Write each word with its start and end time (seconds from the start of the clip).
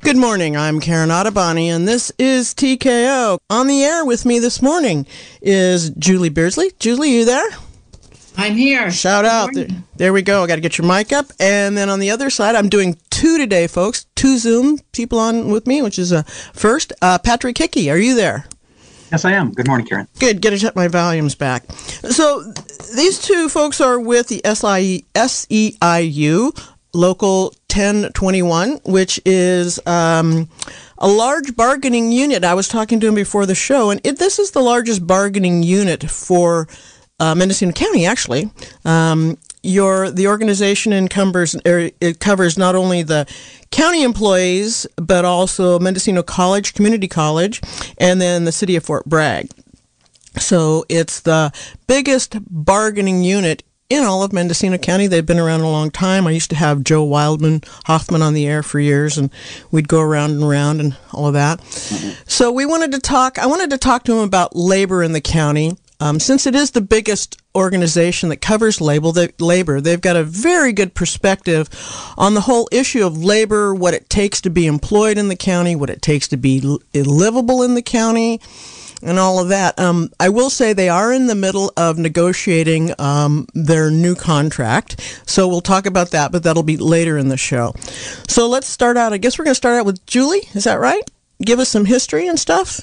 Good 0.00 0.16
morning. 0.16 0.56
I'm 0.56 0.78
Karen 0.80 1.08
Ottoboni, 1.08 1.66
and 1.66 1.86
this 1.86 2.12
is 2.18 2.54
TKO. 2.54 3.38
On 3.50 3.66
the 3.66 3.82
air 3.82 4.04
with 4.04 4.24
me 4.24 4.38
this 4.38 4.62
morning 4.62 5.06
is 5.42 5.90
Julie 5.90 6.28
Beardsley. 6.28 6.70
Julie, 6.78 7.10
you 7.10 7.24
there? 7.24 7.50
I'm 8.36 8.54
here. 8.54 8.90
Shout 8.92 9.24
out. 9.24 9.50
There, 9.52 9.66
there, 9.96 10.12
we 10.12 10.22
go. 10.22 10.44
I 10.44 10.46
got 10.46 10.54
to 10.54 10.60
get 10.60 10.78
your 10.78 10.86
mic 10.86 11.12
up. 11.12 11.26
And 11.40 11.76
then 11.76 11.90
on 11.90 11.98
the 11.98 12.10
other 12.10 12.30
side, 12.30 12.54
I'm 12.54 12.68
doing 12.68 12.96
two 13.10 13.38
today, 13.38 13.66
folks. 13.66 14.06
Two 14.14 14.38
Zoom 14.38 14.78
people 14.92 15.18
on 15.18 15.50
with 15.50 15.66
me, 15.66 15.82
which 15.82 15.98
is 15.98 16.12
a 16.12 16.22
first. 16.54 16.92
Uh, 17.02 17.18
Patrick 17.18 17.58
Hickey, 17.58 17.90
are 17.90 17.98
you 17.98 18.14
there? 18.14 18.46
Yes, 19.10 19.24
I 19.24 19.32
am. 19.32 19.52
Good 19.52 19.66
morning, 19.66 19.86
Karen. 19.86 20.06
Good. 20.20 20.40
Get 20.40 20.50
to 20.50 20.58
set 20.58 20.76
my 20.76 20.86
volumes 20.86 21.34
back. 21.34 21.70
So 21.72 22.44
these 22.94 23.20
two 23.20 23.48
folks 23.48 23.80
are 23.80 23.98
with 23.98 24.28
the 24.28 24.40
SI, 24.44 25.04
SEIU 25.14 26.68
Local 26.94 27.54
1021, 27.70 28.80
which 28.84 29.20
is 29.24 29.78
um, 29.86 30.48
a 30.96 31.08
large 31.08 31.54
bargaining 31.54 32.12
unit. 32.12 32.44
I 32.44 32.54
was 32.54 32.68
talking 32.68 32.98
to 33.00 33.08
him 33.08 33.14
before 33.14 33.46
the 33.46 33.54
show, 33.54 33.90
and 33.90 34.00
it, 34.04 34.18
this 34.18 34.38
is 34.38 34.52
the 34.52 34.60
largest 34.60 35.06
bargaining 35.06 35.62
unit 35.62 36.08
for 36.10 36.66
uh, 37.20 37.34
Mendocino 37.34 37.72
County, 37.72 38.06
actually. 38.06 38.50
Um, 38.84 39.38
your 39.62 40.10
the 40.10 40.28
organization 40.28 40.92
encumbers 40.92 41.56
er, 41.66 41.90
it 42.00 42.20
covers 42.20 42.56
not 42.56 42.74
only 42.74 43.02
the 43.02 43.26
county 43.70 44.02
employees 44.02 44.86
but 44.96 45.24
also 45.24 45.78
Mendocino 45.78 46.22
College, 46.22 46.74
Community 46.74 47.08
College, 47.08 47.60
and 47.98 48.20
then 48.20 48.44
the 48.44 48.52
city 48.52 48.76
of 48.76 48.84
Fort 48.84 49.04
Bragg. 49.04 49.48
So 50.38 50.84
it's 50.88 51.20
the 51.20 51.52
biggest 51.86 52.36
bargaining 52.48 53.24
unit 53.24 53.62
in 53.88 54.04
all 54.04 54.22
of 54.22 54.32
Mendocino 54.32 54.78
County. 54.78 55.06
They've 55.06 55.24
been 55.24 55.38
around 55.38 55.60
a 55.60 55.70
long 55.70 55.90
time. 55.90 56.26
I 56.26 56.32
used 56.32 56.50
to 56.50 56.56
have 56.56 56.84
Joe 56.84 57.02
Wildman 57.02 57.62
Hoffman 57.86 58.22
on 58.22 58.34
the 58.34 58.46
air 58.46 58.62
for 58.62 58.78
years, 58.80 59.16
and 59.16 59.30
we'd 59.70 59.88
go 59.88 60.00
around 60.00 60.32
and 60.32 60.42
around 60.42 60.80
and 60.80 60.96
all 61.12 61.26
of 61.26 61.34
that. 61.34 61.60
Mm-hmm. 61.60 62.22
So 62.26 62.52
we 62.52 62.66
wanted 62.66 62.92
to 62.92 63.00
talk. 63.00 63.38
I 63.38 63.46
wanted 63.46 63.70
to 63.70 63.78
talk 63.78 64.04
to 64.04 64.12
him 64.12 64.24
about 64.24 64.54
labor 64.54 65.02
in 65.02 65.12
the 65.12 65.20
county. 65.20 65.76
Um, 66.00 66.20
since 66.20 66.46
it 66.46 66.54
is 66.54 66.70
the 66.70 66.80
biggest 66.80 67.42
organization 67.56 68.28
that 68.28 68.36
covers 68.36 68.80
labor, 68.80 69.10
they, 69.10 69.30
labor, 69.40 69.80
they've 69.80 70.00
got 70.00 70.14
a 70.14 70.22
very 70.22 70.72
good 70.72 70.94
perspective 70.94 71.68
on 72.16 72.34
the 72.34 72.42
whole 72.42 72.68
issue 72.70 73.04
of 73.04 73.18
labor, 73.18 73.74
what 73.74 73.94
it 73.94 74.08
takes 74.08 74.40
to 74.42 74.50
be 74.50 74.68
employed 74.68 75.18
in 75.18 75.26
the 75.26 75.34
county, 75.34 75.74
what 75.74 75.90
it 75.90 76.00
takes 76.00 76.28
to 76.28 76.36
be 76.36 76.60
livable 76.94 77.64
in 77.64 77.74
the 77.74 77.82
county, 77.82 78.40
and 79.02 79.18
all 79.18 79.38
of 79.38 79.48
that. 79.48 79.78
Um, 79.78 80.10
I 80.18 80.28
will 80.28 80.50
say 80.50 80.72
they 80.72 80.88
are 80.88 81.12
in 81.12 81.26
the 81.26 81.34
middle 81.34 81.72
of 81.76 81.98
negotiating 81.98 82.92
um, 82.98 83.46
their 83.54 83.90
new 83.90 84.14
contract, 84.14 85.22
so 85.26 85.48
we'll 85.48 85.60
talk 85.60 85.86
about 85.86 86.10
that, 86.10 86.32
but 86.32 86.42
that'll 86.42 86.62
be 86.62 86.76
later 86.76 87.18
in 87.18 87.28
the 87.28 87.36
show. 87.36 87.74
So 88.28 88.48
let's 88.48 88.68
start 88.68 88.96
out. 88.96 89.12
I 89.12 89.18
guess 89.18 89.38
we're 89.38 89.44
going 89.44 89.52
to 89.52 89.56
start 89.56 89.78
out 89.78 89.86
with 89.86 90.04
Julie. 90.06 90.48
Is 90.54 90.64
that 90.64 90.80
right? 90.80 91.08
Give 91.42 91.58
us 91.58 91.68
some 91.68 91.84
history 91.84 92.26
and 92.26 92.38
stuff. 92.38 92.80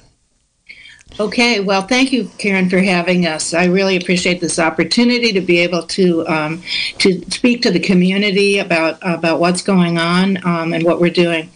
Okay, 1.18 1.62
well, 1.62 1.84
thank 1.84 2.12
you, 2.12 2.30
Karen, 2.38 2.70
for 2.70 2.80
having 2.80 3.26
us. 3.26 3.54
I 3.54 3.66
really 3.66 3.96
appreciate 3.96 4.42
this 4.42 4.60
opportunity 4.60 5.32
to 5.32 5.40
be 5.40 5.60
able 5.60 5.84
to 5.84 6.28
um, 6.28 6.62
to 6.98 7.22
speak 7.32 7.62
to 7.62 7.72
the 7.72 7.80
community 7.80 8.60
about 8.60 8.98
about 9.02 9.40
what's 9.40 9.62
going 9.62 9.98
on 9.98 10.46
um, 10.46 10.74
and 10.74 10.84
what 10.84 11.00
we're 11.00 11.10
doing. 11.12 11.50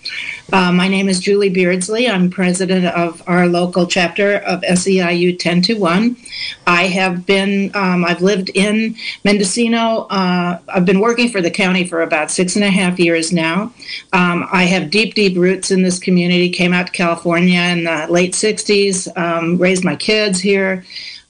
Uh, 0.52 0.72
my 0.72 0.88
name 0.88 1.08
is 1.08 1.20
Julie 1.20 1.50
Beardsley. 1.50 2.10
I'm 2.10 2.32
president 2.32 2.86
of 2.86 3.22
our 3.28 3.48
local 3.48 3.86
chapter 3.86 4.38
of 4.38 4.62
SEIU 4.62 5.38
10 5.38 5.62
to 5.64 5.74
1. 5.76 6.18
I 6.66 6.88
have 6.88 7.26
been, 7.28 7.70
um, 7.76 8.04
I've 8.04 8.22
lived 8.22 8.50
in 8.56 8.96
Mendocino. 9.24 10.08
Uh, 10.10 10.60
I've 10.68 10.86
been 10.86 11.02
working 11.02 11.30
for 11.30 11.40
the 11.40 11.52
county 11.52 11.86
for 11.86 12.02
about 12.02 12.32
six 12.32 12.56
and 12.56 12.66
a 12.66 12.70
half 12.72 12.98
years 12.98 13.32
now. 13.32 13.74
Um, 14.12 14.48
I 14.52 14.64
have 14.64 14.90
deep, 14.90 15.14
deep 15.14 15.38
roots 15.38 15.70
in 15.70 15.84
this 15.84 16.00
community. 16.00 16.50
Came 16.50 16.74
out 16.74 16.88
to 16.88 16.94
California 16.94 17.60
in 17.60 17.84
the 17.84 18.08
late 18.10 18.34
60s, 18.34 19.08
um, 19.18 19.58
raised 19.60 19.86
my 19.86 19.96
kids 19.96 20.40
here. 20.40 20.84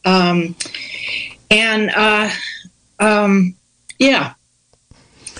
Um, 0.06 0.56
and 1.52 1.90
uh, 1.90 2.30
um, 3.00 3.56
yeah, 3.98 4.36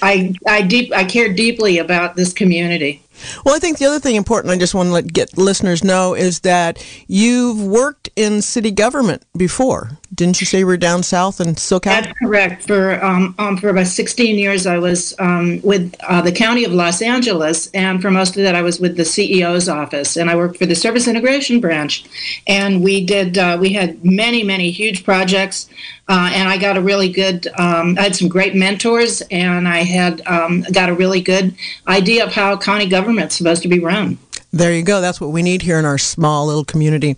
I, 0.02 0.34
I 0.48 0.62
deep 0.64 0.94
I 0.94 1.04
care 1.04 1.32
deeply 1.34 1.78
about 1.78 2.16
this 2.16 2.34
community. 2.34 3.04
Well, 3.46 3.56
I 3.56 3.60
think 3.60 3.78
the 3.78 3.86
other 3.86 4.00
thing 4.00 4.16
important 4.16 4.54
I 4.54 4.58
just 4.58 4.74
want 4.74 4.88
to 4.88 4.94
let 4.94 5.12
get 5.14 5.38
listeners 5.38 5.84
know 5.84 6.14
is 6.14 6.42
that 6.42 6.84
you've 7.08 7.62
worked 7.62 8.10
in 8.16 8.42
city 8.42 8.72
government 8.72 9.24
before. 9.38 9.92
Didn't 10.14 10.42
you 10.42 10.46
say 10.46 10.60
you 10.60 10.66
were 10.66 10.78
down 10.78 11.04
south 11.04 11.40
in 11.40 11.56
SoCal? 11.56 11.84
That's 11.84 12.20
correct. 12.20 12.68
For 12.68 13.04
um, 13.04 13.36
um, 13.38 13.58
for 13.58 13.70
about 13.70 13.88
16 13.88 14.38
years, 14.38 14.66
I 14.66 14.78
was 14.78 15.16
um, 15.20 15.62
with 15.62 15.96
uh, 16.08 16.22
the 16.22 16.32
County 16.32 16.64
of 16.66 16.74
Los 16.74 17.02
Angeles, 17.02 17.68
and 17.72 18.02
for 18.02 18.12
most 18.12 18.36
of 18.36 18.44
that, 18.44 18.56
I 18.56 18.62
was 18.62 18.80
with 18.80 18.98
the 18.98 19.04
CEO's 19.04 19.70
office, 19.70 20.18
and 20.18 20.30
I 20.30 20.36
worked 20.36 20.58
for 20.58 20.66
the 20.66 20.76
Service 20.76 21.08
Integration 21.08 21.60
Branch. 21.60 22.04
And 22.48 22.84
we 22.84 23.06
did 23.06 23.38
uh, 23.38 23.58
we 23.60 23.74
had 23.74 24.04
many 24.04 24.44
many 24.44 24.72
huge 24.72 25.04
projects, 25.04 25.70
uh, 26.10 26.32
and 26.34 26.50
I 26.50 26.58
got 26.58 26.76
a 26.76 26.82
really 26.82 27.10
good. 27.10 27.48
Um, 27.58 27.96
I 27.98 28.02
had 28.02 28.16
some 28.16 28.28
great 28.28 28.56
mentors, 28.56 29.22
and 29.30 29.68
I 29.68 29.84
had 29.84 30.26
um, 30.28 30.66
got 30.72 30.90
a 30.90 30.94
really 30.94 31.22
good 31.22 31.56
idea 31.88 32.26
of 32.26 32.34
how 32.34 32.58
county 32.58 32.88
government's 32.88 33.36
supposed 33.36 33.62
to 33.62 33.68
be 33.68 33.80
run. 33.80 34.18
There 34.52 34.74
you 34.74 34.82
go. 34.82 35.00
That's 35.00 35.22
what 35.22 35.30
we 35.30 35.44
need 35.44 35.62
here 35.62 35.78
in 35.78 35.86
our 35.86 36.00
small 36.00 36.48
little 36.48 36.66
community. 36.66 37.16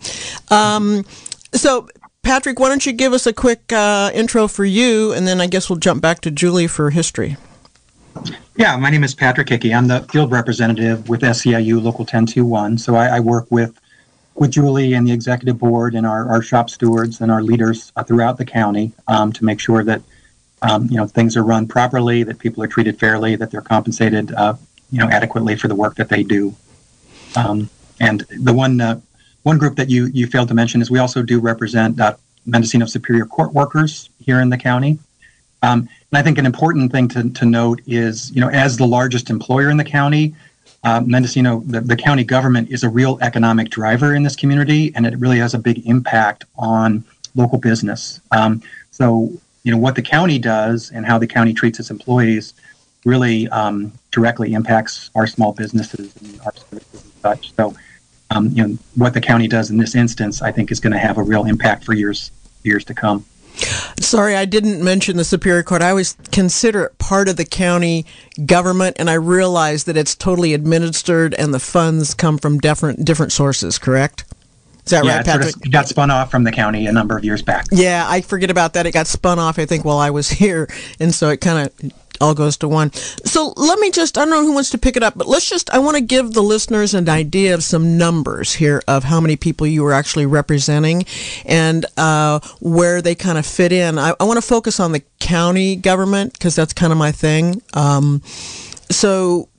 Um, 0.50 1.06
so 1.53 1.88
Patrick, 2.22 2.59
why 2.59 2.68
don't 2.68 2.85
you 2.85 2.91
give 2.91 3.13
us 3.13 3.25
a 3.25 3.34
quick 3.34 3.72
uh, 3.72 4.12
intro 4.13 4.47
for 4.47 4.66
you, 4.66 5.13
and 5.13 5.25
then 5.25 5.41
I 5.41 5.47
guess 5.47 5.69
we'll 5.69 5.79
jump 5.79 6.02
back 6.02 6.19
to 6.22 6.31
Julie 6.31 6.68
for 6.68 6.90
history. 6.90 7.38
Yeah, 8.58 8.75
my 8.75 8.90
name 8.90 9.03
is 9.03 9.16
Patrick 9.16 9.47
Hickey. 9.50 9.73
I'm 9.73 9.88
the 9.88 10.02
field 10.12 10.31
representative 10.31 11.08
with 11.08 11.22
SEIU 11.22 11.81
Local 11.81 12.00
1021. 12.02 12.78
So 12.78 12.96
I, 12.96 13.08
I 13.08 13.19
work 13.22 13.47
with 13.50 13.79
with 14.36 14.52
Julie 14.52 14.94
and 14.94 15.06
the 15.06 15.12
executive 15.12 15.59
board 15.59 15.96
and 15.96 16.06
our, 16.06 16.28
our 16.30 16.42
shop 16.42 16.69
stewards 16.69 17.22
and 17.22 17.31
our 17.31 17.44
leaders 17.44 17.92
uh, 17.96 18.03
throughout 18.03 18.38
the 18.38 18.46
county 18.46 18.94
um, 19.08 19.31
to 19.34 19.46
make 19.46 19.59
sure 19.59 19.84
that 19.84 20.02
um, 20.62 20.88
you 20.90 20.97
know 20.97 21.08
things 21.08 21.36
are 21.36 21.44
run 21.44 21.68
properly, 21.68 22.24
that 22.24 22.40
people 22.40 22.64
are 22.64 22.68
treated 22.68 23.00
fairly, 23.00 23.36
that 23.36 23.52
they're 23.52 23.62
compensated 23.62 24.31
uh, 24.34 24.56
you 24.91 25.00
know 25.00 25.09
adequately 25.09 25.56
for 25.56 25.68
the 25.68 25.75
work 25.75 25.96
that 25.96 26.09
they 26.09 26.24
do. 26.24 26.56
Um, 27.36 27.70
and 28.00 28.22
the 28.30 28.53
one 28.53 28.80
uh, 28.80 29.00
one 29.44 29.58
group 29.58 29.75
that 29.75 29.90
you 29.90 30.06
you 30.08 30.28
failed 30.28 30.47
to 30.50 30.53
mention 30.53 30.81
is 30.81 30.91
we 30.91 31.00
also 31.00 31.24
do 31.24 31.40
represent 31.40 32.00
uh, 32.00 32.16
Mendocino 32.46 32.86
Superior 32.86 33.25
Court 33.25 33.53
workers 33.53 34.09
here 34.20 34.40
in 34.40 34.50
the 34.50 34.58
county. 34.58 35.00
Um, 35.64 35.88
and 36.12 36.18
I 36.18 36.24
think 36.24 36.38
an 36.38 36.46
important 36.46 36.91
thing 36.91 37.08
to, 37.09 37.30
to 37.30 37.46
note 37.46 37.81
is, 37.86 38.31
you 38.31 38.41
know, 38.41 38.50
as 38.50 38.78
the 38.78 38.88
largest 38.88 39.30
employer 39.30 39.70
in 39.70 39.78
the 39.78 39.84
county, 39.84 40.36
uh, 40.84 41.02
Mendocino, 41.06 41.59
the, 41.62 41.81
the 41.81 41.96
county 41.96 42.24
government 42.24 42.69
is 42.72 42.84
a 42.84 42.90
real 42.90 43.19
economic 43.22 43.69
driver 43.69 44.16
in 44.16 44.24
this 44.24 44.36
community, 44.36 44.92
and 44.96 45.06
it 45.06 45.18
really 45.19 45.38
has 45.38 45.53
a 45.53 45.59
big 45.59 45.86
impact 45.88 46.46
on 46.58 47.03
local 47.36 47.59
business. 47.59 48.19
Um, 48.31 48.62
so, 48.90 49.31
you 49.64 49.72
know, 49.72 49.78
what 49.78 49.96
the 49.96 50.02
county 50.02 50.40
does 50.40 50.91
and 50.91 51.06
how 51.06 51.18
the 51.18 51.28
county 51.28 51.53
treats 51.53 51.80
its 51.80 51.91
employees 51.91 52.53
really 53.06 53.47
um, 53.50 53.91
directly 54.12 54.53
impacts 54.53 55.09
our 55.16 55.28
small 55.28 55.53
businesses 55.53 56.16
and 56.18 56.41
our 56.41 56.53
services 56.56 57.03
and 57.03 57.14
such. 57.22 57.56
So, 57.56 57.75
um, 58.31 58.50
you 58.50 58.68
know, 58.68 58.78
what 58.96 59.14
the 59.14 59.22
county 59.22 59.47
does 59.47 59.70
in 59.70 59.78
this 59.78 59.96
instance, 59.96 60.41
I 60.41 60.52
think, 60.52 60.72
is 60.72 60.80
going 60.80 60.94
to 60.94 61.00
have 61.00 61.18
a 61.18 61.24
real 61.24 61.46
impact 61.46 61.84
for 61.84 61.94
years 61.94 62.31
years 62.64 62.86
to 62.86 62.94
come. 62.94 63.25
Sorry, 64.00 64.35
I 64.35 64.45
didn't 64.45 64.84
mention 64.84 65.17
the 65.17 65.23
Superior 65.23 65.63
Court. 65.63 65.81
I 65.81 65.89
always 65.89 66.17
consider 66.31 66.85
it 66.85 66.97
part 66.97 67.29
of 67.29 67.38
the 67.38 67.45
county 67.45 68.06
government, 68.45 68.97
and 69.00 69.09
I 69.09 69.13
realize 69.13 69.85
that 69.85 69.97
it's 69.97 70.16
totally 70.16 70.53
administered 70.53 71.34
and 71.35 71.53
the 71.53 71.59
funds 71.59 72.13
come 72.13 72.38
from 72.38 72.59
different 72.59 73.06
different 73.06 73.31
sources. 73.31 73.78
Correct? 73.78 74.25
Is 74.85 74.91
that 74.91 75.06
yeah, 75.06 75.17
right, 75.17 75.25
Patrick? 75.25 75.51
Sort 75.51 75.66
of 75.66 75.72
got 75.72 75.88
spun 75.88 76.09
off 76.09 76.31
from 76.31 76.44
the 76.44 76.51
county 76.51 76.88
a 76.88 76.91
number 76.91 77.16
of 77.16 77.23
years 77.23 77.41
back. 77.41 77.67
Yeah, 77.72 78.05
I 78.08 78.22
forget 78.22 78.49
about 78.49 78.73
that. 78.73 78.87
It 78.87 78.93
got 78.93 79.05
spun 79.05 79.37
off, 79.37 79.59
I 79.59 79.66
think, 79.66 79.85
while 79.85 79.99
I 79.99 80.09
was 80.09 80.29
here, 80.41 80.67
and 80.99 81.14
so 81.14 81.29
it 81.29 81.37
kind 81.37 81.67
of 81.67 81.91
all 82.22 82.34
goes 82.34 82.58
to 82.58 82.68
one. 82.68 82.94
So 82.94 83.53
let 83.58 83.79
me 83.79 83.91
just, 83.91 84.18
I 84.18 84.22
don't 84.22 84.29
know 84.29 84.44
who 84.44 84.53
wants 84.53 84.70
to 84.72 84.78
pick 84.78 84.96
it 84.96 85.03
up, 85.03 85.18
but 85.18 85.28
let's 85.28 85.50
just, 85.50 85.70
I 85.72 85.79
want 85.79 85.97
to 85.97 86.02
give 86.02 86.34
the 86.34 86.44
listeners 86.44 86.94
an 86.94 87.09
idea 87.09 87.53
of 87.53 87.64
some 87.64 87.97
numbers 87.97 88.53
here 88.53 88.82
of 88.88 89.03
how 89.03 89.20
many 89.20 89.35
people 89.35 89.68
you 89.68 89.84
were 89.84 89.94
actually 89.94 90.26
representing 90.26 91.06
and 91.46 91.85
uh, 91.97 92.40
where 92.59 93.02
they 93.02 93.16
kind 93.16 93.38
of 93.38 93.46
fit 93.46 93.72
in. 93.72 93.97
I, 93.97 94.14
I 94.20 94.23
want 94.23 94.38
to 94.38 94.47
focus 94.47 94.79
on 94.79 94.91
the 94.91 95.03
county 95.20 95.76
government 95.76 96.34
because 96.34 96.56
that's 96.56 96.73
kind 96.73 96.91
of 96.91 96.97
my 96.97 97.12
thing. 97.12 97.62
Um, 97.73 98.22
so 98.90 99.50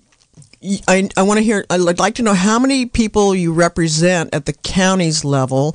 I, 0.87 1.09
I 1.17 1.23
want 1.23 1.39
to 1.39 1.45
hear, 1.45 1.65
I'd 1.69 1.99
like 1.99 2.15
to 2.17 2.23
know 2.23 2.35
how 2.35 2.59
many 2.59 2.87
people 2.87 3.35
you 3.35 3.53
represent 3.53 4.33
at 4.35 4.47
the 4.47 4.53
county's 4.53 5.25
level. 5.25 5.75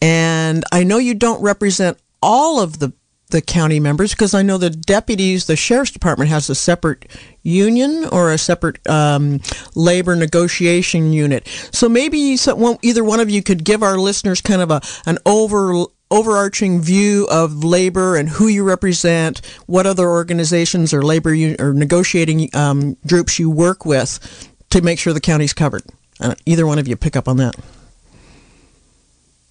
And 0.00 0.64
I 0.72 0.84
know 0.84 0.98
you 0.98 1.14
don't 1.14 1.42
represent 1.42 1.98
all 2.22 2.60
of 2.60 2.78
the 2.78 2.92
the 3.34 3.42
county 3.42 3.80
members 3.80 4.12
because 4.12 4.32
I 4.32 4.42
know 4.42 4.58
the 4.58 4.70
deputies, 4.70 5.46
the 5.46 5.56
sheriff's 5.56 5.90
department 5.90 6.30
has 6.30 6.48
a 6.48 6.54
separate 6.54 7.10
union 7.42 8.06
or 8.12 8.30
a 8.30 8.38
separate 8.38 8.78
um, 8.88 9.40
labor 9.74 10.14
negotiation 10.14 11.12
unit. 11.12 11.48
So 11.72 11.88
maybe 11.88 12.38
either 12.82 13.04
one 13.04 13.18
of 13.18 13.28
you 13.28 13.42
could 13.42 13.64
give 13.64 13.82
our 13.82 13.98
listeners 13.98 14.40
kind 14.40 14.62
of 14.62 14.70
a 14.70 14.80
an 15.04 15.18
over 15.26 15.84
overarching 16.12 16.80
view 16.80 17.26
of 17.28 17.64
labor 17.64 18.14
and 18.14 18.28
who 18.28 18.46
you 18.46 18.62
represent, 18.62 19.44
what 19.66 19.84
other 19.84 20.08
organizations 20.08 20.94
or 20.94 21.02
labor 21.02 21.34
or 21.58 21.74
negotiating 21.74 22.54
um, 22.54 22.96
groups 23.08 23.40
you 23.40 23.50
work 23.50 23.84
with 23.84 24.48
to 24.70 24.80
make 24.80 25.00
sure 25.00 25.12
the 25.12 25.20
county's 25.20 25.52
covered? 25.52 25.82
Uh, 26.20 26.36
either 26.46 26.68
one 26.68 26.78
of 26.78 26.86
you 26.86 26.94
pick 26.94 27.16
up 27.16 27.26
on 27.26 27.38
that. 27.38 27.56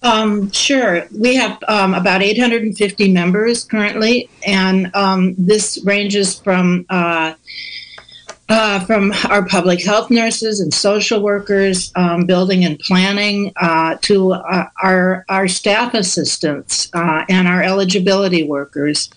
Um, 0.04 0.50
sure. 0.50 1.06
We 1.18 1.34
have 1.36 1.58
um, 1.66 1.94
about 1.94 2.22
850 2.22 3.10
members 3.10 3.64
currently, 3.64 4.28
and 4.46 4.94
um, 4.94 5.34
this 5.38 5.82
ranges 5.82 6.38
from 6.38 6.84
uh, 6.90 7.34
uh, 8.50 8.80
from 8.84 9.14
our 9.30 9.46
public 9.46 9.82
health 9.82 10.10
nurses 10.10 10.60
and 10.60 10.74
social 10.74 11.22
workers, 11.22 11.90
um, 11.96 12.26
building 12.26 12.66
and 12.66 12.78
planning, 12.80 13.50
uh, 13.56 13.96
to 14.02 14.32
uh, 14.32 14.66
our 14.82 15.24
our 15.30 15.48
staff 15.48 15.94
assistants 15.94 16.90
uh, 16.92 17.24
and 17.30 17.48
our 17.48 17.62
eligibility 17.62 18.46
workers. 18.46 19.08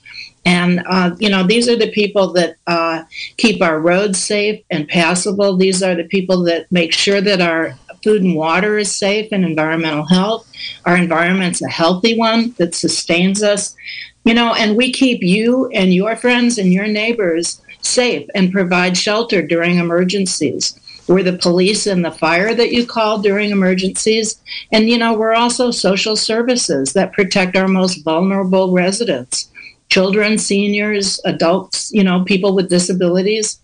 And 0.45 0.81
uh, 0.87 1.13
you 1.19 1.29
know, 1.29 1.43
these 1.43 1.67
are 1.67 1.75
the 1.75 1.91
people 1.91 2.31
that 2.31 2.55
uh, 2.65 3.03
keep 3.35 3.61
our 3.61 3.81
roads 3.81 4.17
safe 4.23 4.63
and 4.71 4.87
passable. 4.87 5.57
These 5.57 5.83
are 5.83 5.95
the 5.95 6.05
people 6.05 6.43
that 6.43 6.71
make 6.71 6.93
sure 6.93 7.19
that 7.19 7.41
our 7.41 7.75
food 8.07 8.23
and 8.23 8.35
water 8.35 8.77
is 8.77 8.95
safe 8.95 9.27
and 9.33 9.43
environmental 9.43 10.05
health. 10.05 10.49
Our 10.85 10.95
environment's 10.95 11.61
a 11.61 11.67
healthy 11.67 12.17
one 12.17 12.55
that 12.57 12.73
sustains 12.73 13.43
us. 13.43 13.75
You 14.23 14.33
know, 14.33 14.53
and 14.53 14.77
we 14.77 14.93
keep 14.93 15.21
you 15.21 15.67
and 15.73 15.93
your 15.93 16.15
friends 16.15 16.57
and 16.57 16.71
your 16.71 16.87
neighbors 16.87 17.61
safe 17.81 18.25
and 18.33 18.53
provide 18.53 18.95
shelter 18.95 19.41
during 19.41 19.77
emergencies. 19.77 20.79
We're 21.09 21.23
the 21.23 21.37
police 21.37 21.85
and 21.85 22.05
the 22.05 22.11
fire 22.11 22.55
that 22.55 22.71
you 22.71 22.85
call 22.85 23.17
during 23.21 23.51
emergencies. 23.51 24.41
And, 24.71 24.89
you 24.89 24.97
know, 24.97 25.13
we're 25.13 25.33
also 25.33 25.69
social 25.71 26.15
services 26.15 26.93
that 26.93 27.11
protect 27.11 27.57
our 27.57 27.67
most 27.67 28.05
vulnerable 28.05 28.71
residents 28.71 29.51
children, 29.89 30.37
seniors, 30.37 31.19
adults, 31.25 31.91
you 31.93 32.03
know, 32.03 32.23
people 32.23 32.53
with 32.55 32.69
disabilities. 32.69 33.59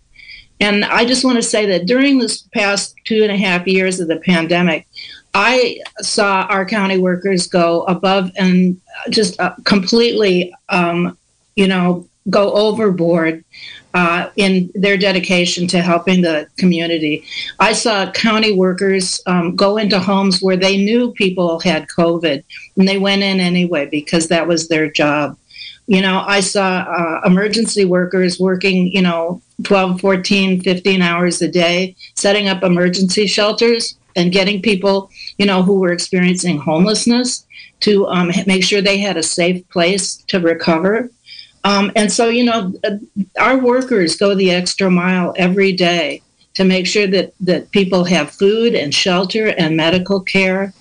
And 0.60 0.86
I 0.86 1.06
just 1.06 1.26
want 1.26 1.38
to 1.38 1.44
say 1.44 1.66
that 1.66 1.86
during 1.86 2.20
this 2.20 2.44
past 2.54 2.96
two 3.06 3.24
and 3.24 3.32
a 3.32 3.38
half 3.38 3.68
years 3.68 4.00
of 4.00 4.08
the 4.08 4.18
pandemic, 4.18 4.88
I 5.34 5.80
saw 6.00 6.44
our 6.44 6.66
county 6.66 6.98
workers 6.98 7.48
go 7.48 7.84
above 7.84 8.32
and 8.38 8.80
just 9.10 9.40
uh, 9.40 9.56
completely, 9.66 10.54
um, 10.70 11.18
you 11.56 11.68
know, 11.68 12.08
go 12.30 12.54
overboard 12.54 13.44
uh, 13.94 14.30
in 14.36 14.72
their 14.74 14.98
dedication 14.98 15.68
to 15.68 15.82
helping 15.82 16.22
the 16.22 16.48
community. 16.58 17.24
I 17.60 17.74
saw 17.74 18.12
county 18.12 18.54
workers 18.54 19.22
um, 19.26 19.56
go 19.56 19.78
into 19.78 20.00
homes 20.00 20.42
where 20.42 20.58
they 20.58 20.78
knew 20.78 21.12
people 21.12 21.60
had 21.60 21.88
COVID 21.88 22.44
and 22.78 22.88
they 22.88 22.98
went 22.98 23.24
in 23.24 23.40
anyway 23.40 23.88
because 23.88 24.30
that 24.30 24.48
was 24.48 24.68
their 24.68 24.90
job. 24.90 25.38
You 25.88 26.02
know, 26.02 26.24
I 26.26 26.40
saw 26.40 26.86
uh, 26.88 27.22
emergency 27.26 27.86
workers 27.86 28.40
working, 28.40 28.88
you 28.88 29.02
know, 29.02 29.42
12, 29.64 30.00
14, 30.00 30.62
15 30.62 31.02
hours 31.02 31.42
a 31.42 31.48
day, 31.48 31.96
setting 32.16 32.48
up 32.48 32.64
emergency 32.64 33.28
shelters 33.28 33.98
and 34.16 34.32
getting 34.32 34.62
people, 34.62 35.10
you 35.38 35.46
know, 35.46 35.64
who 35.64 35.80
were 35.80 35.92
experiencing 35.92 36.58
homelessness 36.58 37.46
to 37.82 38.08
um, 38.08 38.32
make 38.48 38.64
sure 38.64 38.82
they 38.82 38.98
had 38.98 39.18
a 39.18 39.24
safe 39.24 39.68
place 39.70 40.18
to 40.28 40.40
recover. 40.40 41.10
Um, 41.66 41.92
and 41.96 42.12
so, 42.12 42.30
you 42.30 42.44
know, 42.44 42.74
uh, 42.84 42.98
our 43.40 43.58
workers 43.58 44.16
go 44.16 44.36
the 44.36 44.52
extra 44.52 44.90
mile 44.90 45.34
every 45.38 45.72
day 45.74 46.22
to 46.56 46.64
make 46.64 46.86
sure 46.86 47.08
that, 47.08 47.34
that 47.40 47.72
people 47.72 48.04
have 48.04 48.32
food 48.32 48.76
and 48.76 48.94
shelter 48.94 49.48
and 49.48 49.76
medical 49.76 50.22
care. 50.22 50.74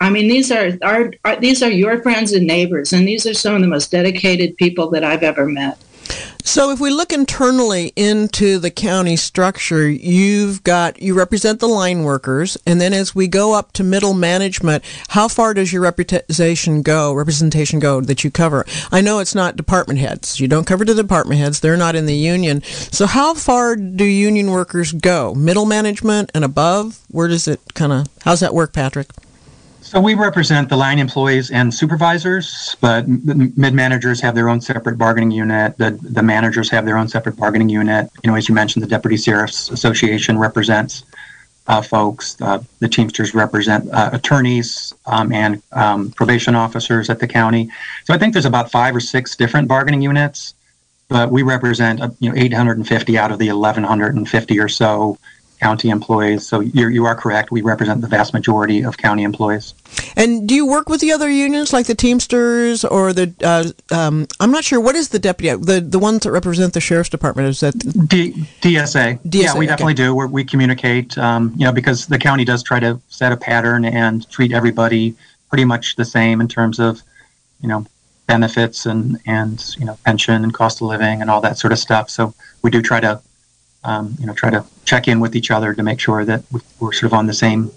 I 0.00 0.08
mean, 0.08 0.28
these 0.28 0.50
are 0.50 0.72
our, 0.82 1.12
our 1.24 1.36
these 1.36 1.62
are 1.62 1.70
your 1.70 2.02
friends 2.02 2.32
and 2.32 2.46
neighbors, 2.46 2.92
and 2.92 3.06
these 3.06 3.26
are 3.26 3.34
some 3.34 3.54
of 3.54 3.60
the 3.60 3.66
most 3.68 3.90
dedicated 3.90 4.56
people 4.56 4.88
that 4.90 5.04
I've 5.04 5.22
ever 5.22 5.46
met. 5.46 5.78
So, 6.42 6.70
if 6.70 6.80
we 6.80 6.90
look 6.90 7.12
internally 7.12 7.92
into 7.96 8.58
the 8.58 8.70
county 8.70 9.14
structure, 9.16 9.88
you've 9.88 10.64
got 10.64 11.02
you 11.02 11.14
represent 11.14 11.60
the 11.60 11.68
line 11.68 12.02
workers, 12.02 12.56
and 12.66 12.80
then 12.80 12.94
as 12.94 13.14
we 13.14 13.28
go 13.28 13.52
up 13.52 13.72
to 13.72 13.84
middle 13.84 14.14
management, 14.14 14.82
how 15.08 15.28
far 15.28 15.52
does 15.52 15.70
your 15.70 15.82
representation 15.82 16.80
go? 16.80 17.12
Representation 17.12 17.78
go 17.78 18.00
that 18.00 18.24
you 18.24 18.30
cover? 18.30 18.64
I 18.90 19.02
know 19.02 19.18
it's 19.18 19.34
not 19.34 19.56
department 19.56 20.00
heads. 20.00 20.40
You 20.40 20.48
don't 20.48 20.66
cover 20.66 20.86
the 20.86 20.94
department 20.94 21.40
heads; 21.40 21.60
they're 21.60 21.76
not 21.76 21.94
in 21.94 22.06
the 22.06 22.16
union. 22.16 22.62
So, 22.62 23.06
how 23.06 23.34
far 23.34 23.76
do 23.76 24.04
union 24.04 24.50
workers 24.50 24.92
go? 24.92 25.34
Middle 25.34 25.66
management 25.66 26.30
and 26.34 26.42
above? 26.42 27.00
Where 27.08 27.28
does 27.28 27.46
it 27.46 27.60
kind 27.74 27.92
of? 27.92 28.06
How's 28.22 28.40
that 28.40 28.54
work, 28.54 28.72
Patrick? 28.72 29.10
So 29.90 30.00
we 30.00 30.14
represent 30.14 30.68
the 30.68 30.76
line 30.76 31.00
employees 31.00 31.50
and 31.50 31.74
supervisors, 31.74 32.76
but 32.80 33.08
mid 33.08 33.74
managers 33.74 34.20
have 34.20 34.36
their 34.36 34.48
own 34.48 34.60
separate 34.60 34.96
bargaining 34.96 35.32
unit. 35.32 35.76
The 35.78 35.90
the 35.90 36.22
managers 36.22 36.70
have 36.70 36.86
their 36.86 36.96
own 36.96 37.08
separate 37.08 37.36
bargaining 37.36 37.68
unit. 37.68 38.08
You 38.22 38.30
know, 38.30 38.36
as 38.36 38.48
you 38.48 38.54
mentioned, 38.54 38.84
the 38.84 38.86
Deputy 38.86 39.16
Sheriff's 39.16 39.68
Association 39.68 40.38
represents 40.38 41.02
uh, 41.66 41.82
folks. 41.82 42.40
Uh, 42.40 42.62
the 42.78 42.88
Teamsters 42.88 43.34
represent 43.34 43.90
uh, 43.90 44.10
attorneys 44.12 44.94
um, 45.06 45.32
and 45.32 45.60
um, 45.72 46.12
probation 46.12 46.54
officers 46.54 47.10
at 47.10 47.18
the 47.18 47.26
county. 47.26 47.68
So 48.04 48.14
I 48.14 48.18
think 48.18 48.32
there's 48.32 48.46
about 48.46 48.70
five 48.70 48.94
or 48.94 49.00
six 49.00 49.34
different 49.34 49.66
bargaining 49.66 50.02
units, 50.02 50.54
but 51.08 51.32
we 51.32 51.42
represent 51.42 52.00
uh, 52.00 52.10
you 52.20 52.30
know 52.30 52.36
850 52.36 53.18
out 53.18 53.32
of 53.32 53.40
the 53.40 53.48
1150 53.48 54.60
or 54.60 54.68
so 54.68 55.18
county 55.60 55.90
employees. 55.90 56.46
So 56.46 56.60
you're, 56.60 56.90
you 56.90 57.04
are 57.04 57.14
correct. 57.14 57.50
We 57.50 57.62
represent 57.62 58.00
the 58.00 58.08
vast 58.08 58.32
majority 58.32 58.82
of 58.82 58.96
county 58.96 59.22
employees. 59.22 59.74
And 60.16 60.48
do 60.48 60.54
you 60.54 60.66
work 60.66 60.88
with 60.88 61.00
the 61.00 61.12
other 61.12 61.30
unions, 61.30 61.72
like 61.72 61.86
the 61.86 61.94
Teamsters 61.94 62.84
or 62.84 63.12
the? 63.12 63.32
Uh, 63.42 63.94
um, 63.94 64.26
I'm 64.40 64.50
not 64.50 64.64
sure 64.64 64.80
what 64.80 64.96
is 64.96 65.10
the 65.10 65.18
deputy 65.18 65.54
the 65.62 65.80
the 65.80 65.98
ones 65.98 66.20
that 66.24 66.32
represent 66.32 66.72
the 66.72 66.80
sheriff's 66.80 67.10
department. 67.10 67.48
Is 67.48 67.60
that 67.60 67.78
D, 68.08 68.32
DSA? 68.62 69.20
DSA? 69.22 69.42
Yeah, 69.42 69.56
we 69.56 69.66
definitely 69.66 69.92
okay. 69.92 70.04
do. 70.04 70.14
We're, 70.14 70.26
we 70.26 70.44
communicate. 70.44 71.16
Um, 71.18 71.52
you 71.56 71.64
know, 71.64 71.72
because 71.72 72.06
the 72.06 72.18
county 72.18 72.44
does 72.44 72.62
try 72.62 72.80
to 72.80 73.00
set 73.08 73.32
a 73.32 73.36
pattern 73.36 73.84
and 73.84 74.28
treat 74.30 74.52
everybody 74.52 75.14
pretty 75.48 75.64
much 75.64 75.96
the 75.96 76.04
same 76.04 76.40
in 76.40 76.48
terms 76.48 76.78
of, 76.78 77.02
you 77.60 77.68
know, 77.68 77.84
benefits 78.26 78.86
and 78.86 79.18
and 79.26 79.74
you 79.76 79.84
know 79.84 79.98
pension 80.04 80.44
and 80.44 80.54
cost 80.54 80.80
of 80.80 80.86
living 80.86 81.20
and 81.20 81.28
all 81.28 81.40
that 81.40 81.58
sort 81.58 81.72
of 81.72 81.78
stuff. 81.78 82.08
So 82.08 82.32
we 82.62 82.70
do 82.70 82.80
try 82.80 83.00
to 83.00 83.20
um, 83.84 84.16
you 84.18 84.26
know, 84.26 84.34
try 84.34 84.50
to 84.50 84.64
check 84.84 85.08
in 85.08 85.20
with 85.20 85.34
each 85.34 85.50
other 85.50 85.74
to 85.74 85.82
make 85.82 86.00
sure 86.00 86.24
that 86.24 86.44
we're 86.80 86.92
sort 86.92 87.04
of 87.04 87.14
on 87.14 87.26
the 87.26 87.34
same, 87.34 87.70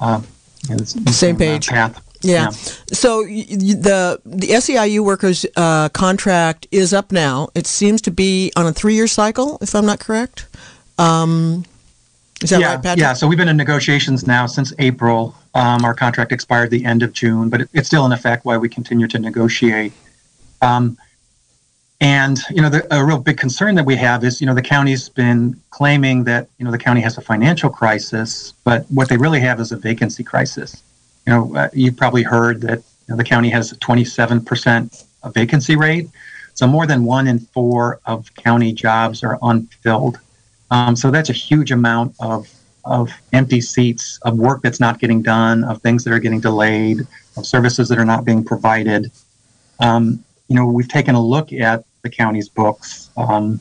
uh, 0.00 0.20
you 0.68 0.76
know, 0.76 0.84
same, 0.84 1.06
same, 1.06 1.36
page 1.36 1.68
uh, 1.68 1.72
path. 1.72 2.02
Yeah. 2.22 2.44
yeah. 2.44 2.50
So 2.50 3.24
the 3.24 4.20
the 4.24 4.46
SEIU 4.48 5.04
workers 5.04 5.46
uh, 5.56 5.88
contract 5.90 6.66
is 6.70 6.92
up 6.92 7.12
now. 7.12 7.48
It 7.54 7.66
seems 7.66 8.02
to 8.02 8.10
be 8.10 8.52
on 8.56 8.66
a 8.66 8.72
three 8.72 8.94
year 8.94 9.06
cycle, 9.06 9.58
if 9.60 9.74
I'm 9.74 9.86
not 9.86 10.00
correct. 10.00 10.46
Um, 10.98 11.64
is 12.42 12.50
that 12.50 12.60
yeah, 12.60 12.74
right, 12.74 12.82
Patrick? 12.82 13.00
Yeah. 13.00 13.12
So 13.14 13.26
we've 13.26 13.38
been 13.38 13.48
in 13.48 13.56
negotiations 13.56 14.26
now 14.26 14.46
since 14.46 14.72
April. 14.78 15.34
Um, 15.54 15.84
our 15.84 15.94
contract 15.94 16.32
expired 16.32 16.70
the 16.70 16.84
end 16.84 17.02
of 17.02 17.14
June, 17.14 17.48
but 17.48 17.62
it, 17.62 17.70
it's 17.72 17.86
still 17.88 18.04
in 18.04 18.12
effect 18.12 18.44
while 18.44 18.58
we 18.58 18.68
continue 18.68 19.08
to 19.08 19.18
negotiate. 19.18 19.92
Um, 20.60 20.98
and 22.00 22.38
you 22.50 22.60
know, 22.60 22.68
the, 22.68 22.86
a 22.94 23.04
real 23.04 23.18
big 23.18 23.38
concern 23.38 23.74
that 23.76 23.86
we 23.86 23.96
have 23.96 24.22
is, 24.22 24.40
you 24.40 24.46
know, 24.46 24.54
the 24.54 24.62
county's 24.62 25.08
been 25.08 25.58
claiming 25.70 26.24
that 26.24 26.48
you 26.58 26.64
know 26.64 26.70
the 26.70 26.78
county 26.78 27.00
has 27.00 27.16
a 27.16 27.22
financial 27.22 27.70
crisis, 27.70 28.52
but 28.64 28.84
what 28.90 29.08
they 29.08 29.16
really 29.16 29.40
have 29.40 29.60
is 29.60 29.72
a 29.72 29.76
vacancy 29.76 30.22
crisis. 30.22 30.82
You 31.26 31.32
know, 31.32 31.56
uh, 31.56 31.68
you've 31.72 31.96
probably 31.96 32.22
heard 32.22 32.60
that 32.62 32.78
you 32.78 33.08
know, 33.08 33.16
the 33.16 33.24
county 33.24 33.48
has 33.50 33.72
a 33.72 33.76
27% 33.76 35.04
vacancy 35.32 35.76
rate, 35.76 36.10
so 36.54 36.66
more 36.66 36.86
than 36.86 37.04
one 37.04 37.26
in 37.26 37.38
four 37.38 38.00
of 38.04 38.32
county 38.34 38.72
jobs 38.72 39.24
are 39.24 39.38
unfilled. 39.42 40.20
Um, 40.70 40.96
so 40.96 41.10
that's 41.10 41.30
a 41.30 41.34
huge 41.34 41.72
amount 41.72 42.14
of 42.20 42.46
of 42.84 43.10
empty 43.32 43.60
seats, 43.60 44.18
of 44.22 44.38
work 44.38 44.62
that's 44.62 44.80
not 44.80 45.00
getting 45.00 45.22
done, 45.22 45.64
of 45.64 45.80
things 45.80 46.04
that 46.04 46.12
are 46.12 46.20
getting 46.20 46.40
delayed, 46.40 47.06
of 47.36 47.46
services 47.46 47.88
that 47.88 47.98
are 47.98 48.04
not 48.04 48.24
being 48.24 48.44
provided. 48.44 49.10
Um, 49.80 50.24
you 50.48 50.56
know, 50.56 50.66
we've 50.66 50.88
taken 50.88 51.14
a 51.14 51.20
look 51.20 51.52
at 51.52 51.84
the 52.02 52.10
county's 52.10 52.48
books, 52.48 53.10
um, 53.16 53.60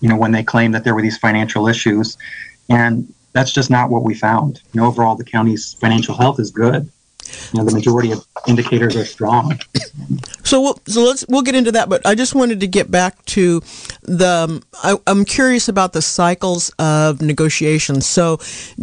you 0.00 0.08
know, 0.08 0.16
when 0.16 0.32
they 0.32 0.42
claim 0.42 0.72
that 0.72 0.84
there 0.84 0.94
were 0.94 1.02
these 1.02 1.18
financial 1.18 1.66
issues, 1.66 2.16
and 2.68 3.12
that's 3.32 3.52
just 3.52 3.70
not 3.70 3.90
what 3.90 4.04
we 4.04 4.14
found. 4.14 4.62
You 4.72 4.80
know, 4.80 4.86
overall, 4.86 5.16
the 5.16 5.24
county's 5.24 5.74
financial 5.74 6.16
health 6.16 6.40
is 6.40 6.50
good. 6.50 6.90
You 7.52 7.58
know, 7.58 7.64
the 7.64 7.74
majority 7.74 8.12
of 8.12 8.26
indicators 8.46 8.96
are 8.96 9.04
strong. 9.04 9.58
So, 10.44 10.60
we'll, 10.60 10.80
so 10.86 11.02
let's 11.02 11.24
we'll 11.28 11.42
get 11.42 11.54
into 11.54 11.72
that. 11.72 11.88
But 11.88 12.04
I 12.06 12.14
just 12.14 12.34
wanted 12.34 12.60
to 12.60 12.66
get 12.66 12.90
back 12.90 13.24
to 13.26 13.62
the. 14.02 14.28
Um, 14.30 14.62
I, 14.82 14.96
I'm 15.06 15.24
curious 15.24 15.68
about 15.68 15.92
the 15.92 16.02
cycles 16.02 16.70
of 16.78 17.20
negotiations. 17.20 18.06
So, 18.06 18.38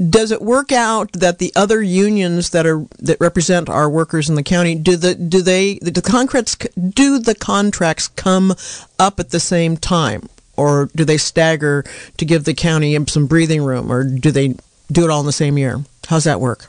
does 0.09 0.31
it 0.31 0.41
work 0.41 0.71
out 0.71 1.11
that 1.13 1.39
the 1.39 1.51
other 1.55 1.81
unions 1.81 2.51
that 2.51 2.65
are 2.65 2.85
that 2.99 3.17
represent 3.19 3.69
our 3.69 3.89
workers 3.89 4.29
in 4.29 4.35
the 4.35 4.43
county 4.43 4.75
do 4.75 4.95
the 4.95 5.15
do 5.15 5.41
they 5.41 5.79
the 5.79 6.01
contracts 6.01 6.55
do 6.55 7.19
the 7.19 7.35
contracts 7.35 8.07
come 8.09 8.53
up 8.99 9.19
at 9.19 9.31
the 9.31 9.39
same 9.39 9.77
time, 9.77 10.29
or 10.55 10.89
do 10.95 11.03
they 11.05 11.17
stagger 11.17 11.83
to 12.17 12.25
give 12.25 12.43
the 12.43 12.53
county 12.53 12.97
some 13.07 13.27
breathing 13.27 13.63
room, 13.63 13.91
or 13.91 14.03
do 14.03 14.31
they 14.31 14.55
do 14.91 15.03
it 15.03 15.09
all 15.09 15.19
in 15.21 15.25
the 15.25 15.31
same 15.31 15.57
year? 15.57 15.83
How's 16.07 16.23
that 16.23 16.39
work? 16.39 16.65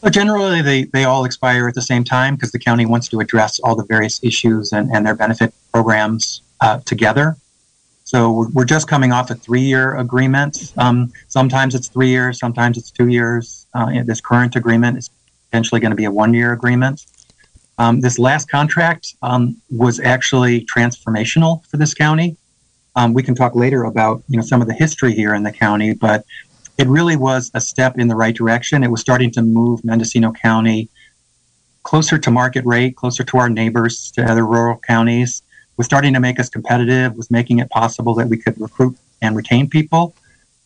Well, 0.00 0.12
generally, 0.12 0.62
they, 0.62 0.84
they 0.84 1.04
all 1.04 1.24
expire 1.24 1.66
at 1.66 1.74
the 1.74 1.82
same 1.82 2.04
time 2.04 2.36
because 2.36 2.52
the 2.52 2.58
county 2.58 2.86
wants 2.86 3.08
to 3.08 3.20
address 3.20 3.58
all 3.60 3.74
the 3.74 3.84
various 3.84 4.22
issues 4.22 4.72
and, 4.72 4.90
and 4.94 5.04
their 5.04 5.14
benefit 5.14 5.52
programs 5.72 6.42
uh, 6.60 6.78
together. 6.84 7.36
So 8.04 8.30
we're, 8.30 8.48
we're 8.50 8.64
just 8.64 8.86
coming 8.86 9.12
off 9.12 9.30
a 9.30 9.34
three-year 9.34 9.96
agreement. 9.96 10.72
Um, 10.78 11.12
sometimes 11.26 11.74
it's 11.74 11.88
three 11.88 12.08
years, 12.08 12.38
sometimes 12.38 12.78
it's 12.78 12.92
two 12.92 13.08
years. 13.08 13.66
Uh, 13.74 14.02
this 14.04 14.20
current 14.20 14.54
agreement 14.54 14.98
is 14.98 15.10
potentially 15.50 15.80
going 15.80 15.90
to 15.90 15.96
be 15.96 16.04
a 16.04 16.10
one-year 16.10 16.52
agreement. 16.52 17.04
Um, 17.78 18.00
this 18.00 18.18
last 18.18 18.48
contract 18.48 19.14
um, 19.22 19.56
was 19.70 20.00
actually 20.00 20.64
transformational 20.66 21.66
for 21.66 21.76
this 21.76 21.92
county. 21.92 22.36
Um, 22.96 23.14
we 23.14 23.22
can 23.22 23.34
talk 23.34 23.54
later 23.54 23.84
about 23.84 24.22
you 24.28 24.36
know 24.36 24.42
some 24.42 24.60
of 24.60 24.66
the 24.66 24.74
history 24.74 25.12
here 25.12 25.34
in 25.34 25.44
the 25.44 25.52
county, 25.52 25.94
but 25.94 26.24
it 26.78 26.86
really 26.86 27.16
was 27.16 27.50
a 27.54 27.60
step 27.60 27.98
in 27.98 28.08
the 28.08 28.14
right 28.14 28.34
direction. 28.34 28.84
It 28.84 28.90
was 28.90 29.00
starting 29.00 29.32
to 29.32 29.42
move 29.42 29.84
Mendocino 29.84 30.32
County 30.32 30.88
closer 31.82 32.18
to 32.18 32.30
market 32.30 32.64
rate, 32.64 32.96
closer 32.96 33.24
to 33.24 33.38
our 33.38 33.48
neighbors, 33.48 34.10
to 34.12 34.22
other 34.22 34.46
rural 34.46 34.78
counties. 34.78 35.42
Was 35.76 35.86
starting 35.86 36.12
to 36.14 36.20
make 36.20 36.40
us 36.40 36.48
competitive. 36.48 37.16
Was 37.16 37.30
making 37.30 37.60
it 37.60 37.70
possible 37.70 38.14
that 38.14 38.28
we 38.28 38.36
could 38.36 38.60
recruit 38.60 38.96
and 39.22 39.36
retain 39.36 39.68
people. 39.68 40.14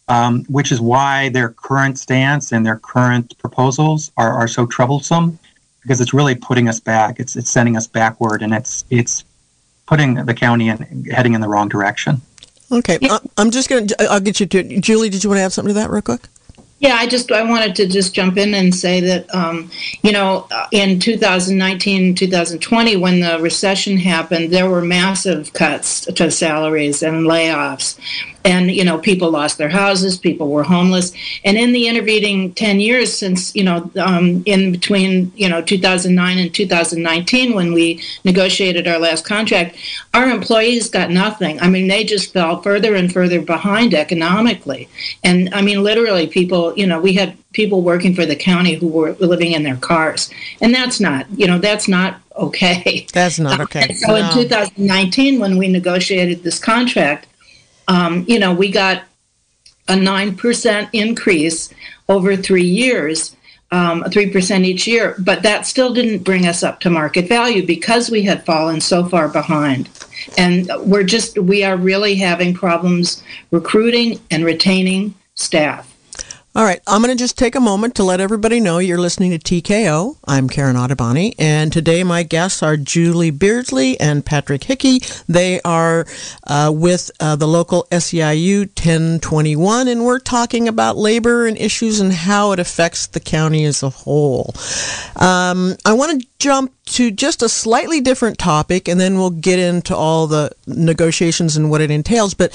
Um, 0.08 0.44
which 0.48 0.72
is 0.72 0.80
why 0.80 1.28
their 1.28 1.50
current 1.50 1.96
stance 1.98 2.52
and 2.52 2.66
their 2.66 2.76
current 2.76 3.38
proposals 3.38 4.10
are, 4.16 4.32
are 4.32 4.48
so 4.48 4.66
troublesome 4.66 5.38
because 5.80 6.00
it's 6.00 6.12
really 6.12 6.34
putting 6.34 6.68
us 6.68 6.80
back. 6.80 7.20
It's 7.20 7.36
it's 7.36 7.50
sending 7.50 7.76
us 7.76 7.86
backward, 7.86 8.42
and 8.42 8.52
it's 8.52 8.84
it's 8.90 9.24
putting 9.86 10.14
the 10.14 10.34
county 10.34 10.68
in 10.68 11.06
heading 11.10 11.34
in 11.34 11.40
the 11.40 11.48
wrong 11.48 11.68
direction. 11.68 12.20
Okay, 12.72 12.98
yeah. 13.00 13.18
I'm 13.36 13.50
just 13.50 13.68
going 13.68 13.86
to. 13.88 14.10
I'll 14.10 14.20
get 14.20 14.40
you 14.40 14.46
to 14.46 14.80
Julie. 14.80 15.10
Did 15.10 15.22
you 15.22 15.30
want 15.30 15.38
to 15.38 15.42
add 15.42 15.52
something 15.52 15.74
to 15.74 15.80
that 15.80 15.90
real 15.90 16.02
quick? 16.02 16.22
Yeah, 16.82 16.96
I 16.96 17.06
just 17.06 17.30
I 17.30 17.44
wanted 17.44 17.76
to 17.76 17.86
just 17.86 18.12
jump 18.12 18.36
in 18.36 18.54
and 18.54 18.74
say 18.74 18.98
that 19.00 19.32
um, 19.32 19.70
you 20.02 20.10
know 20.10 20.48
uh, 20.50 20.66
in 20.72 20.98
2019 20.98 22.16
2020 22.16 22.96
when 22.96 23.20
the 23.20 23.38
recession 23.40 23.96
happened 23.98 24.52
there 24.52 24.68
were 24.68 24.82
massive 24.82 25.52
cuts 25.52 26.00
to 26.06 26.28
salaries 26.28 27.04
and 27.04 27.26
layoffs 27.26 28.00
and 28.44 28.70
you 28.70 28.84
know 28.84 28.98
people 28.98 29.30
lost 29.30 29.58
their 29.58 29.68
houses 29.68 30.18
people 30.18 30.48
were 30.48 30.62
homeless. 30.62 31.12
And 31.44 31.56
in 31.56 31.72
the 31.72 31.88
intervening 31.88 32.52
10 32.54 32.80
years 32.80 33.12
since 33.16 33.54
you 33.54 33.64
know 33.64 33.90
um, 34.00 34.42
in 34.46 34.72
between 34.72 35.32
you 35.36 35.48
know 35.48 35.62
2009 35.62 36.38
and 36.38 36.54
2019 36.54 37.54
when 37.54 37.72
we 37.72 38.02
negotiated 38.24 38.86
our 38.86 38.98
last 38.98 39.24
contract 39.24 39.76
our 40.14 40.28
employees 40.28 40.88
got 40.88 41.10
nothing. 41.10 41.60
I 41.60 41.68
mean 41.68 41.88
they 41.88 42.04
just 42.04 42.32
fell 42.32 42.62
further 42.62 42.94
and 42.94 43.12
further 43.12 43.40
behind 43.40 43.94
economically. 43.94 44.88
And 45.24 45.52
i 45.54 45.62
mean 45.62 45.82
literally 45.82 46.26
people 46.26 46.76
you 46.76 46.86
know 46.86 47.00
we 47.00 47.12
had 47.14 47.36
people 47.52 47.82
working 47.82 48.14
for 48.14 48.24
the 48.24 48.36
county 48.36 48.74
who 48.74 48.88
were 48.88 49.12
living 49.14 49.52
in 49.52 49.62
their 49.62 49.76
cars. 49.76 50.30
And 50.60 50.74
that's 50.74 51.00
not 51.00 51.26
you 51.36 51.46
know 51.46 51.58
that's 51.58 51.88
not 51.88 52.20
okay. 52.36 53.06
That's 53.12 53.38
not 53.38 53.60
okay. 53.60 53.92
so 53.94 54.08
no. 54.08 54.16
in 54.16 54.32
2019 54.32 55.38
when 55.38 55.58
we 55.58 55.68
negotiated 55.68 56.42
this 56.42 56.58
contract 56.58 57.26
um, 57.92 58.24
you 58.26 58.38
know, 58.38 58.54
we 58.54 58.70
got 58.70 59.04
a 59.88 59.92
9% 59.92 60.88
increase 60.94 61.74
over 62.08 62.34
three 62.36 62.64
years, 62.64 63.36
um, 63.70 64.02
3% 64.04 64.64
each 64.64 64.86
year, 64.86 65.14
but 65.18 65.42
that 65.42 65.66
still 65.66 65.92
didn't 65.92 66.24
bring 66.24 66.46
us 66.46 66.62
up 66.62 66.80
to 66.80 66.88
market 66.88 67.28
value 67.28 67.66
because 67.66 68.10
we 68.10 68.22
had 68.22 68.46
fallen 68.46 68.80
so 68.80 69.04
far 69.04 69.28
behind. 69.28 69.90
And 70.38 70.70
we're 70.80 71.02
just, 71.02 71.38
we 71.38 71.64
are 71.64 71.76
really 71.76 72.14
having 72.14 72.54
problems 72.54 73.22
recruiting 73.50 74.18
and 74.30 74.42
retaining 74.42 75.14
staff. 75.34 75.91
All 76.54 76.64
right, 76.64 76.82
I'm 76.86 77.00
going 77.00 77.16
to 77.16 77.18
just 77.18 77.38
take 77.38 77.54
a 77.54 77.60
moment 77.60 77.94
to 77.94 78.04
let 78.04 78.20
everybody 78.20 78.60
know 78.60 78.76
you're 78.76 79.00
listening 79.00 79.30
to 79.30 79.38
TKO. 79.38 80.18
I'm 80.26 80.50
Karen 80.50 80.76
Ottoboni, 80.76 81.34
and 81.38 81.72
today 81.72 82.04
my 82.04 82.24
guests 82.24 82.62
are 82.62 82.76
Julie 82.76 83.30
Beardsley 83.30 83.98
and 83.98 84.22
Patrick 84.22 84.64
Hickey. 84.64 85.00
They 85.26 85.62
are 85.62 86.04
uh, 86.46 86.70
with 86.74 87.10
uh, 87.20 87.36
the 87.36 87.48
local 87.48 87.88
SEIU 87.90 88.66
1021, 88.66 89.88
and 89.88 90.04
we're 90.04 90.18
talking 90.18 90.68
about 90.68 90.98
labor 90.98 91.46
and 91.46 91.56
issues 91.56 92.00
and 92.00 92.12
how 92.12 92.52
it 92.52 92.58
affects 92.58 93.06
the 93.06 93.20
county 93.20 93.64
as 93.64 93.82
a 93.82 93.88
whole. 93.88 94.54
Um, 95.16 95.76
I 95.86 95.94
want 95.94 96.20
to 96.20 96.26
jump 96.42 96.72
to 96.84 97.10
just 97.12 97.42
a 97.42 97.48
slightly 97.48 98.00
different 98.00 98.38
topic, 98.38 98.88
and 98.88 99.00
then 99.00 99.16
we'll 99.16 99.30
get 99.30 99.58
into 99.58 99.94
all 99.96 100.26
the 100.26 100.50
negotiations 100.66 101.56
and 101.56 101.70
what 101.70 101.80
it 101.80 101.90
entails. 101.90 102.34
But 102.34 102.50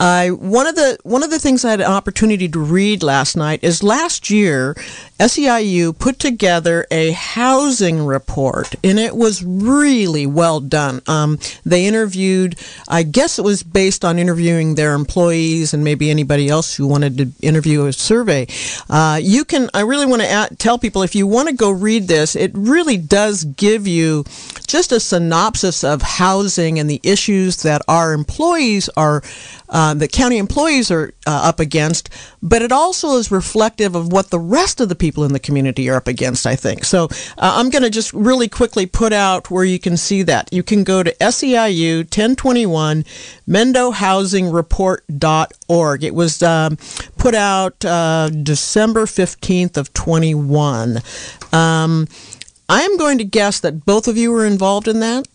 uh, 0.00 0.28
one 0.30 0.66
of 0.66 0.74
the 0.74 0.98
one 1.02 1.22
of 1.22 1.30
the 1.30 1.38
things 1.38 1.64
I 1.64 1.70
had 1.70 1.80
an 1.80 1.90
opportunity 1.90 2.48
to 2.48 2.58
read 2.58 3.02
last 3.02 3.36
night 3.36 3.62
is 3.62 3.82
last 3.82 4.30
year 4.30 4.74
SEIU 5.20 5.98
put 5.98 6.18
together 6.18 6.86
a 6.90 7.12
housing 7.12 8.04
report, 8.04 8.74
and 8.82 8.98
it 8.98 9.14
was 9.14 9.44
really 9.44 10.26
well 10.26 10.60
done. 10.60 11.02
Um, 11.06 11.38
they 11.64 11.86
interviewed, 11.86 12.58
I 12.88 13.02
guess 13.02 13.38
it 13.38 13.44
was 13.44 13.62
based 13.62 14.04
on 14.04 14.18
interviewing 14.18 14.74
their 14.74 14.94
employees 14.94 15.74
and 15.74 15.84
maybe 15.84 16.10
anybody 16.10 16.48
else 16.48 16.74
who 16.74 16.86
wanted 16.86 17.18
to 17.18 17.30
interview 17.42 17.86
a 17.86 17.92
survey. 17.92 18.46
Uh, 18.88 19.20
you 19.22 19.44
can, 19.44 19.68
I 19.74 19.80
really 19.82 20.06
want 20.06 20.22
to 20.22 20.56
tell 20.56 20.78
people 20.78 21.02
if 21.02 21.14
you 21.14 21.26
want 21.26 21.48
to 21.48 21.54
go 21.54 21.70
read 21.70 22.08
this, 22.08 22.34
it 22.36 22.50
really 22.54 22.96
does 22.96 23.25
give 23.44 23.76
give 23.76 23.86
you 23.86 24.24
just 24.66 24.90
a 24.90 24.98
synopsis 24.98 25.84
of 25.84 26.02
housing 26.02 26.78
and 26.78 26.88
the 26.88 26.98
issues 27.02 27.62
that 27.62 27.82
our 27.88 28.14
employees 28.14 28.88
are, 28.96 29.22
uh, 29.68 29.92
the 29.92 30.08
county 30.08 30.38
employees 30.38 30.90
are 30.90 31.12
uh, 31.26 31.42
up 31.44 31.60
against, 31.60 32.08
but 32.42 32.62
it 32.62 32.72
also 32.72 33.18
is 33.18 33.30
reflective 33.30 33.94
of 33.94 34.10
what 34.10 34.30
the 34.30 34.38
rest 34.38 34.80
of 34.80 34.88
the 34.88 34.94
people 34.94 35.24
in 35.24 35.34
the 35.34 35.38
community 35.38 35.90
are 35.90 35.96
up 35.96 36.08
against, 36.08 36.46
I 36.46 36.56
think. 36.56 36.84
So 36.84 37.04
uh, 37.04 37.58
I'm 37.58 37.68
going 37.70 37.82
to 37.82 37.90
just 37.90 38.14
really 38.14 38.48
quickly 38.48 38.86
put 38.86 39.12
out 39.12 39.50
where 39.50 39.64
you 39.64 39.78
can 39.78 39.98
see 39.98 40.22
that. 40.22 40.50
You 40.52 40.62
can 40.62 40.82
go 40.82 41.02
to 41.02 41.14
SEIU 41.20 41.98
1021 41.98 43.04
mendohousingreport.org. 43.48 46.04
It 46.04 46.14
was 46.14 46.42
um, 46.42 46.78
put 47.18 47.34
out 47.34 47.84
uh, 47.84 48.30
December 48.30 49.04
15th 49.06 49.76
of 49.76 49.92
21. 49.92 51.02
Um, 51.52 52.08
I'm 52.68 52.96
going 52.96 53.18
to 53.18 53.24
guess 53.24 53.60
that 53.60 53.84
both 53.84 54.08
of 54.08 54.16
you 54.16 54.32
were 54.32 54.44
involved 54.44 54.88
in 54.88 55.00
that. 55.00 55.26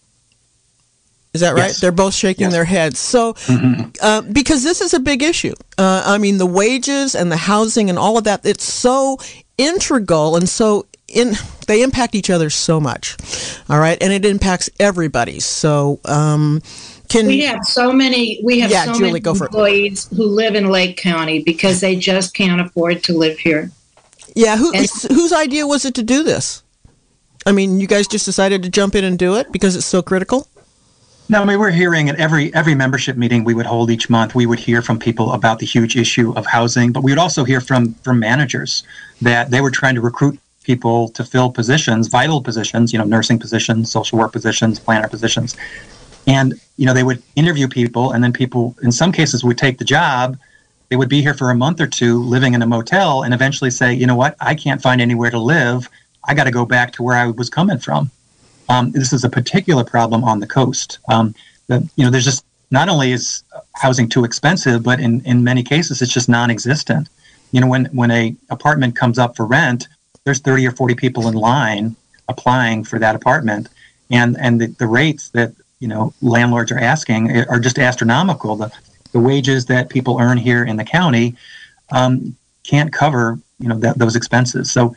Is 1.34 1.42
that 1.42 1.54
right? 1.54 1.68
Yes. 1.68 1.80
They're 1.80 1.94
both 1.94 2.14
shaking 2.14 2.46
yes. 2.46 2.54
their 2.54 2.66
heads. 2.66 3.00
So, 3.00 3.34
mm-hmm. 3.34 3.92
uh, 4.02 4.22
because 4.22 4.64
this 4.64 4.82
is 4.82 4.94
a 4.94 5.00
big 5.00 5.24
issue. 5.24 5.54
Uh, 5.78 6.04
I 6.06 6.18
mean, 6.18 6.38
the 6.38 6.46
wages 6.46 7.16
and 7.16 7.32
the 7.32 7.38
housing 7.38 7.90
and 7.90 7.98
all 7.98 8.18
of 8.18 8.26
that, 8.26 8.46
it's 8.46 8.66
so 8.66 9.18
integral 9.58 10.36
and 10.36 10.50
so 10.50 10.88
in, 11.08 11.34
they 11.68 11.84
impact 11.84 12.16
each 12.16 12.30
other 12.30 12.50
so 12.50 12.82
much. 12.82 13.16
All 13.70 13.80
right. 13.80 13.98
And 14.02 14.12
it 14.12 14.26
impacts 14.26 14.70
everybody. 14.78 15.40
So, 15.40 16.02
um, 16.04 16.62
can, 17.08 17.28
we 17.28 17.42
have 17.42 17.64
so 17.66 17.92
many 17.92 18.40
we 18.42 18.62
have 18.62 18.72
yeah, 18.72 18.86
so 18.86 18.94
Julie, 18.94 19.08
many 19.08 19.20
go 19.20 19.36
for 19.36 19.46
employees 19.46 20.10
it. 20.12 20.16
who 20.16 20.26
live 20.26 20.56
in 20.56 20.70
Lake 20.70 20.96
County 20.96 21.44
because 21.44 21.82
they 21.82 21.98
just 21.98 22.34
can't 22.34 22.62
afford 22.62 23.04
to 23.04 23.18
live 23.18 23.38
here. 23.38 23.70
Yeah, 24.34 24.56
who, 24.56 24.72
whose 24.72 25.34
idea 25.34 25.68
was 25.68 25.84
it 25.84 25.94
to 25.96 26.04
do 26.04 26.24
this? 26.24 26.61
I 27.46 27.52
mean, 27.52 27.80
you 27.80 27.88
guys 27.88 28.08
just 28.08 28.26
decided 28.26 28.64
to 28.64 28.70
jump 28.70 28.96
in 28.96 29.04
and 29.04 29.18
do 29.18 29.36
it 29.36 29.52
because 29.52 29.76
it's 29.76 29.86
so 29.86 30.02
critical? 30.02 30.48
No, 31.32 31.42
I 31.42 31.46
mean 31.46 31.60
we're 31.60 31.72
hearing 31.72 32.10
at 32.10 32.20
every 32.20 32.54
every 32.54 32.76
membership 32.76 33.16
meeting 33.16 33.46
we 33.46 33.54
would 33.54 33.66
hold 33.66 33.90
each 33.90 34.10
month. 34.10 34.36
We 34.36 34.46
would 34.46 34.60
hear 34.60 34.82
from 34.82 35.00
people 35.00 35.32
about 35.32 35.60
the 35.60 35.66
huge 35.66 35.96
issue 35.96 36.34
of 36.36 36.46
housing, 36.46 36.92
but 36.92 37.04
we 37.04 37.12
would 37.12 37.20
also 37.20 37.46
hear 37.46 37.62
from 37.62 37.94
from 38.04 38.20
managers 38.20 38.84
that 39.22 39.50
they 39.50 39.62
were 39.62 39.72
trying 39.72 39.96
to 39.96 40.02
recruit 40.02 40.38
people 40.64 41.08
to 41.10 41.24
fill 41.24 41.50
positions, 41.50 42.10
vital 42.10 42.42
positions, 42.42 42.92
you 42.92 43.00
know, 43.00 43.06
nursing 43.06 43.40
positions, 43.40 43.90
social 43.90 44.20
work 44.20 44.34
positions, 44.34 44.78
planner 44.78 45.08
positions, 45.08 45.56
and 46.28 46.54
you 46.76 46.86
know 46.86 46.94
they 46.94 47.04
would 47.04 47.24
interview 47.38 47.68
people, 47.70 48.12
and 48.12 48.22
then 48.22 48.34
people 48.34 48.76
in 48.84 48.92
some 48.92 49.14
cases 49.14 49.42
would 49.42 49.58
take 49.58 49.78
the 49.78 49.86
job. 49.86 50.38
They 50.90 50.98
would 50.98 51.08
be 51.08 51.22
here 51.22 51.34
for 51.34 51.50
a 51.50 51.56
month 51.56 51.80
or 51.80 51.88
two, 51.88 52.22
living 52.24 52.56
in 52.56 52.62
a 52.62 52.68
motel, 52.68 53.24
and 53.24 53.34
eventually 53.34 53.72
say, 53.72 53.94
you 53.94 54.06
know 54.06 54.18
what, 54.18 54.36
I 54.42 54.54
can't 54.54 54.82
find 54.82 55.00
anywhere 55.00 55.32
to 55.32 55.40
live. 55.40 55.88
I 56.24 56.34
got 56.34 56.46
to 56.46 56.52
go 56.52 56.66
back 56.66 56.92
to 56.94 57.04
where 57.04 57.16
I 57.16 57.28
was 57.28 57.50
coming 57.50 57.80
from. 57.80 58.12
Um, 58.70 58.92
this 58.92 59.12
is 59.12 59.24
a 59.24 59.30
particular 59.30 59.84
problem 59.84 60.24
on 60.24 60.40
the 60.40 60.48
coast. 60.48 61.00
Um, 61.10 61.36
the, 61.68 61.88
you 61.96 62.06
know, 62.06 62.12
there's 62.12 62.26
just 62.26 62.46
not 62.70 62.88
only 62.88 63.12
is 63.12 63.44
housing 63.74 64.08
too 64.08 64.24
expensive, 64.24 64.84
but 64.84 65.00
in, 65.00 65.22
in 65.26 65.44
many 65.44 65.64
cases 65.64 66.02
it's 66.02 66.14
just 66.14 66.30
non-existent. 66.30 67.10
You 67.52 67.60
know, 67.60 67.68
when 67.68 67.86
when 67.86 68.12
a 68.12 68.36
apartment 68.50 68.96
comes 68.96 69.20
up 69.20 69.36
for 69.36 69.46
rent, 69.46 69.88
there's 70.24 70.40
30 70.40 70.68
or 70.68 70.72
40 70.72 70.96
people 70.96 71.28
in 71.28 71.34
line 71.34 71.96
applying 72.30 72.86
for 72.86 72.98
that 73.00 73.16
apartment, 73.16 73.68
and 74.10 74.38
and 74.40 74.62
the, 74.62 74.68
the 74.68 74.88
rates 74.88 75.30
that 75.30 75.52
you 75.80 75.88
know 75.88 76.14
landlords 76.22 76.72
are 76.72 76.80
asking 76.80 77.46
are 77.50 77.60
just 77.60 77.78
astronomical. 77.78 78.56
The 78.56 78.72
the 79.12 79.20
wages 79.20 79.66
that 79.66 79.90
people 79.90 80.18
earn 80.22 80.38
here 80.38 80.64
in 80.64 80.78
the 80.78 80.86
county 80.86 81.36
um, 81.92 82.38
can't 82.64 82.94
cover 82.94 83.38
you 83.60 83.68
know 83.68 83.78
that, 83.80 83.98
those 83.98 84.16
expenses. 84.16 84.72
So 84.72 84.96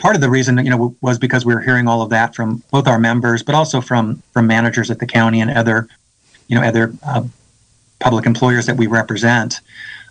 part 0.00 0.16
of 0.16 0.20
the 0.20 0.30
reason 0.30 0.58
you 0.58 0.70
know 0.70 0.96
was 1.00 1.18
because 1.18 1.46
we 1.46 1.54
were 1.54 1.60
hearing 1.60 1.86
all 1.86 2.02
of 2.02 2.10
that 2.10 2.34
from 2.34 2.62
both 2.72 2.88
our 2.88 2.98
members, 2.98 3.42
but 3.42 3.54
also 3.54 3.80
from 3.80 4.22
from 4.32 4.46
managers 4.46 4.90
at 4.90 4.98
the 4.98 5.06
county 5.06 5.40
and 5.40 5.50
other 5.50 5.88
you 6.48 6.56
know 6.56 6.66
other 6.66 6.92
uh, 7.06 7.22
public 8.00 8.26
employers 8.26 8.66
that 8.66 8.76
we 8.76 8.86
represent. 8.86 9.60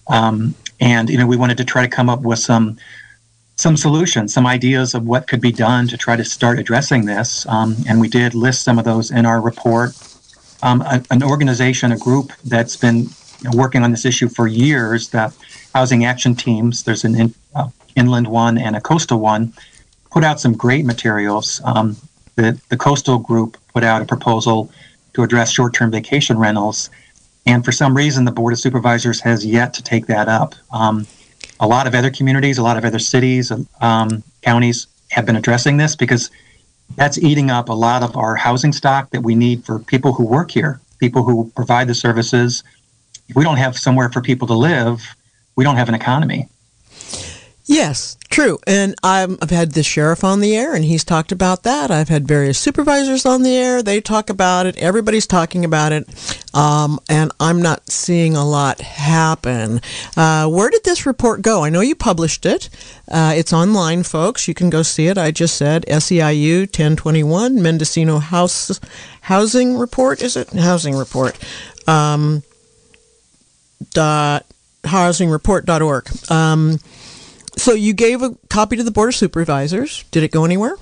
Um, 0.08 0.56
and 0.80 1.10
you 1.10 1.18
know 1.18 1.28
we 1.28 1.36
wanted 1.36 1.58
to 1.58 1.66
try 1.66 1.82
to 1.82 1.90
come 1.90 2.10
up 2.10 2.22
with 2.22 2.40
some 2.40 2.78
some 3.58 3.76
solutions, 3.76 4.34
some 4.34 4.48
ideas 4.48 4.94
of 4.94 5.06
what 5.06 5.28
could 5.28 5.42
be 5.42 5.52
done 5.52 5.86
to 5.90 5.98
try 5.98 6.16
to 6.16 6.24
start 6.24 6.60
addressing 6.60 7.06
this. 7.06 7.46
Um, 7.48 7.76
and 7.90 8.00
we 8.00 8.08
did 8.08 8.34
list 8.34 8.64
some 8.64 8.80
of 8.80 8.86
those 8.86 9.12
in 9.12 9.26
our 9.26 9.42
report. 9.42 9.92
Um, 10.64 10.82
a, 10.82 11.04
an 11.12 11.22
organization, 11.22 11.92
a 11.92 11.98
group 11.98 12.32
that's 12.46 12.78
been 12.78 13.10
working 13.54 13.84
on 13.84 13.92
this 13.92 14.06
issue 14.06 14.30
for 14.30 14.48
years. 14.48 15.10
The 15.10 15.34
housing 15.74 16.06
action 16.06 16.36
teams, 16.36 16.84
there's 16.84 17.04
an 17.04 17.20
in, 17.20 17.36
uh, 17.54 17.68
inland 17.98 18.28
one 18.28 18.58
and 18.58 18.78
a 18.78 18.82
coastal 18.82 19.20
one, 19.20 19.54
put 20.12 20.24
out 20.24 20.40
some 20.40 20.54
great 20.54 20.86
materials. 20.86 21.62
Um, 21.64 21.96
the, 22.36 22.60
the 22.70 22.78
coastal 22.78 23.20
group 23.20 23.58
put 23.74 23.84
out 23.84 24.02
a 24.02 24.06
proposal 24.06 24.72
to 25.14 25.24
address 25.24 25.52
short-term 25.52 25.92
vacation 25.92 26.38
rentals, 26.38 26.90
and 27.46 27.66
for 27.66 27.72
some 27.72 27.96
reason, 27.96 28.26
the 28.26 28.32
board 28.32 28.54
of 28.54 28.60
supervisors 28.60 29.20
has 29.22 29.46
yet 29.46 29.74
to 29.74 29.84
take 29.84 30.06
that 30.08 30.28
up. 30.28 30.56
Um, 30.72 31.08
a 31.60 31.68
lot 31.68 31.88
of 31.88 31.96
other 31.96 32.10
communities, 32.10 32.58
a 32.58 32.64
lot 32.64 32.78
of 32.78 32.86
other 32.86 33.00
cities, 33.00 33.52
um, 33.82 34.24
counties 34.42 34.88
have 35.10 35.26
been 35.26 35.36
addressing 35.36 35.78
this 35.78 35.96
because 35.96 36.30
that's 36.96 37.18
eating 37.18 37.50
up 37.50 37.70
a 37.70 37.74
lot 37.74 38.04
of 38.04 38.16
our 38.16 38.36
housing 38.36 38.72
stock 38.72 39.10
that 39.12 39.22
we 39.22 39.36
need 39.36 39.66
for 39.66 39.80
people 39.80 40.14
who 40.14 40.26
work 40.26 40.52
here, 40.52 40.80
people 41.00 41.24
who 41.24 41.52
provide 41.56 41.88
the 41.88 41.96
services. 41.96 42.64
If 43.28 43.36
we 43.36 43.44
don't 43.44 43.58
have 43.58 43.78
somewhere 43.78 44.10
for 44.10 44.22
people 44.22 44.48
to 44.48 44.54
live, 44.54 45.02
we 45.56 45.64
don't 45.64 45.76
have 45.76 45.90
an 45.90 45.96
economy. 45.96 46.48
Yes, 47.70 48.18
true. 48.32 48.58
And 48.66 48.96
i 49.04 49.20
have 49.20 49.52
had 49.52 49.74
the 49.74 49.84
sheriff 49.84 50.24
on 50.24 50.40
the 50.40 50.56
air, 50.56 50.74
and 50.74 50.84
he's 50.84 51.04
talked 51.04 51.32
about 51.32 51.62
that. 51.62 51.92
I've 51.92 52.10
had 52.10 52.28
various 52.28 52.58
supervisors 52.58 53.28
on 53.28 53.44
the 53.44 53.56
air. 53.56 53.84
They 53.84 54.02
talk 54.02 54.32
about 54.32 54.66
it. 54.66 54.76
Everybody's 54.78 55.28
talking 55.28 55.64
about 55.64 55.92
it. 55.92 56.10
Um, 56.56 57.00
and 57.08 57.32
I'm 57.40 57.62
not 57.62 57.88
seeing 57.88 58.36
a 58.36 58.44
lot 58.44 58.82
happen. 58.82 59.82
Uh, 60.18 60.48
where 60.48 60.72
did 60.72 60.84
this 60.84 61.06
report 61.06 61.44
go? 61.44 61.64
I 61.64 61.70
know 61.70 61.82
you 61.82 61.94
published 61.94 62.44
it. 62.48 62.70
Uh, 63.08 63.34
it's 63.36 63.54
online, 63.54 64.02
folks. 64.02 64.48
You 64.48 64.56
can 64.56 64.72
go 64.72 64.82
see 64.82 65.06
it. 65.06 65.20
I 65.20 65.30
just 65.30 65.56
said 65.56 65.86
SEIU 65.88 66.62
1021 66.62 67.62
Mendocino 67.62 68.18
House 68.18 68.80
Housing 69.22 69.78
Report. 69.78 70.24
Is 70.24 70.36
it 70.36 70.50
housing 70.54 70.96
report? 70.96 71.38
Um, 71.88 72.42
dot 73.94 74.48
housingreport.org. 74.84 76.32
Um, 76.32 76.80
so 77.58 77.74
you 77.74 77.94
gave 77.94 78.22
a 78.22 78.36
copy 78.50 78.76
to 78.76 78.84
the 78.84 78.92
board 78.92 79.10
of 79.10 79.16
supervisors. 79.16 80.04
Did 80.12 80.24
it 80.24 80.32
go 80.32 80.46
anywhere? 80.46 80.76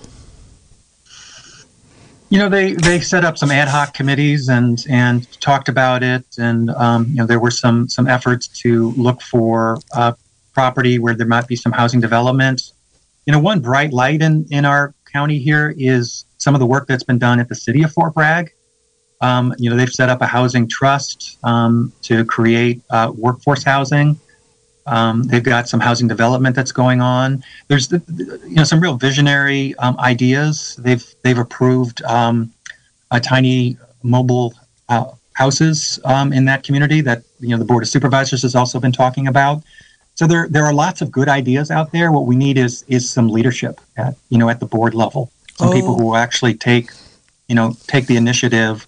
You 2.30 2.40
know, 2.40 2.50
they 2.50 2.74
they 2.74 3.00
set 3.00 3.24
up 3.24 3.38
some 3.38 3.52
ad 3.52 3.70
hoc 3.70 3.94
committees 3.94 4.50
and 4.50 4.84
and 4.90 5.30
talked 5.40 5.70
about 5.70 6.04
it, 6.04 6.26
and 6.38 6.70
um, 6.72 7.06
you 7.08 7.16
know 7.16 7.26
there 7.26 7.40
were 7.40 7.52
some 7.52 7.88
some 7.88 8.08
efforts 8.08 8.48
to 8.64 8.92
look 8.92 9.22
for 9.22 9.80
property 10.58 10.98
where 10.98 11.14
there 11.14 11.28
might 11.28 11.48
be 11.48 11.56
some 11.56 11.72
housing 11.72 12.02
development. 12.02 12.74
You 13.28 13.32
know, 13.32 13.40
one 13.40 13.60
bright 13.60 13.94
light 13.94 14.24
in 14.24 14.46
in 14.50 14.66
our 14.66 14.96
county 15.14 15.38
here 15.38 15.74
is 15.78 16.26
some 16.40 16.56
of 16.56 16.60
the 16.60 16.66
work 16.66 16.88
that's 16.88 17.04
been 17.04 17.20
done 17.20 17.40
at 17.40 17.48
the 17.48 17.56
city 17.56 17.84
of 17.84 17.92
Fort 17.92 18.16
Bragg. 18.16 18.52
Um, 19.22 19.54
you 19.60 19.70
know, 19.70 19.76
they've 19.76 19.90
set 20.02 20.10
up 20.10 20.22
a 20.22 20.26
housing 20.26 20.68
trust 20.68 21.38
um, 21.44 21.94
to 22.04 22.26
create 22.26 22.82
uh, 22.90 23.12
workforce 23.16 23.64
housing. 23.64 24.20
Um, 24.88 25.24
they've 25.24 25.44
got 25.44 25.67
some 25.67 25.79
housing 25.79 26.08
development 26.08 26.56
that's 26.56 26.72
going 26.72 27.01
on. 27.01 27.44
There's 27.67 27.91
you 27.91 28.56
know 28.56 28.63
some 28.63 28.79
real 28.79 28.96
visionary 28.96 29.75
um, 29.75 30.00
ideas. 30.00 30.75
They've 30.79 31.06
they've 31.24 31.38
approved 31.38 32.01
um, 32.03 32.51
a 33.12 33.20
tiny 33.20 33.77
mobile 34.03 34.53
uh, 34.89 35.12
houses 35.34 36.00
um, 36.06 36.34
in 36.34 36.46
that 36.46 36.63
community 36.63 37.01
that 37.01 37.24
you 37.39 37.50
know 37.50 37.58
the 37.58 37.65
board 37.65 37.84
of 37.84 37.89
supervisors 37.89 38.41
has 38.41 38.56
also 38.56 38.79
been 38.79 38.91
talking 38.91 39.27
about. 39.27 39.62
So 40.15 40.25
there 40.25 40.48
there 40.50 40.63
are 40.63 40.74
lots 40.74 41.01
of 41.01 41.12
good 41.12 41.29
ideas 41.29 41.70
out 41.70 41.91
there. 41.91 42.12
What 42.12 42.25
we 42.25 42.36
need 42.36 42.58
is 42.58 42.84
is 42.88 43.10
some 43.10 43.27
leadership 43.27 43.79
at 43.98 44.15
you 44.29 44.38
know 44.38 44.50
at 44.50 44.60
the 44.60 44.65
board 44.65 44.94
level. 44.94 45.32
Some 45.56 45.70
oh. 45.70 45.74
people 45.74 45.96
who 45.96 46.06
will 46.06 46.17
actually 46.17 46.56
take 46.56 46.91
you 47.48 47.56
know 47.56 47.75
take 47.88 48.08
the 48.08 48.15
initiative 48.15 48.88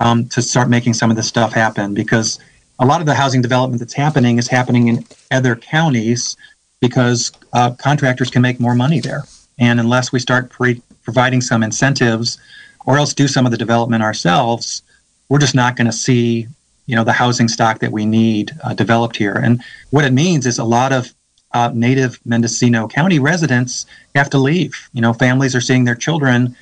um, 0.00 0.28
to 0.28 0.40
start 0.40 0.68
making 0.68 0.94
some 0.94 1.10
of 1.10 1.16
this 1.16 1.26
stuff 1.26 1.52
happen 1.52 1.94
because 1.94 2.38
a 2.78 2.86
lot 2.86 3.00
of 3.00 3.06
the 3.06 3.14
housing 3.14 3.42
development 3.42 3.80
that's 3.80 3.94
happening 3.94 4.38
is 4.38 4.48
happening 4.48 4.88
in 4.88 5.04
other 5.30 5.56
counties 5.56 6.36
because 6.80 7.32
uh, 7.52 7.70
contractors 7.72 8.30
can 8.30 8.42
make 8.42 8.60
more 8.60 8.74
money 8.74 9.00
there. 9.00 9.24
And 9.58 9.80
unless 9.80 10.12
we 10.12 10.18
start 10.18 10.50
pre- 10.50 10.82
providing 11.02 11.40
some 11.40 11.62
incentives 11.62 12.38
or 12.84 12.98
else 12.98 13.14
do 13.14 13.28
some 13.28 13.46
of 13.46 13.52
the 13.52 13.58
development 13.58 14.02
ourselves, 14.02 14.82
we're 15.28 15.38
just 15.38 15.54
not 15.54 15.76
going 15.76 15.86
to 15.86 15.92
see 15.92 16.46
you 16.86 16.94
know 16.94 17.04
the 17.04 17.12
housing 17.12 17.48
stock 17.48 17.80
that 17.80 17.92
we 17.92 18.06
need 18.06 18.52
uh, 18.64 18.74
developed 18.74 19.16
here. 19.16 19.34
And 19.34 19.62
what 19.90 20.04
it 20.04 20.12
means 20.12 20.46
is 20.46 20.58
a 20.58 20.64
lot 20.64 20.92
of 20.92 21.12
uh, 21.52 21.70
native 21.74 22.20
Mendocino 22.24 22.86
County 22.88 23.18
residents 23.18 23.86
have 24.14 24.30
to 24.30 24.38
leave. 24.38 24.88
You 24.92 25.00
know, 25.00 25.12
families 25.12 25.54
are 25.54 25.60
seeing 25.60 25.84
their 25.84 25.94
children 25.94 26.56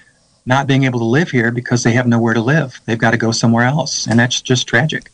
not 0.46 0.66
being 0.66 0.84
able 0.84 0.98
to 0.98 1.04
live 1.04 1.30
here 1.30 1.50
because 1.50 1.82
they 1.82 1.92
have 1.92 2.06
nowhere 2.06 2.34
to 2.34 2.40
live. 2.40 2.80
They've 2.84 2.98
got 2.98 3.12
to 3.12 3.16
go 3.16 3.32
somewhere 3.32 3.64
else, 3.64 4.06
and 4.06 4.18
that's 4.18 4.40
just 4.40 4.66
tragic. 4.66 5.10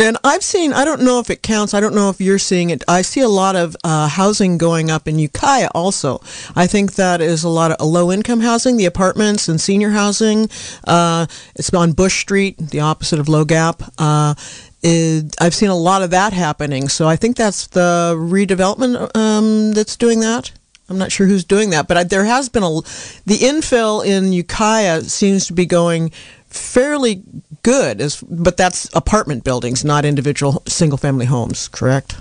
And 0.00 0.16
I've 0.22 0.44
seen, 0.44 0.72
I 0.72 0.84
don't 0.84 1.02
know 1.02 1.18
if 1.18 1.28
it 1.28 1.42
counts, 1.42 1.74
I 1.74 1.80
don't 1.80 1.94
know 1.94 2.08
if 2.08 2.20
you're 2.20 2.38
seeing 2.38 2.70
it. 2.70 2.84
I 2.86 3.02
see 3.02 3.20
a 3.20 3.28
lot 3.28 3.56
of 3.56 3.76
uh, 3.82 4.06
housing 4.06 4.56
going 4.56 4.92
up 4.92 5.08
in 5.08 5.18
Ukiah 5.18 5.70
also. 5.74 6.20
I 6.54 6.68
think 6.68 6.94
that 6.94 7.20
is 7.20 7.42
a 7.42 7.48
lot 7.48 7.72
of 7.72 7.84
low 7.84 8.12
income 8.12 8.40
housing, 8.40 8.76
the 8.76 8.84
apartments 8.84 9.48
and 9.48 9.60
senior 9.60 9.90
housing. 9.90 10.48
Uh, 10.86 11.26
it's 11.56 11.74
on 11.74 11.92
Bush 11.92 12.20
Street, 12.20 12.58
the 12.58 12.78
opposite 12.78 13.18
of 13.18 13.28
Low 13.28 13.44
Gap. 13.44 13.82
Uh, 13.98 14.34
it, 14.82 15.34
I've 15.40 15.54
seen 15.54 15.70
a 15.70 15.76
lot 15.76 16.02
of 16.02 16.10
that 16.10 16.32
happening. 16.32 16.88
So 16.88 17.08
I 17.08 17.16
think 17.16 17.36
that's 17.36 17.66
the 17.66 18.14
redevelopment 18.16 19.16
um, 19.16 19.72
that's 19.72 19.96
doing 19.96 20.20
that. 20.20 20.52
I'm 20.88 20.96
not 20.96 21.12
sure 21.12 21.26
who's 21.26 21.44
doing 21.44 21.70
that, 21.70 21.86
but 21.86 21.96
I, 21.96 22.04
there 22.04 22.24
has 22.24 22.48
been 22.48 22.62
a 22.62 22.80
the 23.26 23.38
infill 23.42 24.06
in 24.06 24.32
Ukiah 24.32 25.02
seems 25.02 25.46
to 25.48 25.52
be 25.52 25.66
going 25.66 26.12
fairly 26.48 27.22
good, 27.62 28.00
as, 28.00 28.22
but 28.22 28.56
that's 28.56 28.88
apartment 28.94 29.44
buildings, 29.44 29.84
not 29.84 30.04
individual 30.04 30.62
single 30.66 30.98
family 30.98 31.26
homes, 31.26 31.68
correct? 31.68 32.16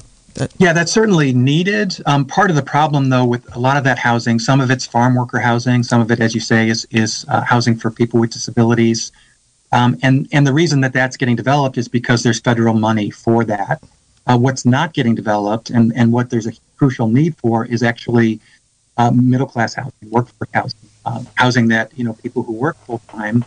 Yeah, 0.60 0.74
that's 0.74 0.92
certainly 0.92 1.34
needed. 1.34 1.98
Um, 2.06 2.26
part 2.26 2.50
of 2.52 2.56
the 2.56 2.62
problem, 2.62 3.10
though, 3.10 3.26
with 3.26 3.56
a 3.56 3.60
lot 3.60 3.76
of 3.78 3.84
that 3.86 3.98
housing, 3.98 4.38
some 4.38 4.62
of 4.62 4.70
it's 4.70 4.86
farm 4.86 5.16
worker 5.16 5.40
housing, 5.40 5.82
some 5.82 6.00
of 6.00 6.12
it, 6.12 6.20
as 6.20 6.36
you 6.36 6.42
say, 6.42 6.70
is 6.70 6.86
is 6.92 7.26
uh, 7.28 7.42
housing 7.42 7.76
for 7.76 7.90
people 7.90 8.20
with 8.20 8.32
disabilities, 8.32 9.12
um, 9.72 9.98
and 10.04 10.28
and 10.32 10.46
the 10.46 10.54
reason 10.54 10.82
that 10.82 10.94
that's 10.94 11.18
getting 11.18 11.36
developed 11.36 11.78
is 11.78 11.88
because 11.88 12.22
there's 12.22 12.40
federal 12.40 12.76
money 12.76 13.10
for 13.10 13.44
that. 13.46 13.82
Uh, 14.28 14.38
what's 14.38 14.63
not 14.63 14.94
getting 14.94 15.16
developed, 15.16 15.72
and 15.72 15.92
and 15.96 16.13
what 16.13 16.30
there's 16.30 16.46
a 16.46 16.54
crucial 16.78 17.08
need 17.08 17.36
for, 17.38 17.66
is 17.66 17.82
actually 17.82 18.40
uh, 18.98 19.10
middle 19.10 19.48
class 19.48 19.74
housing, 19.74 20.12
workforce 20.12 20.50
housing, 20.54 20.80
uh, 21.06 21.24
housing 21.34 21.68
that 21.70 21.92
you 21.98 22.04
know 22.04 22.13
people 22.13 22.44
who 22.44 22.54
work 22.54 22.78
full 22.86 23.02
time 23.10 23.44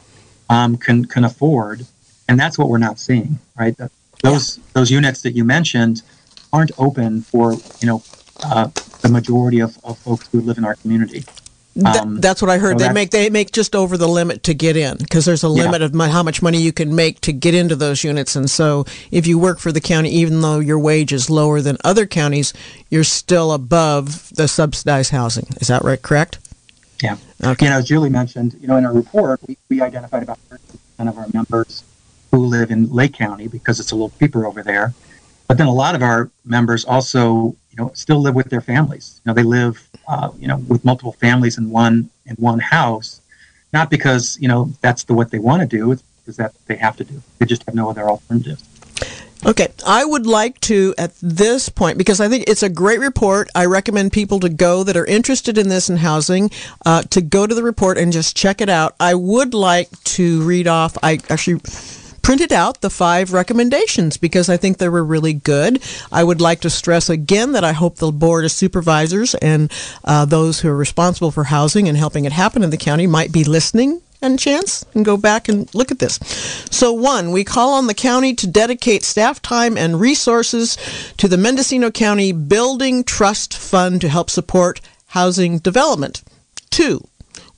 um, 0.50 0.76
can 0.76 1.06
can 1.06 1.24
afford, 1.24 1.86
and 2.28 2.38
that's 2.38 2.58
what 2.58 2.68
we're 2.68 2.78
not 2.78 2.98
seeing, 2.98 3.38
right? 3.58 3.74
Those 4.22 4.58
yeah. 4.58 4.64
those 4.74 4.90
units 4.90 5.22
that 5.22 5.32
you 5.32 5.44
mentioned 5.44 6.02
aren't 6.52 6.72
open 6.76 7.22
for 7.22 7.54
you 7.80 7.86
know 7.86 8.02
uh, 8.44 8.68
the 9.00 9.08
majority 9.08 9.60
of, 9.60 9.78
of 9.84 9.96
folks 9.98 10.28
who 10.28 10.40
live 10.42 10.58
in 10.58 10.64
our 10.64 10.74
community. 10.74 11.24
Um, 11.84 12.20
that's 12.20 12.42
what 12.42 12.50
I 12.50 12.58
heard. 12.58 12.80
So 12.80 12.86
they 12.86 12.92
make 12.92 13.10
they 13.10 13.30
make 13.30 13.52
just 13.52 13.76
over 13.76 13.96
the 13.96 14.08
limit 14.08 14.42
to 14.42 14.54
get 14.54 14.76
in 14.76 14.98
because 14.98 15.24
there's 15.24 15.44
a 15.44 15.48
limit 15.48 15.80
yeah. 15.80 15.86
of 15.86 16.10
how 16.10 16.22
much 16.24 16.42
money 16.42 16.60
you 16.60 16.72
can 16.72 16.94
make 16.94 17.20
to 17.22 17.32
get 17.32 17.54
into 17.54 17.76
those 17.76 18.02
units. 18.02 18.34
And 18.34 18.50
so, 18.50 18.84
if 19.12 19.26
you 19.28 19.38
work 19.38 19.60
for 19.60 19.70
the 19.70 19.80
county, 19.80 20.10
even 20.10 20.40
though 20.40 20.58
your 20.58 20.80
wage 20.80 21.12
is 21.12 21.30
lower 21.30 21.60
than 21.60 21.76
other 21.84 22.06
counties, 22.06 22.52
you're 22.90 23.04
still 23.04 23.52
above 23.52 24.30
the 24.34 24.48
subsidized 24.48 25.12
housing. 25.12 25.46
Is 25.60 25.68
that 25.68 25.82
right? 25.84 26.02
Correct? 26.02 26.38
Yeah. 27.00 27.16
Okay. 27.42 27.68
Know, 27.68 27.79
as 27.79 27.87
Julie 27.87 28.11
mentioned, 28.11 28.57
you 28.61 28.68
know, 28.68 28.76
in 28.76 28.85
our 28.85 28.92
report, 28.92 29.40
we, 29.46 29.57
we 29.68 29.81
identified 29.81 30.22
about 30.22 30.38
30% 30.50 31.09
of 31.09 31.16
our 31.16 31.26
members 31.33 31.85
who 32.31 32.38
live 32.38 32.70
in 32.70 32.92
Lake 32.92 33.14
County 33.14 33.48
because 33.48 33.81
it's 33.81 33.92
a 33.92 33.94
little 33.94 34.12
cheaper 34.18 34.46
over 34.46 34.62
there. 34.62 34.92
But 35.48 35.59
then 35.59 35.66
a 35.66 35.72
lot 35.72 35.94
of 35.94 36.03
our 36.03 36.31
members 36.44 36.85
also, 36.85 37.57
you 37.70 37.76
know, 37.76 37.90
still 37.94 38.20
live 38.20 38.35
with 38.35 38.50
their 38.50 38.61
families. 38.61 39.20
You 39.24 39.31
know, 39.31 39.35
they 39.35 39.42
live, 39.42 39.88
uh, 40.07 40.31
you 40.38 40.46
know, 40.46 40.59
with 40.59 40.85
multiple 40.85 41.12
families 41.12 41.59
in 41.59 41.70
one 41.70 42.11
in 42.26 42.37
one 42.37 42.61
house, 42.61 43.20
not 43.72 43.90
because 43.90 44.38
you 44.40 44.46
know 44.46 44.72
that's 44.81 45.03
the 45.05 45.14
what 45.14 45.33
they 45.33 45.40
want 45.40 45.62
to 45.62 45.66
do. 45.66 45.90
It's 45.90 46.03
because 46.03 46.37
that 46.37 46.55
they 46.66 46.76
have 46.76 46.96
to 46.98 47.05
do. 47.05 47.20
They 47.38 47.46
just 47.46 47.64
have 47.64 47.74
no 47.74 47.90
other 47.90 48.09
alternatives. 48.09 48.62
Okay, 49.46 49.68
I 49.86 50.04
would 50.04 50.26
like 50.26 50.60
to 50.62 50.94
at 50.98 51.12
this 51.22 51.70
point 51.70 51.96
because 51.96 52.20
I 52.20 52.28
think 52.28 52.44
it's 52.46 52.62
a 52.62 52.68
great 52.68 53.00
report. 53.00 53.48
I 53.54 53.64
recommend 53.64 54.12
people 54.12 54.38
to 54.40 54.50
go 54.50 54.84
that 54.84 54.98
are 54.98 55.06
interested 55.06 55.56
in 55.56 55.68
this 55.70 55.88
in 55.88 55.96
housing 55.96 56.50
uh, 56.84 57.02
to 57.04 57.22
go 57.22 57.46
to 57.46 57.54
the 57.54 57.62
report 57.62 57.96
and 57.96 58.12
just 58.12 58.36
check 58.36 58.60
it 58.60 58.68
out. 58.68 58.94
I 59.00 59.14
would 59.14 59.54
like 59.54 59.88
to 60.04 60.42
read 60.42 60.68
off. 60.68 60.98
I 61.02 61.20
actually 61.30 61.60
printed 62.20 62.52
out 62.52 62.82
the 62.82 62.90
five 62.90 63.32
recommendations 63.32 64.18
because 64.18 64.50
I 64.50 64.58
think 64.58 64.76
they 64.76 64.90
were 64.90 65.02
really 65.02 65.32
good. 65.32 65.82
I 66.12 66.22
would 66.22 66.42
like 66.42 66.60
to 66.60 66.70
stress 66.70 67.08
again 67.08 67.52
that 67.52 67.64
I 67.64 67.72
hope 67.72 67.96
the 67.96 68.12
Board 68.12 68.44
of 68.44 68.52
Supervisors 68.52 69.34
and 69.36 69.72
uh, 70.04 70.26
those 70.26 70.60
who 70.60 70.68
are 70.68 70.76
responsible 70.76 71.30
for 71.30 71.44
housing 71.44 71.88
and 71.88 71.96
helping 71.96 72.26
it 72.26 72.32
happen 72.32 72.62
in 72.62 72.68
the 72.68 72.76
county 72.76 73.06
might 73.06 73.32
be 73.32 73.44
listening 73.44 74.02
and 74.22 74.38
chance 74.38 74.85
and 74.94 75.04
go 75.04 75.16
back 75.16 75.48
and 75.48 75.72
look 75.74 75.90
at 75.90 75.98
this. 75.98 76.18
So, 76.70 76.92
one, 76.92 77.30
we 77.33 77.44
call 77.44 77.74
on 77.74 77.87
the 77.87 77.94
county 77.94 78.35
to 78.35 78.46
dedicate 78.46 79.02
staff 79.02 79.40
time 79.42 79.76
and 79.76 80.00
resources 80.00 80.76
to 81.16 81.28
the 81.28 81.38
Mendocino 81.38 81.90
County 81.90 82.33
Building 82.33 83.04
Trust 83.04 83.56
Fund 83.56 84.00
to 84.00 84.09
help 84.09 84.30
support 84.30 84.80
housing 85.09 85.59
development. 85.59 86.22
Two, 86.70 87.06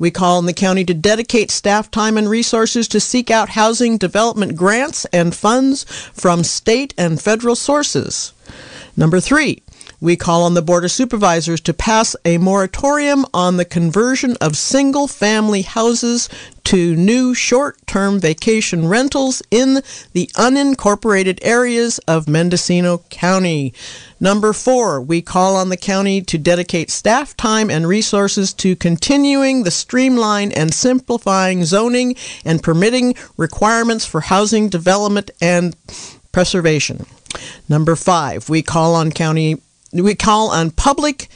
We 0.02 0.10
call 0.10 0.38
on 0.38 0.46
the 0.46 0.52
county 0.52 0.84
to 0.86 0.94
dedicate 0.94 1.52
staff 1.52 1.88
time 1.88 2.18
and 2.18 2.28
resources 2.28 2.88
to 2.88 2.98
seek 2.98 3.30
out 3.30 3.50
housing 3.50 3.98
development 3.98 4.56
grants 4.56 5.04
and 5.12 5.32
funds 5.32 5.84
from 6.12 6.42
state 6.42 6.92
and 6.98 7.20
federal 7.20 7.54
sources. 7.54 8.32
Number 8.96 9.20
three, 9.20 9.61
we 10.02 10.16
call 10.16 10.42
on 10.42 10.54
the 10.54 10.60
Board 10.60 10.84
of 10.84 10.90
Supervisors 10.90 11.60
to 11.60 11.72
pass 11.72 12.16
a 12.24 12.36
moratorium 12.36 13.24
on 13.32 13.56
the 13.56 13.64
conversion 13.64 14.36
of 14.40 14.56
single 14.56 15.06
family 15.06 15.62
houses 15.62 16.28
to 16.64 16.96
new 16.96 17.34
short 17.34 17.78
term 17.86 18.18
vacation 18.18 18.88
rentals 18.88 19.42
in 19.52 19.74
the 20.12 20.28
unincorporated 20.34 21.38
areas 21.42 22.00
of 22.00 22.28
Mendocino 22.28 22.98
County. 23.10 23.72
Number 24.18 24.52
four, 24.52 25.00
we 25.00 25.22
call 25.22 25.54
on 25.54 25.68
the 25.68 25.76
county 25.76 26.20
to 26.22 26.36
dedicate 26.36 26.90
staff 26.90 27.36
time 27.36 27.70
and 27.70 27.86
resources 27.86 28.52
to 28.54 28.74
continuing 28.74 29.62
the 29.62 29.70
streamline 29.70 30.50
and 30.50 30.74
simplifying 30.74 31.64
zoning 31.64 32.16
and 32.44 32.60
permitting 32.60 33.14
requirements 33.36 34.04
for 34.04 34.22
housing 34.22 34.68
development 34.68 35.30
and 35.40 35.76
preservation. 36.32 37.06
Number 37.68 37.94
five, 37.94 38.48
we 38.48 38.62
call 38.62 38.96
on 38.96 39.12
county 39.12 39.60
we 39.92 40.14
call 40.14 40.50
on 40.50 40.70
public 40.70 41.28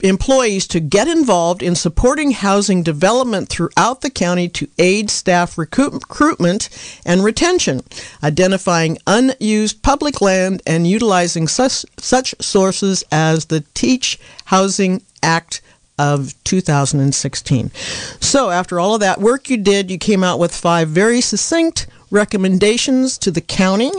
employees 0.00 0.66
to 0.68 0.78
get 0.78 1.08
involved 1.08 1.62
in 1.62 1.74
supporting 1.74 2.30
housing 2.30 2.82
development 2.82 3.48
throughout 3.48 4.00
the 4.00 4.10
county 4.10 4.48
to 4.48 4.68
aid 4.78 5.10
staff 5.10 5.58
recruitment 5.58 6.68
and 7.04 7.24
retention, 7.24 7.82
identifying 8.22 8.98
unused 9.06 9.82
public 9.82 10.20
land 10.20 10.62
and 10.66 10.86
utilizing 10.86 11.48
such, 11.48 11.84
such 11.96 12.34
sources 12.40 13.02
as 13.10 13.46
the 13.46 13.60
Teacher 13.74 14.18
Housing 14.46 15.02
Act 15.22 15.60
of 15.98 16.32
2016. 16.44 17.72
So, 18.20 18.50
after 18.50 18.78
all 18.78 18.94
of 18.94 19.00
that 19.00 19.20
work 19.20 19.50
you 19.50 19.56
did, 19.56 19.90
you 19.90 19.98
came 19.98 20.22
out 20.22 20.38
with 20.38 20.54
five 20.54 20.88
very 20.88 21.20
succinct 21.20 21.88
recommendations 22.10 23.18
to 23.18 23.32
the 23.32 23.40
county, 23.40 23.90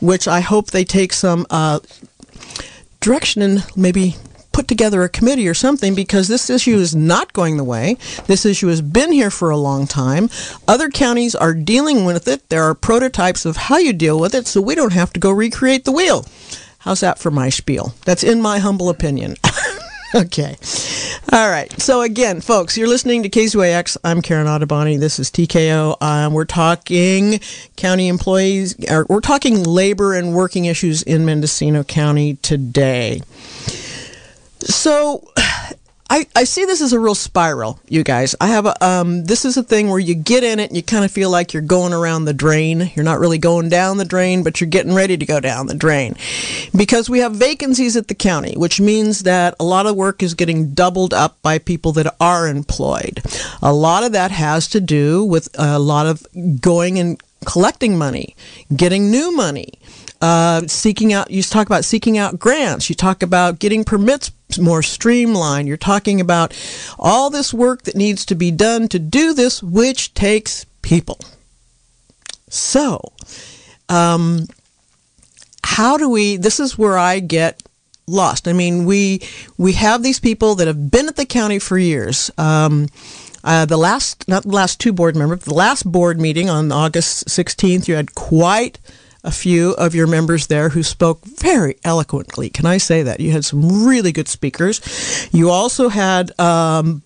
which 0.00 0.28
I 0.28 0.40
hope 0.40 0.70
they 0.70 0.84
take 0.84 1.14
some 1.14 1.46
uh, 1.48 1.80
direction 3.08 3.40
and 3.40 3.64
maybe 3.74 4.16
put 4.52 4.68
together 4.68 5.02
a 5.02 5.08
committee 5.08 5.48
or 5.48 5.54
something 5.54 5.94
because 5.94 6.28
this 6.28 6.50
issue 6.50 6.76
is 6.76 6.94
not 6.94 7.32
going 7.32 7.56
the 7.56 7.64
way. 7.64 7.96
This 8.26 8.44
issue 8.44 8.68
has 8.68 8.82
been 8.82 9.12
here 9.12 9.30
for 9.30 9.48
a 9.48 9.56
long 9.56 9.86
time. 9.86 10.28
Other 10.66 10.90
counties 10.90 11.34
are 11.34 11.54
dealing 11.54 12.04
with 12.04 12.28
it. 12.28 12.46
There 12.50 12.64
are 12.64 12.74
prototypes 12.74 13.46
of 13.46 13.56
how 13.56 13.78
you 13.78 13.94
deal 13.94 14.20
with 14.20 14.34
it, 14.34 14.46
so 14.46 14.60
we 14.60 14.74
don't 14.74 14.92
have 14.92 15.10
to 15.14 15.20
go 15.20 15.30
recreate 15.30 15.86
the 15.86 15.92
wheel. 15.92 16.26
How's 16.80 17.00
that 17.00 17.18
for 17.18 17.30
my 17.30 17.48
spiel? 17.48 17.94
That's 18.04 18.22
in 18.22 18.42
my 18.42 18.58
humble 18.58 18.90
opinion. 18.90 19.36
okay. 20.14 20.56
All 21.32 21.50
right. 21.50 21.70
So 21.80 22.00
again, 22.00 22.40
folks, 22.40 22.78
you're 22.78 22.88
listening 22.88 23.22
to 23.24 23.28
KZYX. 23.28 23.98
I'm 24.02 24.22
Karen 24.22 24.46
Ottoboni. 24.46 24.98
This 24.98 25.18
is 25.18 25.30
TKO. 25.30 26.00
Um, 26.00 26.32
we're 26.32 26.46
talking 26.46 27.40
county 27.76 28.08
employees, 28.08 28.74
or 28.90 29.04
we're 29.10 29.20
talking 29.20 29.62
labor 29.62 30.14
and 30.14 30.32
working 30.32 30.64
issues 30.64 31.02
in 31.02 31.26
Mendocino 31.26 31.84
County 31.84 32.36
today. 32.36 33.20
So 34.60 35.28
I, 36.10 36.26
I 36.34 36.44
see 36.44 36.64
this 36.64 36.80
as 36.80 36.94
a 36.94 37.00
real 37.00 37.14
spiral, 37.14 37.78
you 37.86 38.02
guys. 38.02 38.34
I 38.40 38.46
have 38.48 38.64
a 38.64 38.84
um, 38.84 39.24
this 39.24 39.44
is 39.44 39.58
a 39.58 39.62
thing 39.62 39.90
where 39.90 39.98
you 39.98 40.14
get 40.14 40.42
in 40.42 40.58
it 40.58 40.70
and 40.70 40.76
you 40.76 40.82
kind 40.82 41.04
of 41.04 41.12
feel 41.12 41.28
like 41.28 41.52
you're 41.52 41.62
going 41.62 41.92
around 41.92 42.24
the 42.24 42.32
drain. 42.32 42.90
You're 42.94 43.04
not 43.04 43.18
really 43.18 43.36
going 43.36 43.68
down 43.68 43.98
the 43.98 44.06
drain, 44.06 44.42
but 44.42 44.60
you're 44.60 44.70
getting 44.70 44.94
ready 44.94 45.18
to 45.18 45.26
go 45.26 45.38
down 45.38 45.66
the 45.66 45.74
drain. 45.74 46.16
Because 46.74 47.10
we 47.10 47.18
have 47.18 47.34
vacancies 47.34 47.94
at 47.94 48.08
the 48.08 48.14
county, 48.14 48.54
which 48.56 48.80
means 48.80 49.24
that 49.24 49.54
a 49.60 49.64
lot 49.64 49.86
of 49.86 49.96
work 49.96 50.22
is 50.22 50.32
getting 50.32 50.72
doubled 50.72 51.12
up 51.12 51.40
by 51.42 51.58
people 51.58 51.92
that 51.92 52.14
are 52.18 52.48
employed. 52.48 53.20
A 53.60 53.72
lot 53.72 54.02
of 54.02 54.12
that 54.12 54.30
has 54.30 54.66
to 54.68 54.80
do 54.80 55.22
with 55.24 55.48
a 55.58 55.78
lot 55.78 56.06
of 56.06 56.26
going 56.60 56.98
and 56.98 57.20
collecting 57.44 57.98
money, 57.98 58.34
getting 58.74 59.10
new 59.10 59.30
money, 59.34 59.78
uh, 60.20 60.66
seeking 60.66 61.12
out, 61.12 61.30
you 61.30 61.42
talk 61.42 61.66
about 61.66 61.84
seeking 61.84 62.18
out 62.18 62.38
grants. 62.38 62.88
You 62.88 62.94
talk 62.96 63.22
about 63.22 63.58
getting 63.58 63.84
permits 63.84 64.30
more 64.58 64.82
streamlined. 64.82 65.68
You're 65.68 65.76
talking 65.76 66.20
about 66.20 66.54
all 66.98 67.30
this 67.30 67.52
work 67.52 67.82
that 67.82 67.94
needs 67.94 68.24
to 68.26 68.34
be 68.34 68.50
done 68.50 68.88
to 68.88 68.98
do 68.98 69.34
this, 69.34 69.62
which 69.62 70.14
takes 70.14 70.64
people. 70.82 71.18
So, 72.48 73.12
um, 73.88 74.46
how 75.62 75.96
do 75.96 76.08
we, 76.08 76.36
this 76.36 76.58
is 76.58 76.78
where 76.78 76.96
I 76.96 77.20
get 77.20 77.62
lost. 78.08 78.48
I 78.48 78.52
mean, 78.52 78.84
we, 78.84 79.20
we 79.56 79.74
have 79.74 80.02
these 80.02 80.18
people 80.18 80.54
that 80.56 80.66
have 80.66 80.90
been 80.90 81.08
at 81.08 81.16
the 81.16 81.26
county 81.26 81.58
for 81.58 81.78
years. 81.78 82.30
Um, 82.38 82.88
uh, 83.44 83.66
the 83.66 83.76
last, 83.76 84.26
not 84.28 84.42
the 84.42 84.48
last 84.48 84.80
two 84.80 84.92
board 84.92 85.14
members, 85.14 85.44
the 85.44 85.54
last 85.54 85.90
board 85.90 86.20
meeting 86.20 86.50
on 86.50 86.72
August 86.72 87.28
16th, 87.28 87.86
you 87.86 87.94
had 87.94 88.14
quite 88.14 88.78
a 89.24 89.30
few 89.30 89.72
of 89.72 89.94
your 89.94 90.06
members 90.06 90.46
there 90.46 90.70
who 90.70 90.82
spoke 90.82 91.24
very 91.24 91.76
eloquently. 91.84 92.48
Can 92.48 92.66
I 92.66 92.78
say 92.78 93.02
that? 93.02 93.20
You 93.20 93.32
had 93.32 93.44
some 93.44 93.86
really 93.86 94.12
good 94.12 94.28
speakers. 94.28 94.80
You 95.32 95.50
also 95.50 95.88
had 95.88 96.38
um, 96.40 97.02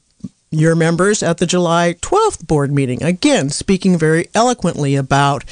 your 0.51 0.75
members 0.75 1.23
at 1.23 1.39
the 1.39 1.47
July 1.47 1.95
12th 2.01 2.47
board 2.47 2.71
meeting, 2.71 3.03
again, 3.03 3.49
speaking 3.49 3.99
very 3.99 4.29
eloquently 4.35 4.95
about 4.95 5.45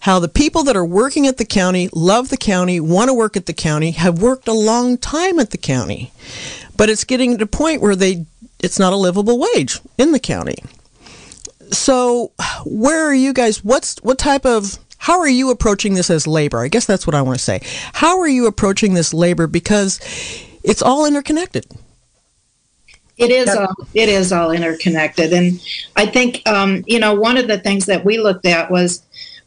how 0.00 0.18
the 0.18 0.28
people 0.28 0.64
that 0.64 0.76
are 0.76 0.84
working 0.84 1.26
at 1.26 1.36
the 1.36 1.44
county 1.44 1.88
love 1.92 2.30
the 2.30 2.36
county, 2.36 2.80
want 2.80 3.08
to 3.08 3.14
work 3.14 3.36
at 3.36 3.46
the 3.46 3.52
county, 3.52 3.92
have 3.92 4.20
worked 4.20 4.48
a 4.48 4.52
long 4.52 4.96
time 4.98 5.38
at 5.38 5.50
the 5.50 5.58
county. 5.58 6.10
But 6.76 6.88
it's 6.88 7.04
getting 7.04 7.38
to 7.38 7.44
a 7.44 7.46
point 7.46 7.82
where 7.82 7.94
they 7.94 8.26
it's 8.58 8.78
not 8.78 8.92
a 8.92 8.96
livable 8.96 9.38
wage 9.54 9.80
in 9.96 10.12
the 10.12 10.20
county. 10.20 10.56
So, 11.70 12.32
where 12.64 13.04
are 13.04 13.14
you 13.14 13.32
guys? 13.32 13.62
What's 13.62 14.02
what 14.02 14.18
type 14.18 14.44
of 14.44 14.78
how 15.00 15.18
are 15.18 15.28
you 15.28 15.50
approaching 15.50 15.94
this 15.94 16.10
as 16.10 16.26
labor? 16.26 16.60
I 16.60 16.68
guess 16.68 16.84
that's 16.84 17.06
what 17.06 17.16
I 17.16 17.22
want 17.22 17.38
to 17.38 17.42
say. 17.42 17.62
How 17.94 18.20
are 18.20 18.28
you 18.28 18.46
approaching 18.46 18.92
this 18.92 19.14
labor 19.14 19.46
because 19.46 19.98
it's 20.62 20.82
all 20.82 21.06
interconnected? 21.06 21.64
It 23.16 23.30
is 23.30 23.48
all 23.48 23.74
it 23.94 24.10
is 24.10 24.30
all 24.30 24.50
interconnected, 24.50 25.32
and 25.32 25.58
I 25.96 26.04
think 26.04 26.46
um, 26.46 26.84
you 26.86 26.98
know 26.98 27.14
one 27.14 27.38
of 27.38 27.48
the 27.48 27.58
things 27.58 27.86
that 27.86 28.04
we 28.04 28.18
looked 28.18 28.44
at 28.44 28.70
was, 28.70 29.02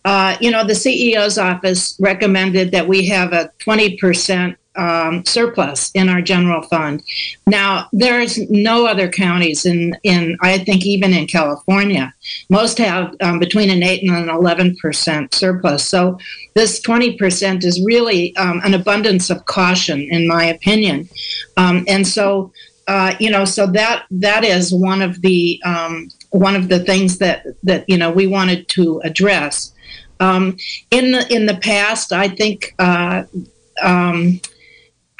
uh, 0.05 0.37
you 0.41 0.49
know, 0.49 0.65
the 0.65 0.73
CEO's 0.73 1.37
office 1.37 1.97
recommended 1.99 2.71
that 2.71 2.87
we 2.87 3.05
have 3.07 3.31
a 3.31 3.51
twenty 3.59 3.97
percent 3.97 4.57
um, 4.75 5.23
surplus 5.25 5.91
in 5.93 6.09
our 6.09 6.21
general 6.21 6.61
fund. 6.63 7.03
Now, 7.47 7.87
there's 7.93 8.39
no 8.49 8.85
other 8.85 9.09
counties 9.09 9.65
in, 9.65 9.95
in 10.03 10.37
I 10.41 10.57
think 10.57 10.85
even 10.85 11.13
in 11.13 11.27
California, 11.27 12.13
most 12.49 12.77
have 12.77 13.15
um, 13.21 13.39
between 13.39 13.69
an 13.69 13.83
8 13.83 14.03
and 14.03 14.29
an 14.29 14.35
11% 14.35 15.33
surplus. 15.33 15.87
So 15.87 16.17
this 16.55 16.81
20% 16.81 17.63
is 17.63 17.83
really 17.85 18.35
um, 18.37 18.61
an 18.63 18.73
abundance 18.73 19.29
of 19.29 19.45
caution, 19.45 20.01
in 20.11 20.27
my 20.27 20.45
opinion. 20.45 21.09
Um, 21.57 21.85
and 21.87 22.07
so, 22.07 22.51
uh, 22.87 23.15
you 23.19 23.29
know, 23.29 23.45
so 23.45 23.67
that 23.67 24.05
that 24.11 24.43
is 24.43 24.73
one 24.73 25.01
of 25.01 25.21
the 25.21 25.61
um, 25.63 26.09
one 26.31 26.55
of 26.55 26.67
the 26.67 26.79
things 26.79 27.17
that 27.19 27.45
that 27.63 27.87
you 27.87 27.97
know 27.97 28.11
we 28.11 28.27
wanted 28.27 28.67
to 28.69 28.99
address. 29.05 29.71
Um, 30.19 30.57
in 30.91 31.11
the 31.13 31.33
in 31.33 31.45
the 31.45 31.55
past, 31.55 32.11
I 32.11 32.27
think 32.27 32.75
uh, 32.79 33.23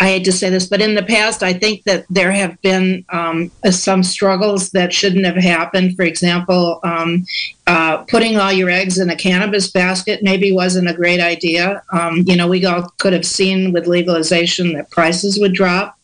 I 0.04 0.08
hate 0.08 0.26
to 0.26 0.34
say 0.34 0.50
this, 0.50 0.68
but 0.68 0.82
in 0.82 0.96
the 0.96 1.04
past, 1.04 1.44
I 1.44 1.54
think 1.54 1.86
that 1.86 2.04
there 2.10 2.34
have 2.34 2.62
been 2.62 3.06
um, 3.08 3.50
some 3.72 4.04
struggles 4.04 4.72
that 4.72 4.92
shouldn't 4.92 5.24
have 5.24 5.38
happened. 5.38 5.96
For 5.96 6.04
example, 6.04 6.82
um, 6.84 7.26
uh, 7.68 8.00
putting 8.10 8.36
all 8.36 8.52
your 8.52 8.70
eggs 8.70 8.98
in 8.98 9.10
a 9.10 9.16
cannabis 9.16 9.72
basket 9.72 10.20
maybe 10.22 10.52
wasn't 10.52 10.90
a 10.90 10.94
great 10.94 11.22
idea. 11.22 11.84
Um, 11.94 12.26
you 12.28 12.36
know, 12.36 12.50
we 12.50 12.66
all 12.66 12.90
could 13.00 13.14
have 13.14 13.26
seen 13.26 13.72
with 13.72 13.88
legalization 13.88 14.74
that 14.74 14.92
prices 14.92 15.40
would 15.40 15.54
drop. 15.54 15.98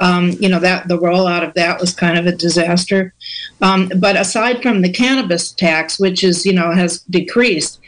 Um, 0.00 0.30
you 0.40 0.48
know 0.48 0.58
that 0.58 0.88
the 0.88 0.98
rollout 0.98 1.46
of 1.46 1.52
that 1.52 1.78
was 1.78 1.94
kind 1.94 2.18
of 2.18 2.26
a 2.26 2.32
disaster. 2.32 3.12
Um, 3.60 3.92
but 3.96 4.16
aside 4.16 4.62
from 4.62 4.80
the 4.80 4.90
cannabis 4.90 5.52
tax, 5.52 6.00
which 6.00 6.24
is 6.24 6.46
you 6.46 6.54
know 6.54 6.72
has 6.72 7.02
decreased, 7.02 7.81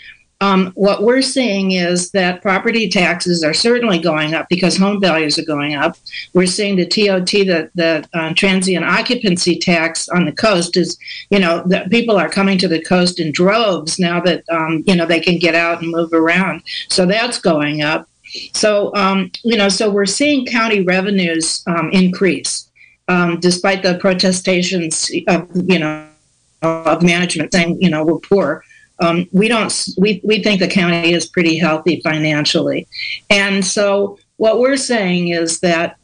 um, 0.44 0.72
what 0.74 1.02
we're 1.02 1.22
seeing 1.22 1.70
is 1.70 2.11
that 2.11 2.42
property 2.42 2.87
taxes 2.87 3.42
are 3.42 3.54
certainly 3.54 3.98
going 3.98 4.35
up 4.35 4.46
because 4.50 4.76
home 4.76 5.00
values 5.00 5.38
are 5.38 5.44
going 5.44 5.74
up. 5.74 5.96
We're 6.35 6.46
seeing 6.46 6.76
the 6.76 6.85
TOT, 6.85 7.30
the, 7.30 7.70
the 7.74 8.07
uh, 8.12 8.35
transient 8.35 8.85
occupancy 8.85 9.59
tax 9.59 10.07
on 10.11 10.26
the 10.26 10.33
coast 10.33 10.76
is, 10.76 10.98
you 11.30 11.38
know, 11.38 11.62
the 11.64 11.87
people 11.90 12.18
are 12.18 12.28
coming 12.28 12.59
to 12.59 12.68
the 12.68 12.83
coast 12.83 13.20
in 13.20 13.33
droves 13.33 13.98
now 13.98 14.20
that, 14.20 14.44
um, 14.50 14.85
you 14.87 14.94
know, 14.94 15.07
they 15.07 15.18
can 15.18 15.38
get 15.38 15.54
out 15.54 15.80
and 15.80 15.90
move 15.90 16.12
around. 16.12 16.62
So 16.90 17.07
that's 17.07 17.38
going 17.38 17.80
up. 17.80 18.07
So, 18.52 18.94
um, 18.94 19.30
you 19.44 19.57
know, 19.57 19.70
so 19.70 19.90
we're 19.90 20.04
seeing 20.04 20.44
county 20.44 20.83
revenues 20.83 21.64
um, 21.66 21.88
increase 21.90 22.68
um, 23.09 23.40
despite 23.40 23.83
the 23.83 23.96
protestations 23.96 25.11
of, 25.26 25.48
you 25.54 25.78
know, 25.78 26.07
of 26.61 27.02
management 27.02 27.52
saying, 27.52 27.80
you 27.80 27.88
know, 27.88 28.04
we're 28.04 28.18
poor 28.18 28.62
um, 29.00 29.28
we 29.33 29.48
don't 29.48 29.72
we, 29.98 30.20
we 30.24 30.42
think 30.42 30.61
the 30.61 30.68
county 30.68 31.12
is 31.12 31.26
pretty 31.26 31.59
healthy 31.59 32.00
financially. 32.02 32.87
And 33.30 33.64
so 33.64 34.18
what 34.37 34.59
we're 34.61 34.76
saying 34.76 35.28
is 35.28 35.61
that 35.61 35.96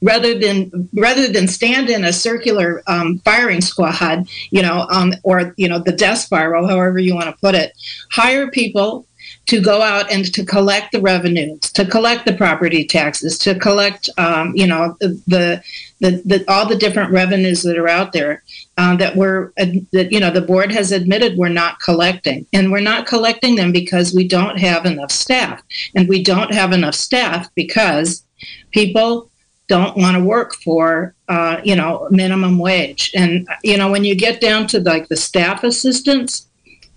rather 0.00 0.38
than 0.38 0.88
rather 0.94 1.28
than 1.28 1.48
stand 1.48 1.90
in 1.90 2.04
a 2.04 2.12
circular 2.12 2.82
um, 2.86 3.18
firing 3.20 3.60
squad, 3.60 4.28
you 4.50 4.62
know, 4.62 4.86
um, 4.90 5.12
or 5.24 5.54
you 5.56 5.68
know 5.68 5.78
the 5.78 5.92
death 5.92 6.18
spiral, 6.18 6.68
however 6.68 6.98
you 6.98 7.14
want 7.14 7.26
to 7.26 7.40
put 7.40 7.54
it, 7.54 7.72
hire 8.10 8.50
people 8.50 9.06
to 9.46 9.60
go 9.60 9.82
out 9.82 10.10
and 10.10 10.32
to 10.34 10.44
collect 10.44 10.92
the 10.92 11.00
revenues, 11.00 11.60
to 11.72 11.84
collect 11.84 12.26
the 12.26 12.34
property 12.34 12.86
taxes, 12.86 13.38
to 13.38 13.58
collect, 13.58 14.10
um, 14.18 14.54
you 14.54 14.66
know, 14.66 14.96
the, 15.00 15.62
the, 16.00 16.22
the, 16.24 16.44
all 16.48 16.68
the 16.68 16.76
different 16.76 17.10
revenues 17.10 17.62
that 17.62 17.78
are 17.78 17.88
out 17.88 18.12
there 18.12 18.42
uh, 18.78 18.96
that 18.96 19.16
we're 19.16 19.52
that 19.56 20.08
you 20.12 20.20
know 20.20 20.30
the 20.30 20.40
board 20.40 20.70
has 20.70 20.92
admitted 20.92 21.36
we're 21.36 21.48
not 21.48 21.80
collecting, 21.80 22.46
and 22.52 22.70
we're 22.70 22.80
not 22.80 23.06
collecting 23.06 23.56
them 23.56 23.72
because 23.72 24.14
we 24.14 24.26
don't 24.26 24.56
have 24.58 24.86
enough 24.86 25.10
staff, 25.10 25.60
and 25.96 26.08
we 26.08 26.22
don't 26.22 26.54
have 26.54 26.72
enough 26.72 26.94
staff 26.94 27.52
because 27.56 28.22
people 28.70 29.28
don't 29.66 29.96
want 29.96 30.16
to 30.16 30.22
work 30.22 30.54
for 30.54 31.12
uh, 31.28 31.60
you 31.64 31.74
know 31.74 32.06
minimum 32.10 32.58
wage. 32.58 33.10
And 33.16 33.48
you 33.64 33.76
know 33.76 33.90
when 33.90 34.04
you 34.04 34.14
get 34.14 34.40
down 34.40 34.68
to 34.68 34.80
like 34.80 35.08
the 35.08 35.16
staff 35.16 35.64
assistants 35.64 36.47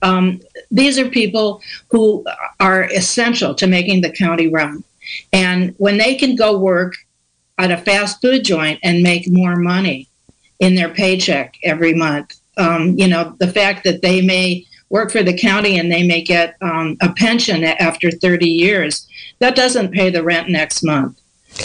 um, 0.02 0.42
these 0.70 0.98
are 0.98 1.10
people 1.10 1.62
who 1.90 2.26
are 2.60 2.84
essential 2.84 3.54
to 3.56 3.68
making 3.68 4.02
the 4.02 4.12
county 4.12 4.48
run 4.48 4.84
and 5.34 5.74
when 5.78 5.98
they 5.98 6.16
can 6.16 6.36
go 6.36 6.58
work 6.58 6.96
at 7.58 7.72
a 7.72 7.78
fast 7.78 8.22
food 8.22 8.44
joint 8.44 8.80
and 8.84 9.04
make 9.04 9.30
more 9.30 9.56
money 9.56 10.08
in 10.60 10.76
their 10.76 10.90
paycheck 10.90 11.58
every 11.64 11.94
month 11.94 12.40
um, 12.58 12.98
you 12.98 13.08
know 13.08 13.36
the 13.40 13.48
fact 13.48 13.84
that 13.84 14.02
they 14.02 14.22
may 14.22 14.66
work 14.90 15.12
for 15.12 15.24
the 15.24 15.38
county 15.38 15.80
and 15.80 15.92
they 15.92 16.06
may 16.06 16.22
get 16.22 16.58
um, 16.62 16.98
a 17.02 17.14
pension 17.14 17.64
after 17.64 18.12
30 18.12 18.46
years 18.46 19.08
that 19.40 19.56
doesn't 19.56 19.92
pay 19.92 20.10
the 20.10 20.24
rent 20.24 20.50
next 20.50 20.84
month 20.84 21.18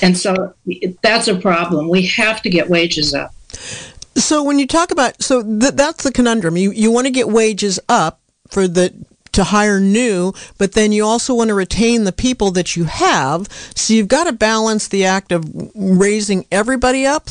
and 0.02 0.16
so 0.16 0.54
that's 1.02 1.28
a 1.28 1.36
problem. 1.36 1.88
We 1.88 2.06
have 2.06 2.42
to 2.42 2.50
get 2.50 2.68
wages 2.68 3.14
up. 3.14 3.32
So 4.16 4.42
when 4.42 4.58
you 4.58 4.66
talk 4.66 4.90
about 4.90 5.22
so 5.22 5.42
th- 5.42 5.74
that's 5.74 6.02
the 6.02 6.12
conundrum. 6.12 6.56
You 6.56 6.70
you 6.70 6.90
want 6.90 7.06
to 7.06 7.10
get 7.10 7.28
wages 7.28 7.78
up 7.88 8.20
for 8.50 8.68
the 8.68 8.92
to 9.32 9.44
hire 9.44 9.80
new, 9.80 10.32
but 10.56 10.72
then 10.72 10.92
you 10.92 11.04
also 11.04 11.34
want 11.34 11.48
to 11.48 11.54
retain 11.54 12.04
the 12.04 12.12
people 12.12 12.50
that 12.52 12.74
you 12.74 12.84
have. 12.84 13.46
So 13.74 13.92
you've 13.92 14.08
got 14.08 14.24
to 14.24 14.32
balance 14.32 14.88
the 14.88 15.04
act 15.04 15.30
of 15.30 15.44
raising 15.74 16.46
everybody 16.50 17.06
up. 17.06 17.28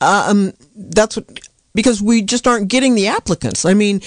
Um, 0.00 0.54
that's 0.74 1.16
what 1.16 1.40
because 1.74 2.02
we 2.02 2.22
just 2.22 2.46
aren't 2.48 2.68
getting 2.68 2.94
the 2.94 3.08
applicants. 3.08 3.64
I 3.64 3.74
mean, 3.74 4.00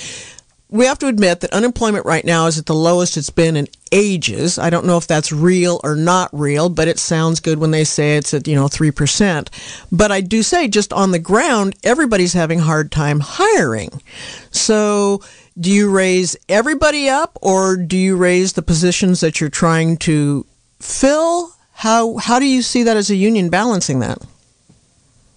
we 0.70 0.88
have 0.88 0.98
to 1.00 1.08
admit 1.08 1.42
that 1.42 1.54
unemployment 1.54 2.06
right 2.06 2.26
now 2.26 2.48
is 2.48 2.58
at 2.58 2.66
the 2.66 2.74
lowest 2.74 3.16
it's 3.16 3.30
been 3.30 3.56
in 3.56 3.68
ages. 3.92 4.58
I 4.58 4.72
don't 4.72 4.88
know 4.88 4.98
if 4.98 5.06
that's 5.06 5.32
real 5.32 5.80
or 5.84 5.96
not 5.96 6.32
real, 6.34 6.68
but 6.68 6.88
it 6.88 6.98
sounds 6.98 7.40
good 7.40 7.60
when 7.60 7.70
they 7.70 7.84
say 7.84 8.18
it's 8.18 8.34
at, 8.34 8.48
you 8.48 8.56
know, 8.56 8.66
3%. 8.66 9.48
But 9.92 10.12
I 10.12 10.22
do 10.22 10.42
say 10.42 10.68
just 10.68 10.92
on 10.92 11.12
the 11.12 11.20
ground, 11.20 11.76
everybody's 11.84 12.34
having 12.34 12.58
hard 12.58 12.92
time 12.92 13.20
hiring. 13.20 14.02
So 14.50 15.22
do 15.60 15.72
you 15.72 15.90
raise 15.90 16.36
everybody 16.50 17.10
up 17.10 17.38
or 17.42 17.78
do 17.78 17.98
you 17.98 18.16
raise 18.16 18.54
the 18.54 18.62
positions 18.62 19.22
that 19.22 19.40
you're 19.40 19.50
trying 19.50 19.98
to 19.98 20.46
fill? 20.80 21.54
How, 21.74 22.18
how 22.18 22.40
do 22.40 22.46
you 22.46 22.62
see 22.62 22.84
that 22.84 22.98
as 22.98 23.10
a 23.10 23.16
union 23.16 23.50
balancing 23.50 24.00
that? 24.00 24.20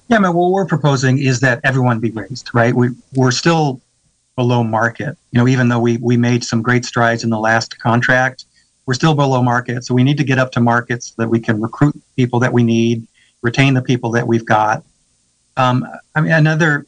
Yeah, 0.08 0.18
I 0.18 0.20
mean, 0.20 0.34
what 0.34 0.52
we're 0.52 0.66
proposing 0.66 1.18
is 1.18 1.40
that 1.40 1.60
everyone 1.64 1.98
be 1.98 2.10
raised, 2.10 2.50
right? 2.54 2.74
We, 2.74 2.90
we're 3.14 3.32
still 3.32 3.80
below 4.36 4.62
market. 4.62 5.16
You 5.32 5.40
know, 5.40 5.48
even 5.48 5.68
though 5.68 5.80
we 5.80 5.96
we 5.96 6.16
made 6.16 6.44
some 6.44 6.62
great 6.62 6.84
strides 6.84 7.24
in 7.24 7.30
the 7.30 7.38
last 7.38 7.78
contract, 7.80 8.44
we're 8.84 8.94
still 8.94 9.14
below 9.14 9.42
market. 9.42 9.84
So 9.84 9.94
we 9.94 10.04
need 10.04 10.18
to 10.18 10.24
get 10.24 10.38
up 10.38 10.52
to 10.52 10.60
markets 10.60 11.08
so 11.08 11.14
that 11.22 11.28
we 11.28 11.40
can 11.40 11.60
recruit 11.60 12.00
people 12.14 12.38
that 12.40 12.52
we 12.52 12.62
need, 12.62 13.08
retain 13.42 13.74
the 13.74 13.82
people 13.82 14.10
that 14.12 14.26
we've 14.26 14.44
got. 14.44 14.84
Um, 15.56 15.86
I 16.14 16.20
mean, 16.20 16.32
another 16.32 16.86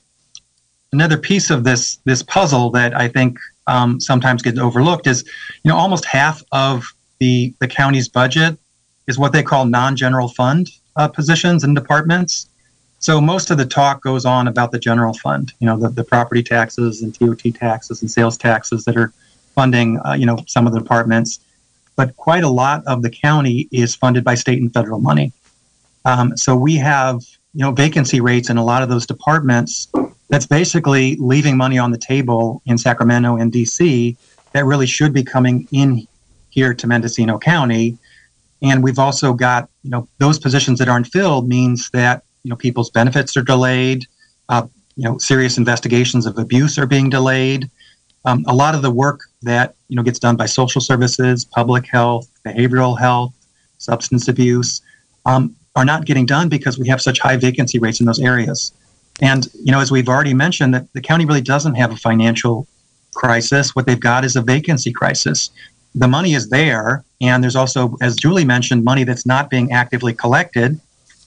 another 0.93 1.17
piece 1.17 1.51
of 1.51 1.65
this 1.65 1.99
this 2.05 2.23
puzzle 2.23 2.71
that 2.71 2.97
I 2.97 3.09
think 3.09 3.39
um, 3.67 4.01
sometimes 4.01 4.43
gets 4.43 4.59
overlooked 4.59 5.07
is, 5.07 5.25
you 5.63 5.71
know, 5.71 5.77
almost 5.77 6.05
half 6.05 6.43
of 6.53 6.93
the 7.19 7.55
the 7.61 7.69
county's 7.69 8.09
budget 8.09 8.59
is 9.07 9.19
what 9.19 9.33
they 9.33 9.43
call 9.43 9.65
non-general 9.65 10.29
fund 10.29 10.71
uh, 10.97 11.09
positions 11.09 11.65
and 11.65 11.75
departments. 11.75 12.49
So 13.01 13.21
most 13.21 13.51
of 13.51 13.59
the 13.59 13.67
talk 13.67 14.03
goes 14.03 14.25
on 14.25 14.49
about 14.49 14.73
the 14.73 14.79
general 14.79 15.15
fund, 15.15 15.53
you 15.61 15.67
know, 15.67 15.79
the, 15.79 15.89
the 15.89 16.05
property 16.05 16.43
taxes 16.43 17.01
and 17.01 17.15
TOT 17.15 17.55
taxes 17.55 18.03
and 18.03 18.11
sales 18.11 18.37
taxes 18.37 18.85
that 18.85 18.97
are 18.97 19.13
funding, 19.55 20.01
uh, 20.05 20.15
you 20.15 20.27
know, 20.27 20.39
some 20.47 20.67
of 20.67 20.73
the 20.73 20.81
departments. 20.81 21.39
But 21.95 22.17
quite 22.17 22.45
a 22.45 22.49
lot 22.49 22.83
of 22.87 23.03
the 23.03 23.11
county 23.11 23.69
is 23.71 23.95
funded 23.95 24.25
by 24.25 24.35
state 24.35 24.61
and 24.61 24.73
federal 24.73 25.01
money. 25.01 25.33
Um, 26.05 26.37
so 26.37 26.57
we 26.57 26.77
have, 26.77 27.23
you 27.55 27.61
know, 27.61 27.73
vacancy 27.73 28.21
rates 28.21 28.51
in 28.51 28.57
a 28.57 28.65
lot 28.65 28.83
of 28.83 28.89
those 28.89 29.07
departments. 29.07 29.89
That's 30.29 30.47
basically 30.47 31.17
leaving 31.17 31.57
money 31.57 31.79
on 31.79 31.91
the 31.91 31.99
table 31.99 32.63
in 32.67 32.77
Sacramento 32.79 33.37
and 33.37 33.51
DC 33.53 34.17
that 34.53 34.65
really 34.65 34.87
should 34.87 35.13
be 35.13 35.23
coming 35.23 35.67
in 35.73 36.07
here 36.51 36.75
to 36.75 36.87
Mendocino 36.87 37.39
County. 37.39 37.99
And 38.63 38.83
we've 38.83 38.99
also 38.99 39.33
got, 39.33 39.71
you 39.83 39.91
know, 39.91 40.09
those 40.19 40.39
positions 40.39 40.79
that 40.81 40.89
aren't 40.89 41.07
filled 41.07 41.49
means 41.49 41.91
that 41.91 42.25
you 42.43 42.51
know 42.51 42.57
people's 42.57 42.91
benefits 42.91 43.37
are 43.37 43.43
delayed. 43.43 44.07
Uh, 44.49 44.67
you 44.97 45.05
know, 45.05 45.17
serious 45.19 45.59
investigations 45.59 46.27
of 46.27 46.39
abuse 46.39 46.79
are 46.79 46.87
being 46.87 47.09
delayed. 47.09 47.71
Um, 48.25 48.45
a 48.49 48.55
lot 48.55 48.75
of 48.75 48.83
the 48.83 48.91
work 48.91 49.21
that 49.43 49.75
you 49.89 49.97
know 49.97 50.03
gets 50.03 50.19
done 50.19 50.37
by 50.37 50.47
social 50.47 50.81
services, 50.81 51.45
public 51.45 51.87
health, 51.87 52.29
behavioral 52.45 52.99
health, 52.99 53.33
substance 53.79 54.27
abuse, 54.27 54.83
um, 55.25 55.55
are 55.77 55.85
not 55.85 56.05
getting 56.05 56.27
done 56.27 56.49
because 56.49 56.79
we 56.79 56.89
have 56.89 57.01
such 57.01 57.21
high 57.21 57.37
vacancy 57.37 57.79
rates 57.79 58.01
in 58.01 58.07
those 58.07 58.19
areas. 58.19 58.73
And 59.21 59.47
you 59.55 59.73
know, 59.73 59.81
as 59.81 59.91
we've 59.91 60.09
already 60.09 60.35
mentioned, 60.35 60.75
that 60.75 60.93
the 60.93 61.01
county 61.01 61.25
really 61.25 61.41
doesn't 61.41 61.75
have 61.75 61.93
a 61.93 61.97
financial 61.97 62.67
crisis. 63.15 63.75
What 63.75 63.87
they've 63.87 63.99
got 63.99 64.25
is 64.25 64.37
a 64.37 64.43
vacancy 64.43 64.93
crisis. 64.93 65.51
The 65.95 66.09
money 66.09 66.35
is 66.35 66.51
there, 66.51 67.05
and 67.21 67.43
there's 67.43 67.57
also, 67.57 67.97
as 68.01 68.15
Julie 68.15 68.45
mentioned, 68.45 68.85
money 68.85 69.05
that's 69.05 69.27
not 69.27 69.51
being 69.51 69.73
actively 69.73 70.13
collected 70.13 70.81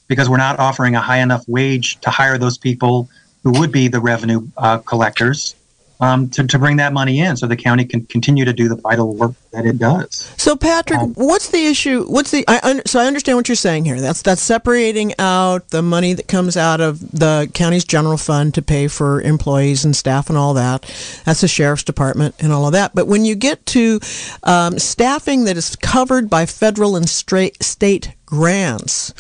because 0.08 0.30
we're 0.30 0.38
not 0.38 0.60
offering 0.60 0.96
a 0.96 1.02
high 1.02 1.18
enough 1.20 1.44
wage 1.48 2.00
to 2.02 2.10
hire 2.10 2.38
those 2.38 2.58
people 2.58 3.10
who 3.44 3.52
would 3.60 3.72
be 3.72 3.88
the 3.88 4.00
revenue 4.00 4.48
uh, 4.58 4.78
collectors 4.80 5.56
um, 6.02 6.30
to, 6.32 6.46
to 6.48 6.58
bring 6.58 6.78
that 6.78 6.94
money 6.94 7.20
in 7.20 7.38
so 7.38 7.46
the 7.46 7.56
county 7.56 7.86
can 7.86 8.06
continue 8.08 8.44
to 8.44 8.54
do 8.54 8.68
the 8.68 8.76
vital 8.76 9.14
work 9.14 9.34
that 9.52 9.68
it 9.68 9.78
does. 9.78 10.34
So, 10.36 10.56
Patrick, 10.56 11.00
um, 11.00 11.14
what's 11.14 11.50
the 11.50 11.66
issue? 11.68 12.06
What's 12.06 12.32
the? 12.32 12.44
I, 12.48 12.82
so 12.88 13.00
I 13.00 13.06
understand 13.06 13.38
what 13.38 13.48
you're 13.48 13.56
saying 13.56 13.86
here. 13.86 14.02
That's 14.02 14.24
that's 14.24 14.42
separating 14.42 15.14
out 15.20 15.70
the 15.70 15.84
money 15.84 16.14
that 16.14 16.28
comes 16.28 16.58
out 16.58 16.82
of 16.82 17.00
the 17.12 17.50
county's 17.54 17.86
general 17.86 18.18
fund 18.18 18.56
to 18.56 18.64
pay 18.64 18.88
for 18.88 19.22
employees 19.22 19.86
and 19.86 19.96
staff 19.96 20.30
and 20.30 20.38
all 20.38 20.56
that. 20.56 20.82
That's 21.26 21.42
the 21.42 21.48
sheriff's 21.48 21.84
department 21.84 22.36
and 22.40 22.52
all 22.52 22.66
of 22.66 22.74
that. 22.74 22.96
But 22.96 23.08
when 23.08 23.24
you 23.24 23.36
get 23.36 23.64
to 23.68 24.00
um, 24.44 24.80
staffing 24.80 25.46
that 25.46 25.56
is 25.56 25.76
covered 25.76 26.30
by 26.30 26.48
federal 26.48 26.96
and 26.96 27.08
straight, 27.08 27.62
state 27.62 28.14
grants, 28.26 29.14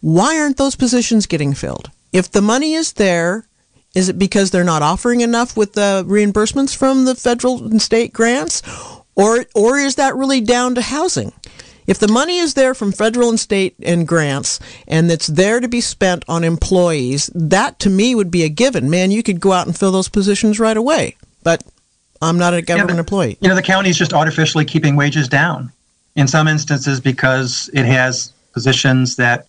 why 0.00 0.38
aren't 0.38 0.56
those 0.56 0.74
positions 0.74 1.26
getting 1.26 1.54
filled? 1.54 1.90
If 2.12 2.30
the 2.30 2.42
money 2.42 2.74
is 2.74 2.94
there, 2.94 3.46
is 3.94 4.08
it 4.08 4.18
because 4.18 4.50
they're 4.50 4.64
not 4.64 4.82
offering 4.82 5.20
enough 5.20 5.56
with 5.56 5.74
the 5.74 6.04
reimbursements 6.06 6.76
from 6.76 7.04
the 7.04 7.14
federal 7.14 7.64
and 7.64 7.80
state 7.80 8.12
grants? 8.12 8.62
Or, 9.14 9.46
or 9.54 9.78
is 9.78 9.94
that 9.94 10.16
really 10.16 10.40
down 10.40 10.74
to 10.74 10.82
housing? 10.82 11.32
If 11.86 11.98
the 11.98 12.08
money 12.08 12.38
is 12.38 12.54
there 12.54 12.74
from 12.74 12.92
federal 12.92 13.28
and 13.28 13.38
state 13.38 13.76
and 13.82 14.08
grants 14.08 14.58
and 14.88 15.10
it's 15.10 15.26
there 15.26 15.60
to 15.60 15.68
be 15.68 15.80
spent 15.80 16.24
on 16.28 16.42
employees, 16.42 17.30
that 17.34 17.78
to 17.80 17.90
me 17.90 18.14
would 18.14 18.30
be 18.30 18.42
a 18.42 18.48
given. 18.48 18.88
Man, 18.88 19.10
you 19.10 19.22
could 19.22 19.38
go 19.38 19.52
out 19.52 19.66
and 19.66 19.78
fill 19.78 19.92
those 19.92 20.08
positions 20.08 20.58
right 20.58 20.76
away. 20.76 21.16
But 21.42 21.62
I'm 22.22 22.38
not 22.38 22.54
a 22.54 22.62
government 22.62 22.90
yeah, 22.90 22.94
the, 22.94 23.00
employee. 23.00 23.38
You 23.40 23.48
know, 23.48 23.54
the 23.54 23.62
county 23.62 23.90
is 23.90 23.98
just 23.98 24.14
artificially 24.14 24.64
keeping 24.64 24.96
wages 24.96 25.28
down 25.28 25.70
in 26.16 26.26
some 26.26 26.48
instances 26.48 27.00
because 27.00 27.68
it 27.74 27.84
has 27.84 28.32
positions 28.52 29.16
that 29.16 29.46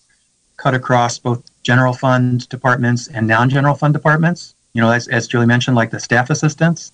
cut 0.58 0.73
across 0.73 1.17
both 1.17 1.43
general 1.65 1.93
fund 1.93 2.47
departments 2.49 3.08
and 3.08 3.28
non-general 3.28 3.75
fund 3.75 3.93
departments. 3.93 4.54
You 4.73 4.82
know, 4.82 4.91
as, 4.91 5.08
as 5.08 5.28
Julie 5.28 5.47
mentioned, 5.47 5.75
like 5.75 5.89
the 5.89 5.99
staff 5.99 6.30
assistants. 6.30 6.91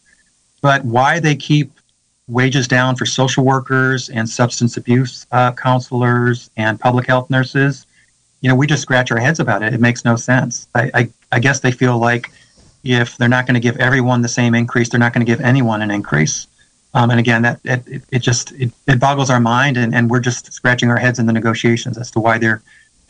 But 0.62 0.86
why 0.86 1.20
they 1.20 1.36
keep 1.36 1.72
wages 2.28 2.68
down 2.68 2.96
for 2.96 3.06
social 3.06 3.44
workers 3.44 4.10
and 4.10 4.30
substance 4.30 4.78
abuse 4.78 5.28
uh, 5.32 5.52
counselors 5.52 6.50
and 6.56 6.80
public 6.80 7.06
health 7.08 7.30
nurses, 7.30 7.86
you 8.40 8.48
know, 8.50 8.56
we 8.56 8.66
just 8.66 8.82
scratch 8.82 9.12
our 9.12 9.20
heads 9.20 9.40
about 9.40 9.62
it. 9.62 9.74
It 9.74 9.82
makes 9.82 10.06
no 10.06 10.16
sense. 10.16 10.68
I, 10.74 10.92
I, 10.94 11.10
I 11.34 11.40
guess 11.40 11.60
they 11.60 11.72
feel 11.72 11.98
like 11.98 12.32
if 12.84 13.18
they're 13.18 13.28
not 13.38 13.46
going 13.46 13.56
to 13.56 13.60
give 13.60 13.78
everyone 13.78 14.22
the 14.22 14.30
same 14.30 14.56
increase, 14.56 14.88
they're 14.90 15.00
not 15.00 15.14
going 15.14 15.26
to 15.26 15.32
give 15.32 15.42
anyone 15.42 15.82
an 15.82 15.92
increase. 15.92 16.48
Um, 16.94 17.10
and 17.10 17.20
again, 17.20 17.42
that 17.42 17.60
it, 17.64 18.04
it 18.12 18.20
just 18.20 18.52
it, 18.54 18.72
it 18.88 19.00
boggles 19.00 19.30
our 19.30 19.40
mind, 19.40 19.78
and, 19.78 19.94
and 19.96 20.10
we're 20.10 20.20
just 20.20 20.52
scratching 20.52 20.90
our 20.90 20.98
heads 20.98 21.20
in 21.20 21.26
the 21.26 21.34
negotiations 21.34 21.98
as 21.98 22.12
to 22.12 22.20
why 22.20 22.38
they're 22.38 22.62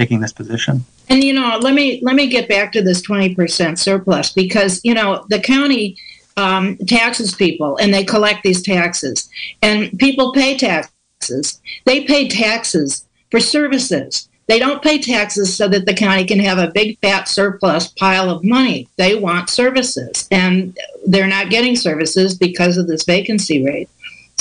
taking 0.02 0.20
this 0.20 0.34
position. 0.34 0.84
And 1.10 1.24
you 1.24 1.34
know, 1.34 1.60
let 1.62 1.74
me 1.74 2.00
let 2.02 2.16
me 2.16 2.28
get 2.28 2.50
back 2.50 2.72
to 2.74 2.82
this 2.82 3.02
twenty 3.02 3.36
percent 3.36 3.80
surplus 3.80 4.32
because 4.32 4.82
you 4.84 4.94
know 4.94 5.26
the 5.30 5.40
county 5.40 5.98
um, 6.38 6.78
taxes 6.88 7.36
people 7.36 7.78
and 7.78 7.94
they 7.94 8.04
collect 8.04 8.44
these 8.44 8.62
taxes, 8.62 9.30
and 9.62 9.98
people 10.00 10.34
pay 10.34 10.58
taxes. 10.58 11.62
They 11.86 12.04
pay 12.06 12.28
taxes 12.28 13.06
for 13.30 13.40
services. 13.40 14.28
They 14.48 14.60
don't 14.60 14.82
pay 14.82 15.00
taxes 15.00 15.56
so 15.56 15.68
that 15.70 15.86
the 15.86 15.94
county 15.94 16.26
can 16.26 16.40
have 16.40 16.58
a 16.58 16.72
big 16.72 16.98
fat 17.00 17.28
surplus 17.30 17.88
pile 17.88 18.30
of 18.30 18.44
money. 18.44 18.88
They 18.98 19.16
want 19.16 19.50
services, 19.50 20.28
and 20.32 20.78
they're 21.06 21.28
not 21.28 21.50
getting 21.50 21.76
services 21.76 22.38
because 22.38 22.78
of 22.78 22.88
this 22.88 23.04
vacancy 23.04 23.64
rate. 23.64 23.90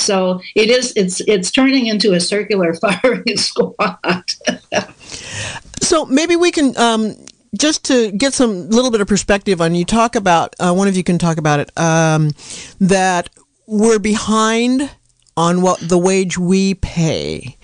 So 0.01 0.41
it 0.55 0.69
is 0.69 0.93
it's 0.95 1.21
it's 1.21 1.51
turning 1.51 1.87
into 1.87 2.13
a 2.13 2.19
circular 2.19 2.73
firing 2.81 3.37
squad. 3.37 4.25
so 5.81 6.05
maybe 6.05 6.35
we 6.35 6.51
can 6.51 6.75
um, 6.77 7.15
just 7.57 7.85
to 7.85 8.11
get 8.11 8.33
some 8.33 8.69
little 8.69 8.91
bit 8.91 9.01
of 9.01 9.07
perspective 9.07 9.61
on 9.61 9.75
you 9.75 9.85
talk 9.85 10.15
about 10.15 10.55
uh, 10.59 10.73
one 10.73 10.87
of 10.87 10.95
you 10.95 11.03
can 11.03 11.17
talk 11.17 11.37
about 11.37 11.59
it 11.59 11.77
um, 11.77 12.31
that 12.79 13.29
we're 13.67 13.99
behind 13.99 14.89
on 15.37 15.61
what 15.61 15.79
the 15.79 15.97
wage 15.97 16.37
we 16.37 16.73
pay 16.75 17.57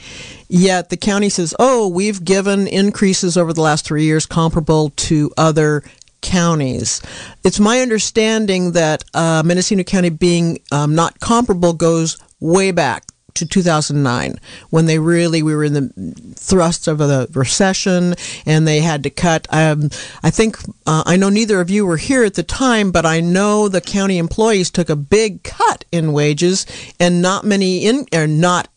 yet 0.49 0.89
the 0.89 0.97
county 0.97 1.29
says 1.29 1.53
oh 1.59 1.87
we've 1.87 2.23
given 2.23 2.67
increases 2.67 3.37
over 3.37 3.53
the 3.53 3.61
last 3.61 3.85
three 3.85 4.03
years 4.03 4.25
comparable 4.25 4.89
to 4.91 5.31
other 5.37 5.83
counties 6.21 7.01
it's 7.43 7.59
my 7.59 7.79
understanding 7.79 8.71
that 8.73 9.03
uh, 9.13 9.41
mendocino 9.45 9.83
county 9.83 10.09
being 10.09 10.59
um, 10.71 10.95
not 10.95 11.19
comparable 11.19 11.73
goes 11.73 12.17
way 12.39 12.71
back 12.71 13.05
to 13.37 13.45
2009 13.45 14.39
when 14.69 14.85
they 14.87 14.97
really 14.97 15.43
we 15.43 15.55
were 15.55 15.63
in 15.63 15.73
the 15.73 16.33
thrust 16.35 16.87
of 16.87 16.97
the 16.97 17.29
recession 17.33 18.15
and 18.45 18.67
they 18.67 18.79
had 18.79 19.03
to 19.03 19.09
cut 19.09 19.47
um, 19.51 19.89
i 20.23 20.29
think 20.29 20.57
uh, 20.85 21.03
i 21.05 21.15
know 21.15 21.29
neither 21.29 21.61
of 21.61 21.69
you 21.69 21.85
were 21.85 21.97
here 21.97 22.23
at 22.23 22.33
the 22.33 22.43
time 22.43 22.91
but 22.91 23.05
i 23.05 23.19
know 23.19 23.67
the 23.67 23.81
county 23.81 24.17
employees 24.17 24.71
took 24.71 24.89
a 24.89 24.95
big 24.95 25.43
cut 25.43 25.85
in 25.91 26.13
wages 26.13 26.65
and 26.99 27.21
not 27.21 27.45
many 27.45 27.85
in 27.85 28.05
or 28.11 28.27
not 28.27 28.69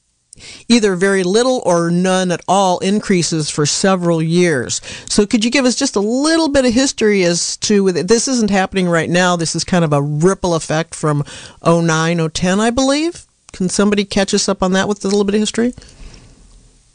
either 0.68 0.96
very 0.96 1.22
little 1.22 1.62
or 1.64 1.90
none 1.90 2.30
at 2.30 2.40
all 2.48 2.78
increases 2.78 3.50
for 3.50 3.66
several 3.66 4.22
years. 4.22 4.80
So 5.06 5.26
could 5.26 5.44
you 5.44 5.50
give 5.50 5.66
us 5.66 5.76
just 5.76 5.96
a 5.96 6.00
little 6.00 6.48
bit 6.48 6.64
of 6.64 6.72
history 6.72 7.24
as 7.24 7.58
to 7.58 7.92
this 7.92 8.26
isn't 8.26 8.50
happening 8.50 8.88
right 8.88 9.10
now. 9.10 9.36
This 9.36 9.54
is 9.54 9.64
kind 9.64 9.84
of 9.84 9.92
a 9.92 10.00
ripple 10.00 10.54
effect 10.54 10.94
from 10.94 11.24
09, 11.62 12.30
010, 12.30 12.58
I 12.58 12.70
believe. 12.70 13.26
Can 13.52 13.68
somebody 13.68 14.04
catch 14.04 14.32
us 14.34 14.48
up 14.48 14.62
on 14.62 14.72
that 14.72 14.88
with 14.88 15.04
a 15.04 15.08
little 15.08 15.24
bit 15.24 15.34
of 15.34 15.40
history? 15.40 15.74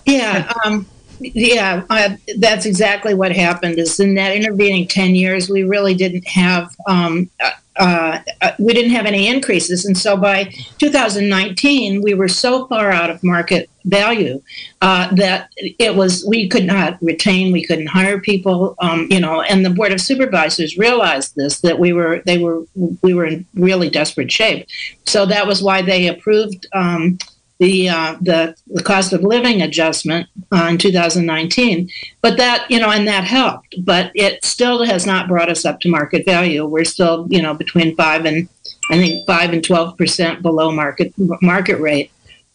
Yeah, 0.05 0.51
um, 0.63 0.85
yeah, 1.19 1.83
uh, 1.89 2.15
that's 2.37 2.65
exactly 2.65 3.13
what 3.13 3.31
happened. 3.31 3.79
Is 3.79 3.99
in 3.99 4.15
that 4.15 4.35
intervening 4.35 4.87
ten 4.87 5.15
years, 5.15 5.49
we 5.49 5.63
really 5.63 5.95
didn't 5.95 6.27
have 6.27 6.75
um, 6.87 7.29
uh, 7.77 8.19
uh, 8.41 8.51
we 8.59 8.73
didn't 8.73 8.91
have 8.91 9.05
any 9.05 9.27
increases, 9.27 9.85
and 9.85 9.97
so 9.97 10.15
by 10.15 10.45
2019, 10.77 12.01
we 12.01 12.13
were 12.13 12.27
so 12.27 12.67
far 12.67 12.91
out 12.91 13.09
of 13.09 13.23
market 13.23 13.69
value 13.85 14.41
uh, 14.81 15.13
that 15.15 15.49
it 15.57 15.95
was 15.95 16.25
we 16.25 16.47
could 16.47 16.65
not 16.65 16.97
retain, 17.01 17.51
we 17.51 17.65
couldn't 17.65 17.87
hire 17.87 18.19
people, 18.19 18.75
um, 18.79 19.07
you 19.09 19.19
know, 19.19 19.41
and 19.41 19.65
the 19.65 19.69
board 19.69 19.91
of 19.91 20.01
supervisors 20.01 20.77
realized 20.77 21.35
this 21.35 21.61
that 21.61 21.79
we 21.79 21.93
were 21.93 22.21
they 22.25 22.37
were 22.37 22.63
we 23.01 23.13
were 23.13 23.25
in 23.25 23.45
really 23.55 23.89
desperate 23.89 24.31
shape, 24.31 24.67
so 25.05 25.25
that 25.25 25.47
was 25.47 25.61
why 25.61 25.81
they 25.81 26.07
approved. 26.07 26.65
Um, 26.73 27.17
the, 27.59 27.89
uh, 27.89 28.15
the 28.21 28.55
the 28.67 28.83
cost 28.83 29.13
of 29.13 29.23
living 29.23 29.61
adjustment 29.61 30.27
uh, 30.51 30.67
in 30.69 30.77
2019. 30.77 31.89
But 32.21 32.37
that 32.37 32.69
you 32.69 32.79
know, 32.79 32.89
and 32.89 33.07
that 33.07 33.23
helped. 33.23 33.75
But 33.83 34.11
it 34.13 34.43
still 34.43 34.83
has 34.83 35.05
not 35.05 35.27
brought 35.27 35.49
us 35.49 35.65
up 35.65 35.79
to 35.81 35.89
market 35.89 36.25
value. 36.25 36.65
We're 36.65 36.85
still 36.85 37.27
you 37.29 37.41
know 37.41 37.53
between 37.53 37.95
five 37.95 38.25
and 38.25 38.49
I 38.89 38.97
think 38.97 39.25
five 39.25 39.53
and 39.53 39.63
12 39.63 39.97
percent 39.97 40.41
below 40.41 40.71
market 40.71 41.13
market 41.41 41.79
rate. 41.79 42.11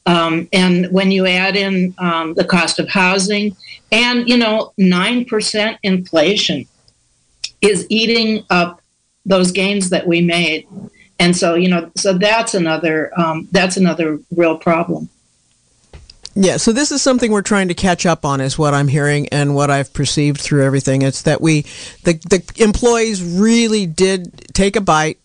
Um, 0.07 0.49
and 0.53 0.91
when 0.91 1.11
you 1.11 1.27
add 1.27 1.57
in 1.57 1.95
um, 1.99 2.35
the 2.35 2.45
cost 2.45 2.79
of 2.79 2.89
housing 2.89 3.57
and 3.93 4.29
you 4.29 4.37
know 4.37 4.73
nine 4.77 5.25
percent 5.25 5.79
inflation 5.83 6.67
is 7.61 7.87
eating 7.91 8.45
up 8.51 8.81
those 9.27 9.53
gains 9.53 9.91
that 9.91 10.07
we 10.07 10.21
made 10.21 10.67
and 11.21 11.37
so 11.37 11.55
you 11.55 11.69
know 11.69 11.89
so 11.97 12.13
that's 12.13 12.55
another 12.55 13.13
um, 13.17 13.47
that's 13.53 13.77
another 13.77 14.19
real 14.35 14.59
problem 14.59 15.09
yeah, 16.37 16.59
so 16.59 16.73
this 16.73 16.93
is 16.93 17.03
something 17.03 17.33
we're 17.33 17.43
trying 17.43 17.69
to 17.69 17.75
catch 17.75 18.07
up 18.07 18.25
on, 18.25 18.41
is 18.41 18.57
what 18.57 18.73
I'm 18.73 18.87
hearing 18.87 19.29
and 19.29 19.55
what 19.57 19.69
I've 19.69 19.93
perceived 19.93 20.41
through 20.41 20.65
everything. 20.65 21.03
It's 21.03 21.23
that 21.23 21.41
we, 21.41 21.63
the, 22.05 22.15
the 22.31 22.63
employees 22.63 23.23
really 23.23 23.85
did 23.85 24.55
take 24.55 24.77
a 24.77 24.81
bite, 24.81 25.19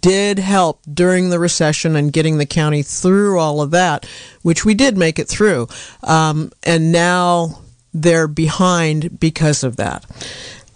did 0.00 0.40
help 0.40 0.80
during 0.92 1.30
the 1.30 1.38
recession 1.38 1.94
and 1.94 2.12
getting 2.12 2.38
the 2.38 2.46
county 2.46 2.82
through 2.82 3.38
all 3.38 3.62
of 3.62 3.70
that, 3.70 4.04
which 4.42 4.64
we 4.64 4.74
did 4.74 4.98
make 4.98 5.20
it 5.20 5.28
through. 5.28 5.68
Um, 6.02 6.50
and 6.64 6.90
now 6.90 7.60
they're 7.94 8.28
behind 8.28 9.20
because 9.20 9.62
of 9.62 9.76
that. 9.76 10.04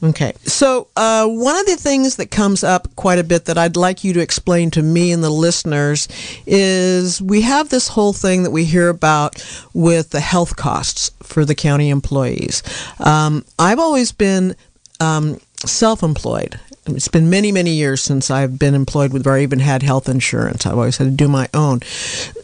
Okay. 0.02 0.32
So, 0.44 0.88
uh, 0.96 1.28
one 1.28 1.56
of 1.56 1.66
the 1.66 1.76
things 1.76 2.16
that 2.16 2.30
comes 2.30 2.64
up 2.64 2.94
quite 2.96 3.20
a 3.20 3.24
bit 3.24 3.44
that 3.44 3.56
I'd 3.56 3.76
like 3.76 4.02
you 4.02 4.12
to 4.14 4.20
explain 4.20 4.70
to 4.72 4.82
me 4.82 5.12
and 5.12 5.22
the 5.22 5.30
listeners 5.30 6.08
is 6.44 7.22
we 7.22 7.42
have 7.42 7.68
this 7.68 7.86
whole 7.86 8.12
thing 8.12 8.42
that 8.42 8.50
we 8.50 8.64
hear 8.64 8.88
about 8.88 9.44
with 9.74 10.10
the 10.10 10.20
health 10.20 10.56
costs 10.56 11.12
for 11.22 11.44
the 11.44 11.54
county 11.54 11.88
employees. 11.88 12.64
Um, 12.98 13.44
I've 13.60 13.78
always 13.78 14.10
been 14.10 14.56
um, 14.98 15.38
self 15.64 16.02
employed. 16.02 16.58
It's 16.86 17.06
been 17.06 17.30
many, 17.30 17.52
many 17.52 17.70
years 17.70 18.02
since 18.02 18.28
I've 18.28 18.58
been 18.58 18.74
employed 18.74 19.12
with 19.12 19.24
where 19.24 19.36
I 19.36 19.42
even 19.42 19.60
had 19.60 19.84
health 19.84 20.08
insurance. 20.08 20.66
I've 20.66 20.74
always 20.78 20.96
had 20.96 21.04
to 21.04 21.10
do 21.12 21.28
my 21.28 21.48
own. 21.54 21.82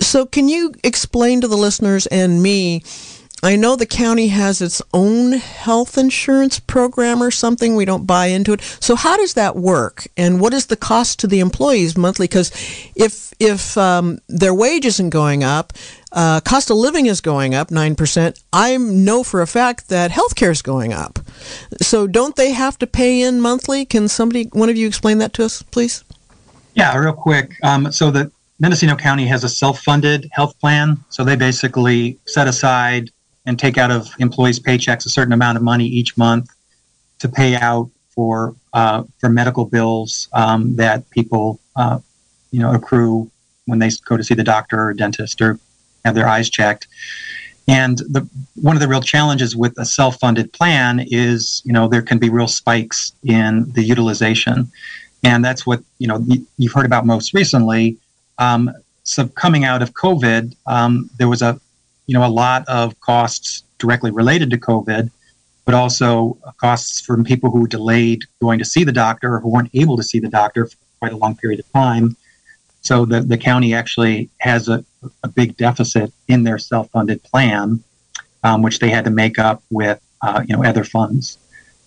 So, 0.00 0.26
can 0.26 0.48
you 0.48 0.74
explain 0.84 1.40
to 1.40 1.48
the 1.48 1.56
listeners 1.56 2.06
and 2.06 2.40
me? 2.40 2.84
I 3.42 3.54
know 3.54 3.76
the 3.76 3.86
county 3.86 4.28
has 4.28 4.60
its 4.60 4.82
own 4.92 5.32
health 5.32 5.96
insurance 5.96 6.58
program 6.58 7.22
or 7.22 7.30
something. 7.30 7.76
We 7.76 7.84
don't 7.84 8.06
buy 8.06 8.26
into 8.26 8.52
it. 8.52 8.62
So 8.80 8.96
how 8.96 9.16
does 9.16 9.34
that 9.34 9.54
work? 9.54 10.08
And 10.16 10.40
what 10.40 10.52
is 10.52 10.66
the 10.66 10.76
cost 10.76 11.20
to 11.20 11.26
the 11.28 11.38
employees 11.38 11.96
monthly? 11.96 12.24
Because 12.24 12.50
if 12.96 13.32
if 13.38 13.78
um, 13.78 14.18
their 14.28 14.52
wage 14.52 14.84
isn't 14.84 15.10
going 15.10 15.44
up, 15.44 15.72
uh, 16.10 16.40
cost 16.40 16.70
of 16.70 16.76
living 16.76 17.06
is 17.06 17.20
going 17.20 17.54
up 17.54 17.70
nine 17.70 17.94
percent. 17.94 18.42
I 18.52 18.76
know 18.76 19.22
for 19.22 19.40
a 19.40 19.46
fact 19.46 19.88
that 19.88 20.10
healthcare 20.10 20.50
is 20.50 20.62
going 20.62 20.92
up. 20.92 21.20
So 21.80 22.08
don't 22.08 22.34
they 22.34 22.50
have 22.50 22.76
to 22.78 22.86
pay 22.88 23.22
in 23.22 23.40
monthly? 23.40 23.84
Can 23.84 24.08
somebody, 24.08 24.48
one 24.52 24.68
of 24.68 24.76
you, 24.76 24.88
explain 24.88 25.18
that 25.18 25.32
to 25.34 25.44
us, 25.44 25.62
please? 25.62 26.02
Yeah, 26.74 26.96
real 26.96 27.12
quick. 27.12 27.54
Um, 27.62 27.92
so 27.92 28.10
the 28.10 28.32
Mendocino 28.58 28.96
County 28.96 29.26
has 29.26 29.44
a 29.44 29.48
self-funded 29.48 30.28
health 30.32 30.58
plan. 30.58 30.98
So 31.08 31.22
they 31.22 31.36
basically 31.36 32.18
set 32.26 32.48
aside 32.48 33.12
and 33.48 33.58
take 33.58 33.78
out 33.78 33.90
of 33.90 34.10
employees' 34.18 34.60
paychecks 34.60 35.06
a 35.06 35.08
certain 35.08 35.32
amount 35.32 35.56
of 35.56 35.64
money 35.64 35.86
each 35.86 36.18
month 36.18 36.50
to 37.18 37.28
pay 37.30 37.56
out 37.56 37.90
for 38.10 38.54
uh, 38.74 39.02
for 39.18 39.30
medical 39.30 39.64
bills 39.64 40.28
um, 40.34 40.76
that 40.76 41.08
people 41.10 41.58
uh, 41.74 41.98
you 42.50 42.60
know 42.60 42.74
accrue 42.74 43.28
when 43.64 43.78
they 43.78 43.90
go 44.04 44.18
to 44.18 44.22
see 44.22 44.34
the 44.34 44.44
doctor 44.44 44.78
or 44.78 44.92
dentist 44.92 45.40
or 45.40 45.58
have 46.04 46.14
their 46.14 46.28
eyes 46.28 46.50
checked. 46.50 46.86
And 47.66 47.98
the 47.98 48.28
one 48.54 48.76
of 48.76 48.80
the 48.80 48.88
real 48.88 49.00
challenges 49.00 49.56
with 49.56 49.78
a 49.78 49.86
self-funded 49.86 50.52
plan 50.52 51.06
is 51.10 51.62
you 51.64 51.72
know 51.72 51.88
there 51.88 52.02
can 52.02 52.18
be 52.18 52.28
real 52.28 52.48
spikes 52.48 53.12
in 53.24 53.72
the 53.72 53.82
utilization, 53.82 54.70
and 55.24 55.42
that's 55.42 55.66
what 55.66 55.80
you 55.98 56.06
know 56.06 56.22
you've 56.58 56.72
heard 56.74 56.86
about 56.86 57.06
most 57.06 57.32
recently. 57.32 57.96
Um, 58.36 58.70
so 59.04 59.26
coming 59.26 59.64
out 59.64 59.80
of 59.80 59.94
COVID, 59.94 60.54
um, 60.66 61.08
there 61.16 61.28
was 61.28 61.40
a 61.40 61.58
you 62.08 62.14
know, 62.14 62.26
a 62.26 62.34
lot 62.44 62.66
of 62.66 62.98
costs 62.98 63.62
directly 63.78 64.10
related 64.10 64.50
to 64.50 64.58
COVID, 64.58 65.10
but 65.66 65.74
also 65.74 66.38
costs 66.56 67.00
from 67.02 67.22
people 67.22 67.50
who 67.50 67.68
delayed 67.68 68.24
going 68.40 68.58
to 68.58 68.64
see 68.64 68.82
the 68.82 68.90
doctor 68.90 69.34
or 69.34 69.40
who 69.40 69.50
weren't 69.50 69.70
able 69.74 69.96
to 69.98 70.02
see 70.02 70.18
the 70.18 70.28
doctor 70.28 70.66
for 70.66 70.76
quite 70.98 71.12
a 71.12 71.16
long 71.16 71.36
period 71.36 71.60
of 71.60 71.70
time. 71.72 72.16
So 72.80 73.04
the, 73.04 73.20
the 73.20 73.36
county 73.36 73.74
actually 73.74 74.30
has 74.38 74.68
a, 74.68 74.82
a 75.22 75.28
big 75.28 75.56
deficit 75.58 76.10
in 76.28 76.44
their 76.44 76.58
self-funded 76.58 77.22
plan, 77.22 77.84
um, 78.42 78.62
which 78.62 78.78
they 78.78 78.88
had 78.88 79.04
to 79.04 79.10
make 79.10 79.38
up 79.38 79.62
with, 79.70 80.00
uh, 80.22 80.42
you 80.46 80.56
know, 80.56 80.64
other 80.64 80.84
funds. 80.84 81.36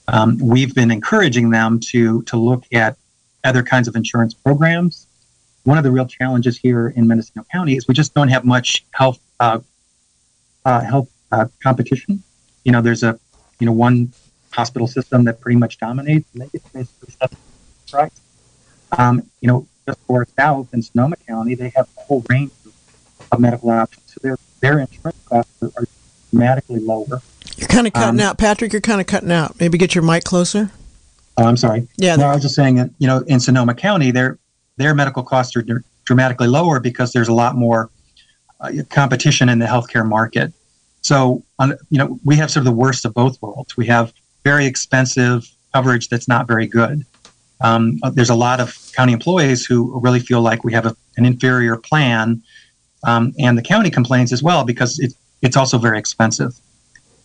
Um, 0.08 0.38
we've 0.38 0.76
been 0.76 0.92
encouraging 0.92 1.50
them 1.50 1.80
to 1.92 2.22
to 2.24 2.38
look 2.38 2.66
at 2.72 2.98
other 3.44 3.64
kinds 3.64 3.88
of 3.88 3.96
insurance 3.96 4.36
programs. 4.36 5.08
One 5.64 5.78
of 5.78 5.84
the 5.84 5.92
real 5.92 6.06
challenges 6.06 6.58
here 6.58 6.90
in 6.90 7.08
Mendocino 7.08 7.46
County 7.52 7.76
is 7.78 7.88
we 7.88 7.96
just 7.96 8.14
don't 8.14 8.28
have 8.28 8.46
much 8.46 8.86
health 8.92 9.20
uh, 9.40 9.60
uh, 10.66 10.82
health 10.82 11.10
uh, 11.32 11.48
competition. 11.62 12.24
You 12.64 12.72
know, 12.72 12.82
there's 12.82 13.04
a 13.04 13.20
you 13.60 13.66
know 13.66 13.74
one 13.74 14.12
hospital 14.52 14.88
system 14.88 15.24
that 15.26 15.42
pretty 15.42 15.58
much 15.58 15.78
dominates, 15.78 16.28
and 16.34 16.44
they 16.44 16.48
get 16.48 16.74
basically 16.74 17.14
set 17.20 17.34
price. 17.90 18.12
Um, 18.98 19.30
you 19.40 19.48
know, 19.48 19.68
just 19.88 20.00
for 20.02 20.28
south 20.38 20.74
in 20.74 20.82
Sonoma 20.82 21.16
County, 21.28 21.56
they 21.56 21.72
have 21.76 21.88
a 21.98 22.02
whole 22.02 22.24
range 22.30 22.52
of 23.32 23.40
medical 23.40 23.70
options. 23.70 24.14
So 24.14 24.20
their 24.22 24.38
their 24.60 24.80
insurance 24.80 25.18
costs 25.26 25.64
are, 25.64 25.72
are 25.78 25.86
dramatically 26.32 26.80
lower. 26.80 27.22
You're 27.58 27.68
kind 27.68 27.88
of 27.88 27.94
cutting 27.94 28.20
um, 28.20 28.28
out, 28.28 28.38
Patrick. 28.38 28.74
You're 28.74 28.82
kind 28.82 29.02
of 29.02 29.08
cutting 29.08 29.32
out. 29.32 29.60
Maybe 29.60 29.78
get 29.78 29.96
your 29.96 30.04
mic 30.04 30.24
closer. 30.24 30.72
Oh, 31.38 31.46
I'm 31.46 31.58
sorry. 31.58 31.88
Yeah. 31.98 32.16
No, 32.16 32.28
I 32.28 32.34
was 32.34 32.42
just 32.42 32.56
saying 32.56 32.76
that 32.76 32.90
you 33.00 33.08
know 33.08 33.20
in 33.28 33.40
Sonoma 33.40 33.74
County, 33.74 34.12
their 34.12 34.38
their 34.78 34.94
medical 34.94 35.24
costs 35.24 35.56
are 35.56 35.66
dramatically 36.04 36.48
lower 36.48 36.80
because 36.80 37.14
there's 37.14 37.28
a 37.28 37.34
lot 37.34 37.56
more 37.56 37.90
competition 38.90 39.50
in 39.50 39.60
the 39.60 39.66
healthcare 39.66 40.08
market. 40.08 40.54
So, 41.02 41.44
on, 41.58 41.74
you 41.90 41.98
know, 41.98 42.20
we 42.24 42.36
have 42.36 42.52
sort 42.52 42.62
of 42.62 42.66
the 42.66 42.78
worst 42.78 43.06
of 43.06 43.14
both 43.14 43.42
worlds. 43.42 43.76
We 43.76 43.88
have 43.88 44.14
very 44.44 44.66
expensive 44.66 45.50
coverage 45.74 46.10
that's 46.10 46.28
not 46.28 46.48
very 46.48 46.68
good. 46.68 47.06
Um, 47.62 48.00
there's 48.14 48.30
a 48.30 48.36
lot 48.36 48.60
of 48.60 48.76
county 48.96 49.14
employees 49.14 49.66
who 49.66 50.00
really 50.00 50.20
feel 50.20 50.42
like 50.42 50.64
we 50.64 50.74
have 50.74 50.86
a, 50.86 50.96
an 51.18 51.26
inferior 51.26 51.78
plan, 51.78 52.42
um, 53.04 53.34
and 53.40 53.58
the 53.58 53.62
county 53.62 53.90
complains 53.90 54.32
as 54.34 54.42
well 54.44 54.64
because 54.64 55.00
it, 55.00 55.14
it's 55.42 55.58
also 55.58 55.78
very 55.78 55.98
expensive. 55.98 56.54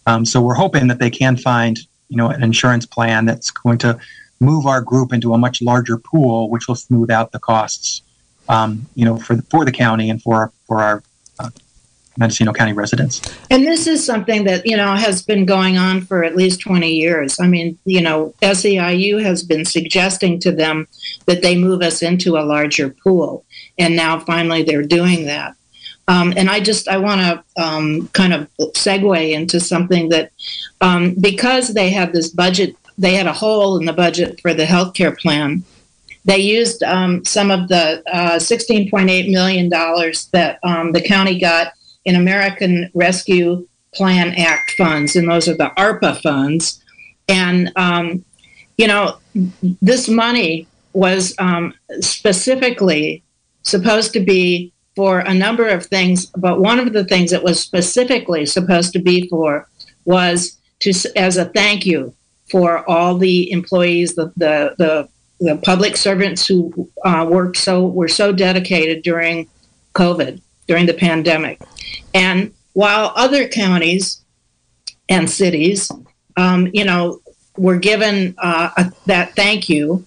Um, 0.06 0.24
so 0.24 0.40
we're 0.40 0.54
hoping 0.54 0.88
that 0.88 0.98
they 0.98 1.10
can 1.10 1.36
find, 1.36 1.78
you 2.08 2.16
know, 2.16 2.28
an 2.28 2.42
insurance 2.42 2.86
plan 2.86 3.24
that's 3.24 3.50
going 3.50 3.78
to 3.78 3.98
move 4.40 4.66
our 4.66 4.80
group 4.80 5.12
into 5.12 5.34
a 5.34 5.38
much 5.38 5.60
larger 5.62 5.98
pool, 5.98 6.50
which 6.50 6.68
will 6.68 6.74
smooth 6.74 7.10
out 7.10 7.32
the 7.32 7.38
costs, 7.38 8.02
um, 8.48 8.86
you 8.94 9.04
know, 9.04 9.18
for 9.18 9.34
the, 9.36 9.42
for 9.42 9.64
the 9.64 9.72
county 9.72 10.10
and 10.10 10.22
for 10.22 10.52
for 10.66 10.80
our 10.82 10.98
uh, 10.98 11.00
Mendocino 12.16 12.52
County 12.52 12.72
residents. 12.72 13.20
And 13.50 13.66
this 13.66 13.86
is 13.86 14.04
something 14.04 14.44
that, 14.44 14.66
you 14.66 14.76
know, 14.76 14.94
has 14.94 15.22
been 15.22 15.44
going 15.44 15.76
on 15.76 16.00
for 16.00 16.24
at 16.24 16.36
least 16.36 16.60
20 16.60 16.90
years. 16.90 17.38
I 17.38 17.46
mean, 17.46 17.78
you 17.84 18.00
know, 18.00 18.34
SEIU 18.42 19.22
has 19.22 19.42
been 19.42 19.64
suggesting 19.64 20.38
to 20.40 20.52
them 20.52 20.88
that 21.26 21.42
they 21.42 21.56
move 21.56 21.82
us 21.82 22.02
into 22.02 22.38
a 22.38 22.44
larger 22.44 22.90
pool. 22.90 23.44
And 23.78 23.96
now 23.96 24.18
finally 24.18 24.62
they're 24.62 24.82
doing 24.82 25.26
that. 25.26 25.54
Um, 26.08 26.32
and 26.36 26.48
I 26.48 26.60
just 26.60 26.88
I 26.88 26.98
want 26.98 27.20
to 27.20 27.62
um, 27.62 28.08
kind 28.12 28.32
of 28.32 28.48
segue 28.58 29.32
into 29.32 29.58
something 29.58 30.08
that 30.10 30.30
um, 30.80 31.16
because 31.20 31.74
they 31.74 31.90
had 31.90 32.12
this 32.12 32.28
budget, 32.28 32.76
they 32.96 33.14
had 33.14 33.26
a 33.26 33.32
hole 33.32 33.76
in 33.76 33.86
the 33.86 33.92
budget 33.92 34.40
for 34.40 34.54
the 34.54 34.64
healthcare 34.64 35.18
plan. 35.18 35.64
They 36.26 36.38
used 36.38 36.82
um, 36.82 37.24
some 37.24 37.50
of 37.50 37.68
the 37.68 38.02
uh, 38.12 38.36
$16.8 38.36 39.30
million 39.30 39.68
that 39.70 40.58
um, 40.62 40.92
the 40.92 41.00
county 41.00 41.38
got 41.38 41.72
in 42.04 42.16
American 42.16 42.90
Rescue 42.94 43.66
Plan 43.94 44.34
Act 44.34 44.72
funds, 44.72 45.16
and 45.16 45.30
those 45.30 45.48
are 45.48 45.56
the 45.56 45.70
ARPA 45.78 46.20
funds. 46.20 46.82
And, 47.28 47.72
um, 47.76 48.24
you 48.76 48.86
know, 48.86 49.18
this 49.80 50.08
money 50.08 50.66
was 50.92 51.34
um, 51.38 51.72
specifically 52.00 53.22
supposed 53.62 54.12
to 54.12 54.20
be 54.20 54.72
for 54.96 55.20
a 55.20 55.34
number 55.34 55.68
of 55.68 55.86
things, 55.86 56.26
but 56.26 56.60
one 56.60 56.78
of 56.78 56.92
the 56.92 57.04
things 57.04 57.32
it 57.32 57.42
was 57.42 57.60
specifically 57.60 58.46
supposed 58.46 58.92
to 58.94 58.98
be 58.98 59.28
for 59.28 59.68
was 60.04 60.56
to 60.80 60.92
as 61.16 61.36
a 61.36 61.44
thank 61.44 61.84
you 61.84 62.14
for 62.50 62.88
all 62.88 63.18
the 63.18 63.50
employees, 63.50 64.14
the 64.14 64.32
the 64.36 64.74
the, 64.78 65.08
the 65.40 65.56
public 65.56 65.96
servants 65.96 66.46
who 66.46 66.88
uh, 67.04 67.26
worked 67.28 67.56
so 67.56 67.86
were 67.86 68.08
so 68.08 68.32
dedicated 68.32 69.02
during 69.02 69.48
COVID 69.94 70.40
during 70.66 70.86
the 70.86 70.94
pandemic. 70.94 71.60
And 72.14 72.52
while 72.72 73.12
other 73.14 73.48
counties 73.48 74.22
and 75.08 75.30
cities, 75.30 75.90
um, 76.36 76.68
you 76.72 76.84
know, 76.84 77.20
were 77.56 77.78
given 77.78 78.34
uh, 78.38 78.70
a, 78.76 78.92
that 79.06 79.34
thank 79.34 79.68
you 79.68 80.04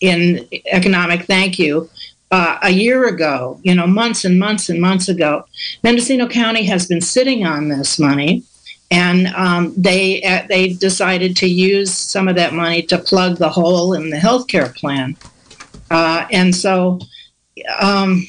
in 0.00 0.46
economic 0.66 1.24
thank 1.24 1.58
you 1.58 1.88
uh, 2.30 2.58
a 2.62 2.70
year 2.70 3.06
ago, 3.06 3.60
you 3.62 3.74
know, 3.74 3.86
months 3.86 4.24
and 4.24 4.38
months 4.38 4.68
and 4.68 4.80
months 4.80 5.08
ago, 5.08 5.44
Mendocino 5.82 6.28
County 6.28 6.64
has 6.64 6.86
been 6.86 7.00
sitting 7.00 7.46
on 7.46 7.68
this 7.68 7.98
money. 7.98 8.42
And 8.90 9.28
um, 9.28 9.74
they 9.76 10.22
uh, 10.22 10.46
they 10.48 10.74
decided 10.74 11.36
to 11.38 11.46
use 11.46 11.92
some 11.92 12.28
of 12.28 12.36
that 12.36 12.52
money 12.52 12.82
to 12.82 12.98
plug 12.98 13.38
the 13.38 13.48
hole 13.48 13.94
in 13.94 14.10
the 14.10 14.18
healthcare 14.18 14.74
plan, 14.74 15.16
uh, 15.90 16.26
and 16.30 16.54
so 16.54 17.00
um, 17.80 18.26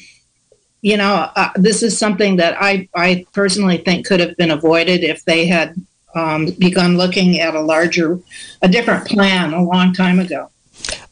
you 0.86 0.96
know, 0.96 1.28
uh, 1.34 1.50
this 1.56 1.82
is 1.82 1.98
something 1.98 2.36
that 2.36 2.56
I, 2.60 2.88
I 2.94 3.26
personally 3.32 3.78
think 3.78 4.06
could 4.06 4.20
have 4.20 4.36
been 4.36 4.52
avoided 4.52 5.02
if 5.02 5.24
they 5.24 5.46
had 5.46 5.74
um, 6.14 6.46
begun 6.58 6.96
looking 6.96 7.40
at 7.40 7.56
a 7.56 7.60
larger, 7.60 8.20
a 8.62 8.68
different 8.68 9.06
plan 9.06 9.52
a 9.52 9.62
long 9.62 9.92
time 9.92 10.20
ago. 10.20 10.48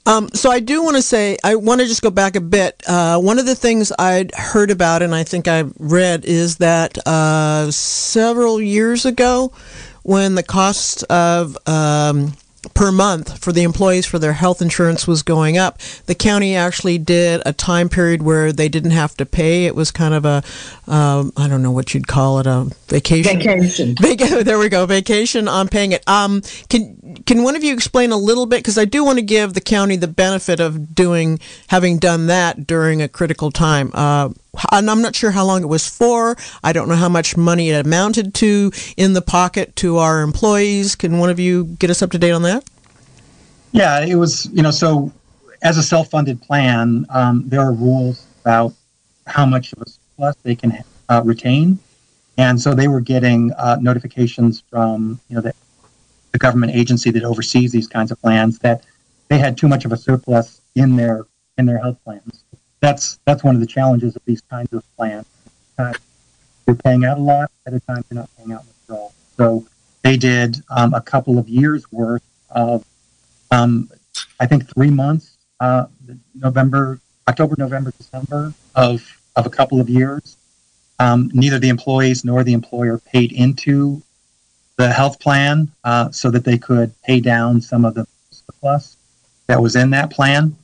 Um, 0.07 0.29
so 0.35 0.51
I 0.51 0.61
do 0.61 0.83
want 0.83 0.97
to 0.97 1.03
say 1.03 1.39
I 1.43 1.55
want 1.55 1.81
to 1.81 1.87
just 1.87 2.03
go 2.03 2.11
back 2.11 2.37
a 2.37 2.41
bit. 2.41 2.83
Uh, 2.87 3.19
one 3.19 3.39
of 3.39 3.47
the 3.47 3.55
things 3.55 3.91
I'd 3.99 4.35
heard 4.35 4.71
about 4.71 5.01
and 5.01 5.15
I 5.15 5.25
think 5.25 5.49
I've 5.49 5.73
read 5.79 6.27
is 6.27 6.57
that 6.57 6.99
uh, 7.07 7.71
several 7.71 8.61
years 8.61 9.07
ago, 9.07 9.53
when 10.03 10.35
the 10.35 10.43
cost 10.43 11.05
of 11.05 11.57
um, 11.67 12.35
per 12.75 12.91
month 12.91 13.39
for 13.39 13.53
the 13.53 13.63
employees 13.63 14.07
for 14.07 14.19
their 14.19 14.33
health 14.33 14.63
insurance 14.63 15.07
was 15.07 15.23
going 15.23 15.59
up. 15.59 15.79
The 16.07 16.15
county 16.15 16.57
actually 16.57 16.99
did 16.99 17.43
a 17.45 17.53
time 17.53 17.89
period 17.89 18.23
where 18.23 18.53
they 18.53 18.69
didn't 18.69 18.93
have 18.93 19.17
to 19.17 19.27
pay. 19.27 19.67
It 19.67 19.75
was 19.75 19.91
kind 19.91 20.15
of 20.15 20.25
a, 20.25 20.43
um, 20.91 21.33
I 21.37 21.49
don't 21.49 21.63
know 21.63 21.71
what 21.71 21.95
you'd 21.95 22.07
call 22.07 22.39
it, 22.39 22.47
a 22.47 22.71
vacation. 22.89 23.39
Vacation. 23.39 23.95
there 24.45 24.59
we 24.59 24.69
go, 24.69 24.87
vacation 24.87 25.49
on 25.49 25.69
paying 25.69 25.93
it. 25.93 26.07
Um, 26.09 26.43
can 26.69 27.23
can 27.27 27.43
one 27.43 27.57
of 27.57 27.65
you 27.65 27.73
explain 27.73 28.13
a 28.13 28.17
little 28.17 28.47
bit? 28.47 28.59
Because 28.59 28.79
I 28.79 28.85
do 28.85 29.05
want 29.05 29.19
to 29.19 29.25
give 29.25 29.55
the 29.55 29.61
county 29.61 29.97
the 29.97 30.09
benefit 30.09 30.61
of 30.61 30.95
doing 30.95 31.39
having 31.69 31.99
done 31.99 32.27
that 32.29 32.67
during 32.67 33.03
a 33.03 33.09
critical 33.09 33.51
time. 33.51 33.91
Uh, 33.93 34.31
and 34.73 34.91
I'm 34.91 35.03
not 35.03 35.15
sure 35.15 35.31
how 35.31 35.45
long 35.45 35.63
it 35.63 35.69
was 35.69 35.89
for. 35.89 36.37
I 36.63 36.73
don't 36.73 36.89
know 36.89 36.97
how 36.97 37.09
much 37.09 37.37
money 37.37 37.71
it 37.71 37.87
amounted 37.87 38.35
to 38.35 38.73
in 38.97 39.13
the 39.13 39.23
pocket 39.23 39.75
to 39.77 39.99
our 39.99 40.23
employees. 40.23 40.95
Can 40.95 41.19
one 41.19 41.31
of 41.31 41.39
you 41.39 41.65
get 41.65 41.91
us 41.91 42.03
up 42.03 42.11
to 42.13 42.19
date 42.19 42.33
on 42.33 42.43
that? 42.43 42.65
Yeah, 43.73 44.05
it 44.05 44.15
was, 44.15 44.47
you 44.53 44.63
know, 44.63 44.71
so 44.71 45.13
as 45.63 45.79
a 45.79 45.83
self 45.83 46.11
funded 46.11 46.41
plan, 46.43 47.07
um, 47.11 47.43
there 47.47 47.61
are 47.61 47.73
rules 47.73 48.27
about 48.43 48.73
how 49.27 49.47
much 49.47 49.73
of 49.73 49.83
a 49.83 49.89
surplus 49.89 50.37
they 50.43 50.55
can 50.55 50.85
uh, 51.09 51.23
retain. 51.25 51.79
And 52.37 52.61
so 52.61 52.75
they 52.75 52.89
were 52.89 53.01
getting 53.01 53.53
uh, 53.53 53.79
notifications 53.81 54.63
from, 54.69 55.21
you 55.29 55.37
know, 55.37 55.41
the, 55.43 55.55
the 56.33 56.39
government 56.39 56.75
agency 56.75 57.11
that 57.11 57.25
oversees 57.25 57.73
these 57.73 57.87
kinds 57.87 58.11
of 58.11 58.21
plans 58.21 58.59
that 58.61 58.85
they 59.29 59.39
had 59.39 59.57
too 59.57 59.69
much 59.69 59.85
of 59.85 59.93
a 59.93 59.97
surplus 59.97 60.61
in 60.75 60.97
their 60.97 61.27
in 61.57 61.67
their 61.67 61.79
health 61.79 61.97
plans 62.05 62.44
that's 62.85 63.19
that's 63.25 63.43
one 63.43 63.55
of 63.55 63.61
the 63.61 63.67
challenges 63.67 64.15
of 64.15 64.23
these 64.27 64.43
kinds 64.43 64.73
of 64.73 64.85
plans. 64.97 65.27
You're 66.67 66.77
paying 66.77 67.05
out 67.05 67.19
a 67.19 67.21
lot 67.21 67.51
at 67.67 67.75
a 67.75 67.81
time 67.81 68.05
you're 68.11 68.21
not 68.21 68.31
paying 68.37 68.53
out 68.53 68.65
much 68.65 68.75
at 68.89 68.95
all. 68.95 69.15
So 69.37 69.67
they 70.03 70.17
did 70.17 70.63
um, 70.71 70.95
a 70.95 71.01
couple 71.01 71.39
of 71.39 71.49
years 71.49 71.91
worth 71.93 72.23
of, 72.51 72.85
um, 73.51 73.91
I 74.41 74.47
think, 74.47 74.73
three 74.73 74.91
months, 74.91 75.37
uh, 75.61 75.87
November, 76.35 77.01
October, 77.29 77.55
November, 77.59 77.93
December 77.97 78.53
of 78.75 79.03
of 79.37 79.47
a 79.47 79.51
couple 79.51 79.81
of 79.81 79.89
years. 79.89 80.37
Um, 80.99 81.31
neither 81.35 81.59
the 81.59 81.71
employees 81.71 82.25
nor 82.25 82.45
the 82.45 82.53
employer 82.53 82.99
paid 82.99 83.33
into 83.33 84.03
the 84.77 84.93
health 84.93 85.21
plan 85.21 85.73
uh, 85.83 86.11
so 86.11 86.31
that 86.31 86.45
they 86.45 86.59
could 86.59 86.93
pay 87.03 87.21
down 87.21 87.61
some 87.61 87.85
of 87.85 87.95
the 87.95 88.07
surplus 88.31 88.97
that 89.47 89.61
was 89.61 89.75
in 89.75 89.91
that 89.91 90.11
plan. 90.11 90.57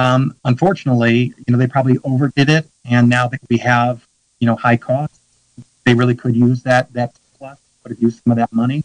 Um, 0.00 0.34
unfortunately, 0.46 1.34
you 1.36 1.52
know, 1.52 1.58
they 1.58 1.66
probably 1.66 1.98
overdid 2.04 2.48
it, 2.48 2.66
and 2.86 3.06
now 3.06 3.28
that 3.28 3.40
we 3.50 3.58
have, 3.58 4.06
you 4.38 4.46
know, 4.46 4.56
high 4.56 4.78
costs, 4.78 5.18
they 5.84 5.92
really 5.92 6.14
could 6.14 6.34
use 6.34 6.62
that 6.62 6.90
that 6.94 7.12
plus, 7.36 7.58
could 7.82 7.92
have 7.92 8.00
used 8.00 8.22
some 8.24 8.30
of 8.30 8.38
that 8.38 8.50
money. 8.50 8.82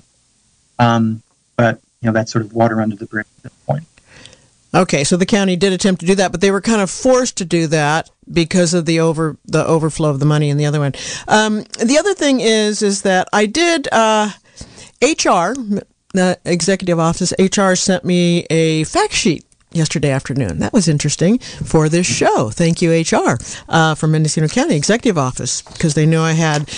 Um, 0.77 1.23
but 1.55 1.79
you 2.01 2.07
know, 2.07 2.11
that's 2.11 2.33
sort 2.33 2.43
of 2.43 2.51
water 2.51 2.81
under 2.81 2.97
the 2.97 3.05
bridge 3.05 3.27
at 3.37 3.43
this 3.43 3.53
point. 3.65 3.85
Okay, 4.73 5.05
so 5.05 5.15
the 5.15 5.25
county 5.25 5.55
did 5.55 5.71
attempt 5.71 6.01
to 6.01 6.05
do 6.05 6.15
that, 6.15 6.33
but 6.33 6.41
they 6.41 6.51
were 6.51 6.59
kind 6.59 6.81
of 6.81 6.89
forced 6.89 7.37
to 7.37 7.45
do 7.45 7.65
that 7.67 8.09
because 8.33 8.73
of 8.73 8.85
the 8.85 8.99
over 8.99 9.37
the 9.45 9.65
overflow 9.65 10.09
of 10.09 10.19
the 10.19 10.25
money 10.25 10.49
in 10.49 10.57
the 10.57 10.65
other 10.65 10.81
one. 10.81 10.91
Um, 11.29 11.63
the 11.79 11.97
other 11.97 12.13
thing 12.13 12.41
is 12.41 12.81
is 12.81 13.03
that 13.03 13.29
I 13.31 13.45
did 13.45 13.87
uh, 13.93 14.31
HR, 15.01 15.55
the 16.13 16.37
executive 16.43 16.99
office 16.99 17.33
HR 17.39 17.75
sent 17.75 18.03
me 18.03 18.45
a 18.49 18.83
fact 18.83 19.13
sheet 19.13 19.45
yesterday 19.75 20.09
afternoon. 20.09 20.59
That 20.59 20.73
was 20.73 20.87
interesting 20.87 21.39
for 21.39 21.89
this 21.89 22.07
show. 22.07 22.49
Thank 22.49 22.81
you, 22.81 22.91
HR, 22.91 23.37
uh, 23.69 23.95
from 23.95 24.11
Mendocino 24.11 24.47
County 24.47 24.75
Executive 24.75 25.17
Office, 25.17 25.61
because 25.61 25.93
they 25.93 26.05
knew 26.05 26.21
I 26.21 26.33
had. 26.33 26.69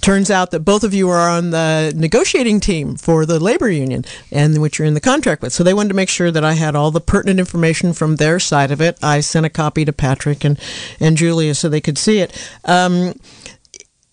Turns 0.00 0.30
out 0.30 0.52
that 0.52 0.60
both 0.60 0.84
of 0.84 0.94
you 0.94 1.08
are 1.08 1.28
on 1.28 1.50
the 1.50 1.92
negotiating 1.96 2.60
team 2.60 2.96
for 2.96 3.26
the 3.26 3.40
labor 3.40 3.70
union, 3.70 4.04
and 4.30 4.60
which 4.60 4.78
you're 4.78 4.86
in 4.86 4.94
the 4.94 5.00
contract 5.00 5.42
with. 5.42 5.52
So 5.52 5.64
they 5.64 5.74
wanted 5.74 5.88
to 5.88 5.94
make 5.94 6.08
sure 6.08 6.30
that 6.30 6.44
I 6.44 6.52
had 6.52 6.76
all 6.76 6.90
the 6.90 7.00
pertinent 7.00 7.40
information 7.40 7.92
from 7.92 8.16
their 8.16 8.38
side 8.38 8.70
of 8.70 8.80
it. 8.80 8.98
I 9.02 9.20
sent 9.20 9.46
a 9.46 9.50
copy 9.50 9.84
to 9.84 9.92
Patrick 9.92 10.44
and 10.44 10.58
and 11.00 11.16
Julia 11.16 11.54
so 11.54 11.68
they 11.68 11.80
could 11.80 11.98
see 11.98 12.20
it. 12.20 12.32
Um, 12.64 13.14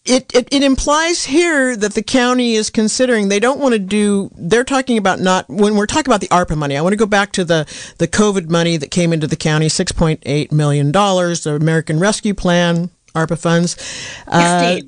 it, 0.05 0.35
it, 0.35 0.49
it 0.51 0.63
implies 0.63 1.23
here 1.23 1.75
that 1.77 1.93
the 1.93 2.03
county 2.03 2.55
is 2.55 2.69
considering 2.69 3.29
they 3.29 3.39
don't 3.39 3.59
want 3.59 3.73
to 3.73 3.79
do 3.79 4.29
they're 4.35 4.65
talking 4.65 4.97
about 4.97 5.19
not 5.19 5.47
when 5.49 5.75
we're 5.75 5.85
talking 5.85 6.11
about 6.11 6.21
the 6.21 6.27
ARPA 6.27 6.57
money 6.57 6.75
I 6.75 6.81
want 6.81 6.93
to 6.93 6.97
go 6.97 7.05
back 7.05 7.31
to 7.33 7.45
the 7.45 7.65
the 7.99 8.07
COVID 8.07 8.49
money 8.49 8.75
that 8.77 8.91
came 8.91 9.13
into 9.13 9.27
the 9.27 9.37
county 9.37 9.67
6.8 9.67 10.51
million 10.51 10.91
dollars 10.91 11.43
the 11.43 11.55
American 11.55 11.99
Rescue 11.99 12.33
Plan 12.33 12.89
ARPA 13.15 13.37
funds 13.39 13.77
uh, 14.27 14.79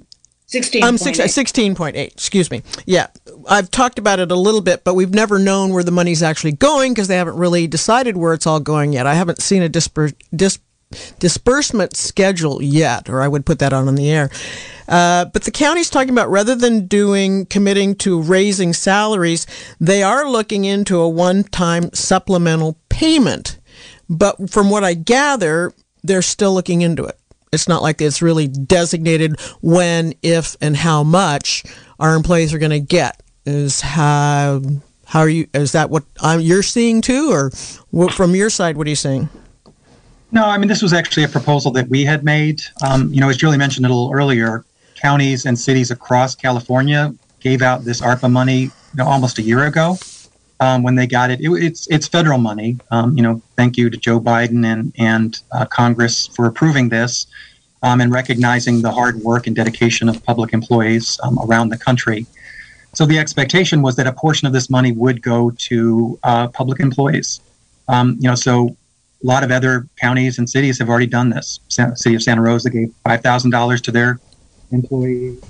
16. 0.48 0.84
Um, 0.84 0.96
16.8, 0.96 1.96
excuse 1.96 2.52
me. 2.52 2.62
Yeah, 2.86 3.08
I've 3.50 3.72
talked 3.72 3.98
about 3.98 4.20
it 4.20 4.32
a 4.32 4.36
little 4.36 4.62
bit, 4.62 4.84
but 4.84 4.94
we've 4.94 5.14
never 5.14 5.40
known 5.40 5.74
where 5.74 5.84
the 5.84 5.92
money's 5.92 6.22
actually 6.22 6.52
going 6.52 6.94
because 6.94 7.08
they 7.08 7.18
haven't 7.18 7.36
really 7.36 7.66
decided 7.68 8.16
where 8.16 8.34
it's 8.34 8.46
all 8.46 8.60
going 8.60 8.94
yet. 8.94 9.08
I 9.08 9.16
haven't 9.16 9.42
seen 9.42 9.64
a 9.64 9.70
disper- 9.70 10.14
dis- 10.36 10.60
disbursement 11.20 11.96
schedule 11.96 12.62
yet, 12.62 13.10
or 13.10 13.22
I 13.22 13.28
would 13.28 13.46
put 13.46 13.60
that 13.60 13.74
on 13.74 13.88
in 13.88 13.96
the 13.96 14.12
air. 14.12 14.30
Uh, 14.88 15.26
but 15.26 15.44
the 15.44 15.52
county's 15.52 15.90
talking 15.90 16.12
about 16.12 16.30
rather 16.30 16.56
than 16.56 16.88
doing 16.88 17.46
committing 17.48 17.96
to 17.96 18.22
raising 18.22 18.74
salaries, 18.74 19.48
they 19.80 20.04
are 20.04 20.30
looking 20.30 20.66
into 20.66 20.98
a 21.00 21.10
one-time 21.10 21.92
supplemental 21.94 22.78
payment. 22.90 23.58
But 24.08 24.50
from 24.50 24.70
what 24.70 24.84
I 24.84 24.94
gather, 24.94 25.74
they're 26.04 26.22
still 26.22 26.54
looking 26.54 26.82
into 26.82 27.04
it. 27.06 27.20
It's 27.52 27.68
not 27.68 27.82
like 27.82 28.02
it's 28.02 28.22
really 28.22 28.48
designated 28.48 29.40
when, 29.62 30.14
if, 30.22 30.56
and 30.62 30.76
how 30.76 31.04
much 31.04 31.64
our 32.00 32.16
employees 32.16 32.54
are 32.54 32.60
going 32.60 32.72
to 32.72 32.80
get. 32.80 33.24
Is 33.46 33.80
how 33.82 34.62
how 35.06 35.20
are 35.20 35.30
you? 35.30 35.48
Is 35.54 35.72
that 35.74 35.90
what 35.90 36.04
um, 36.20 36.42
you're 36.42 36.64
seeing 36.64 37.02
too, 37.02 37.32
or 37.32 37.52
what, 37.92 38.12
from 38.12 38.36
your 38.36 38.50
side? 38.50 38.76
What 38.76 38.88
are 38.88 38.90
you 38.90 38.96
seeing? 38.96 39.30
No, 40.36 40.44
I 40.44 40.58
mean 40.58 40.68
this 40.68 40.82
was 40.82 40.92
actually 40.92 41.24
a 41.24 41.30
proposal 41.30 41.72
that 41.72 41.88
we 41.88 42.04
had 42.04 42.26
made. 42.26 42.62
Um, 42.86 43.12
you 43.14 43.22
know, 43.22 43.30
as 43.30 43.38
Julie 43.38 43.58
mentioned 43.58 43.86
a 43.86 43.90
little 43.90 44.12
earlier, 44.14 44.66
counties 44.96 45.46
and 45.46 45.58
cities 45.58 45.92
across 45.92 46.36
California 46.36 47.16
gave 47.40 47.62
out 47.62 47.86
this 47.86 48.02
ARPA 48.02 48.30
money 48.30 48.64
you 48.64 48.72
know, 48.96 49.06
almost 49.08 49.40
a 49.40 49.42
year 49.42 49.66
ago. 49.66 49.98
Um, 50.60 50.84
when 50.84 50.96
they 50.96 51.08
got 51.08 51.32
it, 51.32 51.40
it, 51.40 51.50
it's 51.52 51.88
it's 51.88 52.06
federal 52.10 52.38
money. 52.38 52.78
Um, 52.92 53.16
you 53.16 53.24
know, 53.24 53.42
thank 53.56 53.78
you 53.78 53.90
to 53.90 53.96
Joe 53.96 54.20
Biden 54.20 54.66
and 54.66 54.92
and 54.98 55.40
uh, 55.54 55.66
Congress 55.68 56.28
for 56.28 56.46
approving 56.48 56.90
this 56.90 57.28
um, 57.82 58.02
and 58.02 58.12
recognizing 58.12 58.82
the 58.82 58.92
hard 58.92 59.16
work 59.22 59.48
and 59.48 59.56
dedication 59.56 60.10
of 60.10 60.22
public 60.26 60.52
employees 60.52 61.18
um, 61.24 61.40
around 61.40 61.70
the 61.70 61.78
country. 61.78 62.26
So 62.94 63.06
the 63.06 63.20
expectation 63.20 63.82
was 63.82 63.96
that 63.96 64.08
a 64.08 64.14
portion 64.14 64.48
of 64.48 64.54
this 64.54 64.70
money 64.70 64.92
would 64.92 65.22
go 65.22 65.52
to 65.70 66.20
uh, 66.24 66.50
public 66.50 66.82
employees. 66.82 67.40
Um, 67.88 68.18
you 68.20 68.28
know, 68.28 68.36
so 68.36 68.76
a 69.26 69.28
lot 69.28 69.44
of 69.44 69.52
other 69.52 69.88
counties 70.00 70.38
and 70.38 70.48
cities 70.48 70.78
have 70.78 70.90
already 70.90 71.08
done 71.08 71.30
this. 71.30 71.60
San, 71.68 71.96
City 71.96 72.16
of 72.16 72.22
Santa 72.22 72.42
Rosa 72.42 72.70
gave 72.70 72.94
five 73.04 73.22
thousand 73.22 73.52
dollars 73.52 73.82
to 73.82 73.92
their 73.92 74.20
employees. 74.72 75.44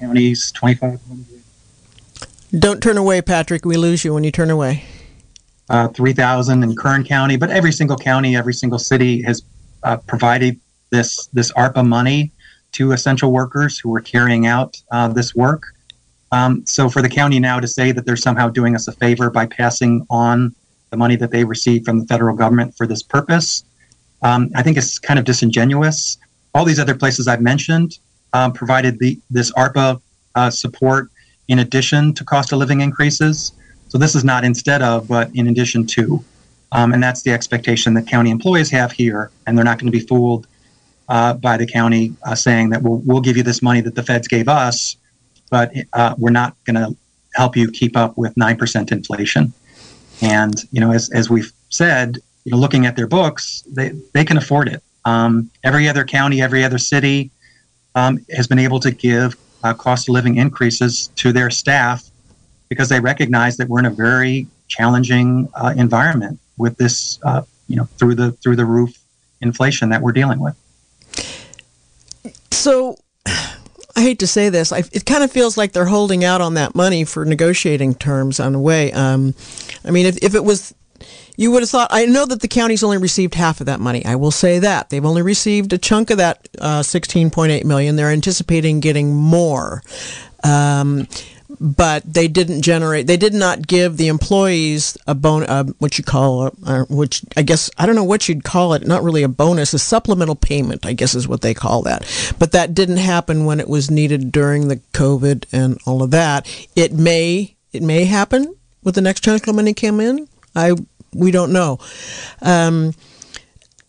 Counties 0.00 0.50
twenty 0.52 0.74
five 0.74 1.00
hundred. 1.06 1.42
Don't 2.58 2.82
turn 2.82 2.98
away, 2.98 3.22
Patrick. 3.22 3.64
We 3.64 3.76
lose 3.76 4.04
you 4.04 4.14
when 4.14 4.24
you 4.24 4.32
turn 4.32 4.50
away. 4.50 4.84
Uh, 5.70 5.88
three 5.88 6.12
thousand 6.12 6.62
in 6.64 6.74
Kern 6.74 7.04
County, 7.04 7.36
but 7.36 7.50
every 7.50 7.72
single 7.72 7.96
county, 7.96 8.36
every 8.36 8.54
single 8.54 8.78
city 8.78 9.22
has 9.22 9.42
uh, 9.84 9.96
provided 9.98 10.58
this 10.90 11.26
this 11.26 11.52
ARPA 11.52 11.86
money 11.86 12.32
to 12.72 12.92
essential 12.92 13.30
workers 13.30 13.78
who 13.78 13.94
are 13.94 14.00
carrying 14.00 14.46
out 14.46 14.82
uh, 14.90 15.06
this 15.08 15.34
work. 15.34 15.62
Um, 16.32 16.64
so 16.66 16.88
for 16.88 17.02
the 17.02 17.10
county 17.10 17.38
now 17.38 17.60
to 17.60 17.68
say 17.68 17.92
that 17.92 18.06
they're 18.06 18.16
somehow 18.16 18.48
doing 18.48 18.74
us 18.74 18.88
a 18.88 18.92
favor 18.92 19.28
by 19.30 19.46
passing 19.46 20.06
on 20.08 20.54
the 20.92 20.96
money 20.96 21.16
that 21.16 21.32
they 21.32 21.42
receive 21.42 21.84
from 21.84 21.98
the 21.98 22.06
federal 22.06 22.36
government 22.36 22.76
for 22.76 22.86
this 22.86 23.02
purpose, 23.02 23.64
um, 24.22 24.50
I 24.54 24.62
think 24.62 24.76
it's 24.76 24.98
kind 24.98 25.18
of 25.18 25.24
disingenuous. 25.24 26.18
All 26.54 26.64
these 26.64 26.78
other 26.78 26.94
places 26.94 27.26
I've 27.26 27.40
mentioned 27.40 27.98
um, 28.34 28.52
provided 28.52 28.98
the, 29.00 29.18
this 29.30 29.50
ARPA 29.52 30.00
uh, 30.34 30.50
support 30.50 31.10
in 31.48 31.58
addition 31.58 32.14
to 32.14 32.24
cost 32.24 32.52
of 32.52 32.58
living 32.58 32.82
increases. 32.82 33.52
So 33.88 33.98
this 33.98 34.14
is 34.14 34.22
not 34.22 34.44
instead 34.44 34.82
of, 34.82 35.08
but 35.08 35.34
in 35.34 35.48
addition 35.48 35.86
to. 35.88 36.22
Um, 36.72 36.92
and 36.92 37.02
that's 37.02 37.22
the 37.22 37.32
expectation 37.32 37.94
that 37.94 38.06
county 38.06 38.30
employees 38.30 38.70
have 38.70 38.92
here, 38.92 39.30
and 39.46 39.56
they're 39.56 39.64
not 39.64 39.78
going 39.78 39.90
to 39.90 39.98
be 39.98 40.06
fooled 40.06 40.46
uh, 41.08 41.34
by 41.34 41.56
the 41.56 41.66
county 41.66 42.14
uh, 42.24 42.34
saying 42.34 42.70
that 42.70 42.82
we'll, 42.82 43.02
we'll 43.04 43.20
give 43.20 43.36
you 43.36 43.42
this 43.42 43.60
money 43.60 43.80
that 43.80 43.94
the 43.94 44.02
feds 44.02 44.28
gave 44.28 44.48
us, 44.48 44.96
but 45.50 45.72
uh, 45.94 46.14
we're 46.18 46.30
not 46.30 46.54
going 46.64 46.76
to 46.76 46.96
help 47.34 47.56
you 47.56 47.70
keep 47.70 47.96
up 47.96 48.16
with 48.16 48.34
9% 48.34 48.92
inflation. 48.92 49.52
And, 50.22 50.54
you 50.70 50.80
know, 50.80 50.92
as, 50.92 51.10
as 51.10 51.28
we've 51.28 51.52
said, 51.68 52.18
you 52.44 52.52
know, 52.52 52.58
looking 52.58 52.86
at 52.86 52.96
their 52.96 53.06
books, 53.06 53.62
they, 53.68 53.90
they 54.14 54.24
can 54.24 54.36
afford 54.36 54.68
it. 54.68 54.82
Um, 55.04 55.50
every 55.64 55.88
other 55.88 56.04
county, 56.04 56.40
every 56.40 56.64
other 56.64 56.78
city 56.78 57.30
um, 57.94 58.24
has 58.34 58.46
been 58.46 58.58
able 58.58 58.80
to 58.80 58.90
give 58.90 59.36
uh, 59.64 59.74
cost 59.74 60.08
of 60.08 60.12
living 60.14 60.36
increases 60.36 61.08
to 61.16 61.32
their 61.32 61.50
staff 61.50 62.08
because 62.68 62.88
they 62.88 63.00
recognize 63.00 63.56
that 63.56 63.68
we're 63.68 63.80
in 63.80 63.86
a 63.86 63.90
very 63.90 64.46
challenging 64.68 65.48
uh, 65.54 65.74
environment 65.76 66.38
with 66.56 66.76
this, 66.76 67.18
uh, 67.24 67.42
you 67.68 67.76
know, 67.76 67.84
through 67.98 68.14
the 68.14 68.32
through 68.32 68.56
the 68.56 68.64
roof 68.64 68.98
inflation 69.40 69.90
that 69.90 70.00
we're 70.00 70.12
dealing 70.12 70.38
with. 70.38 70.56
So, 72.50 72.96
I 73.94 74.02
hate 74.02 74.18
to 74.20 74.26
say 74.26 74.48
this, 74.48 74.72
I, 74.72 74.78
it 74.92 75.04
kind 75.04 75.22
of 75.22 75.30
feels 75.30 75.56
like 75.56 75.72
they're 75.72 75.84
holding 75.86 76.24
out 76.24 76.40
on 76.40 76.54
that 76.54 76.74
money 76.74 77.04
for 77.04 77.24
negotiating 77.24 77.96
terms 77.96 78.40
on 78.40 78.52
the 78.52 78.58
way. 78.58 78.92
Um, 78.92 79.34
I 79.84 79.90
mean, 79.90 80.06
if, 80.06 80.18
if 80.22 80.34
it 80.34 80.44
was, 80.44 80.74
you 81.36 81.50
would 81.50 81.62
have 81.62 81.70
thought, 81.70 81.88
I 81.90 82.06
know 82.06 82.24
that 82.26 82.40
the 82.40 82.48
county's 82.48 82.82
only 82.82 82.98
received 82.98 83.34
half 83.34 83.60
of 83.60 83.66
that 83.66 83.80
money. 83.80 84.04
I 84.04 84.16
will 84.16 84.30
say 84.30 84.58
that. 84.60 84.90
They've 84.90 85.04
only 85.04 85.22
received 85.22 85.72
a 85.72 85.78
chunk 85.78 86.10
of 86.10 86.18
that 86.18 86.48
uh, 86.58 86.80
16.8 86.80 87.64
million. 87.64 87.96
They're 87.96 88.10
anticipating 88.10 88.80
getting 88.80 89.14
more. 89.14 89.82
Um, 90.44 91.06
but 91.60 92.02
they 92.04 92.28
didn't 92.28 92.62
generate. 92.62 93.06
They 93.06 93.16
did 93.16 93.34
not 93.34 93.66
give 93.66 93.96
the 93.96 94.08
employees 94.08 94.96
a 95.06 95.14
bon, 95.14 95.44
uh, 95.44 95.64
what 95.78 95.98
you 95.98 96.04
call, 96.04 96.46
a, 96.46 96.52
uh, 96.64 96.84
which 96.88 97.22
I 97.36 97.42
guess 97.42 97.70
I 97.78 97.86
don't 97.86 97.94
know 97.94 98.04
what 98.04 98.28
you'd 98.28 98.44
call 98.44 98.74
it. 98.74 98.86
Not 98.86 99.02
really 99.02 99.22
a 99.22 99.28
bonus, 99.28 99.74
a 99.74 99.78
supplemental 99.78 100.34
payment. 100.34 100.86
I 100.86 100.92
guess 100.92 101.14
is 101.14 101.28
what 101.28 101.40
they 101.40 101.54
call 101.54 101.82
that. 101.82 102.02
But 102.38 102.52
that 102.52 102.74
didn't 102.74 102.98
happen 102.98 103.44
when 103.44 103.60
it 103.60 103.68
was 103.68 103.90
needed 103.90 104.32
during 104.32 104.68
the 104.68 104.76
COVID 104.92 105.46
and 105.52 105.78
all 105.86 106.02
of 106.02 106.10
that. 106.10 106.46
It 106.74 106.92
may, 106.92 107.56
it 107.72 107.82
may 107.82 108.04
happen 108.04 108.56
with 108.82 108.94
the 108.94 109.00
next 109.00 109.24
chunk 109.24 109.46
of 109.46 109.54
money 109.54 109.74
come 109.74 110.00
in. 110.00 110.28
I, 110.54 110.74
we 111.14 111.30
don't 111.30 111.52
know. 111.52 111.78
Um, 112.40 112.94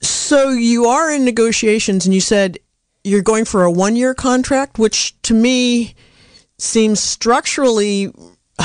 so 0.01 0.49
you 0.49 0.85
are 0.85 1.11
in 1.11 1.25
negotiations, 1.25 2.05
and 2.05 2.13
you 2.13 2.21
said 2.21 2.59
you're 3.03 3.21
going 3.21 3.45
for 3.45 3.63
a 3.63 3.71
one-year 3.71 4.13
contract, 4.13 4.77
which 4.79 5.19
to 5.23 5.33
me 5.33 5.95
seems 6.63 6.99
structurally 6.99 8.13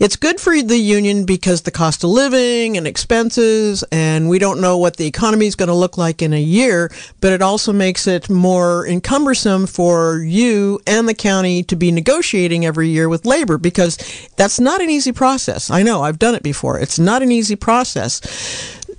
it's 0.00 0.16
good 0.16 0.38
for 0.38 0.60
the 0.62 0.76
union 0.76 1.24
because 1.24 1.62
the 1.62 1.70
cost 1.70 2.04
of 2.04 2.10
living 2.10 2.76
and 2.76 2.86
expenses 2.86 3.82
and 3.90 4.28
we 4.28 4.38
don't 4.38 4.60
know 4.60 4.76
what 4.76 4.96
the 4.96 5.06
economy 5.06 5.46
is 5.46 5.54
going 5.54 5.68
to 5.68 5.74
look 5.74 5.96
like 5.96 6.20
in 6.20 6.32
a 6.34 6.40
year 6.40 6.90
but 7.20 7.32
it 7.32 7.40
also 7.40 7.72
makes 7.72 8.06
it 8.06 8.28
more 8.28 8.86
encumbersome 8.86 9.66
for 9.66 10.18
you 10.18 10.78
and 10.86 11.08
the 11.08 11.14
county 11.14 11.62
to 11.62 11.74
be 11.74 11.90
negotiating 11.90 12.66
every 12.66 12.88
year 12.88 13.08
with 13.08 13.24
labor 13.24 13.56
because 13.56 13.96
that's 14.36 14.60
not 14.60 14.80
an 14.80 14.90
easy 14.90 15.12
process. 15.12 15.70
I 15.70 15.82
know 15.82 16.02
i've 16.02 16.18
done 16.18 16.34
it 16.34 16.42
before. 16.42 16.78
It's 16.78 16.98
not 16.98 17.22
an 17.22 17.32
easy 17.32 17.56
process. 17.56 18.20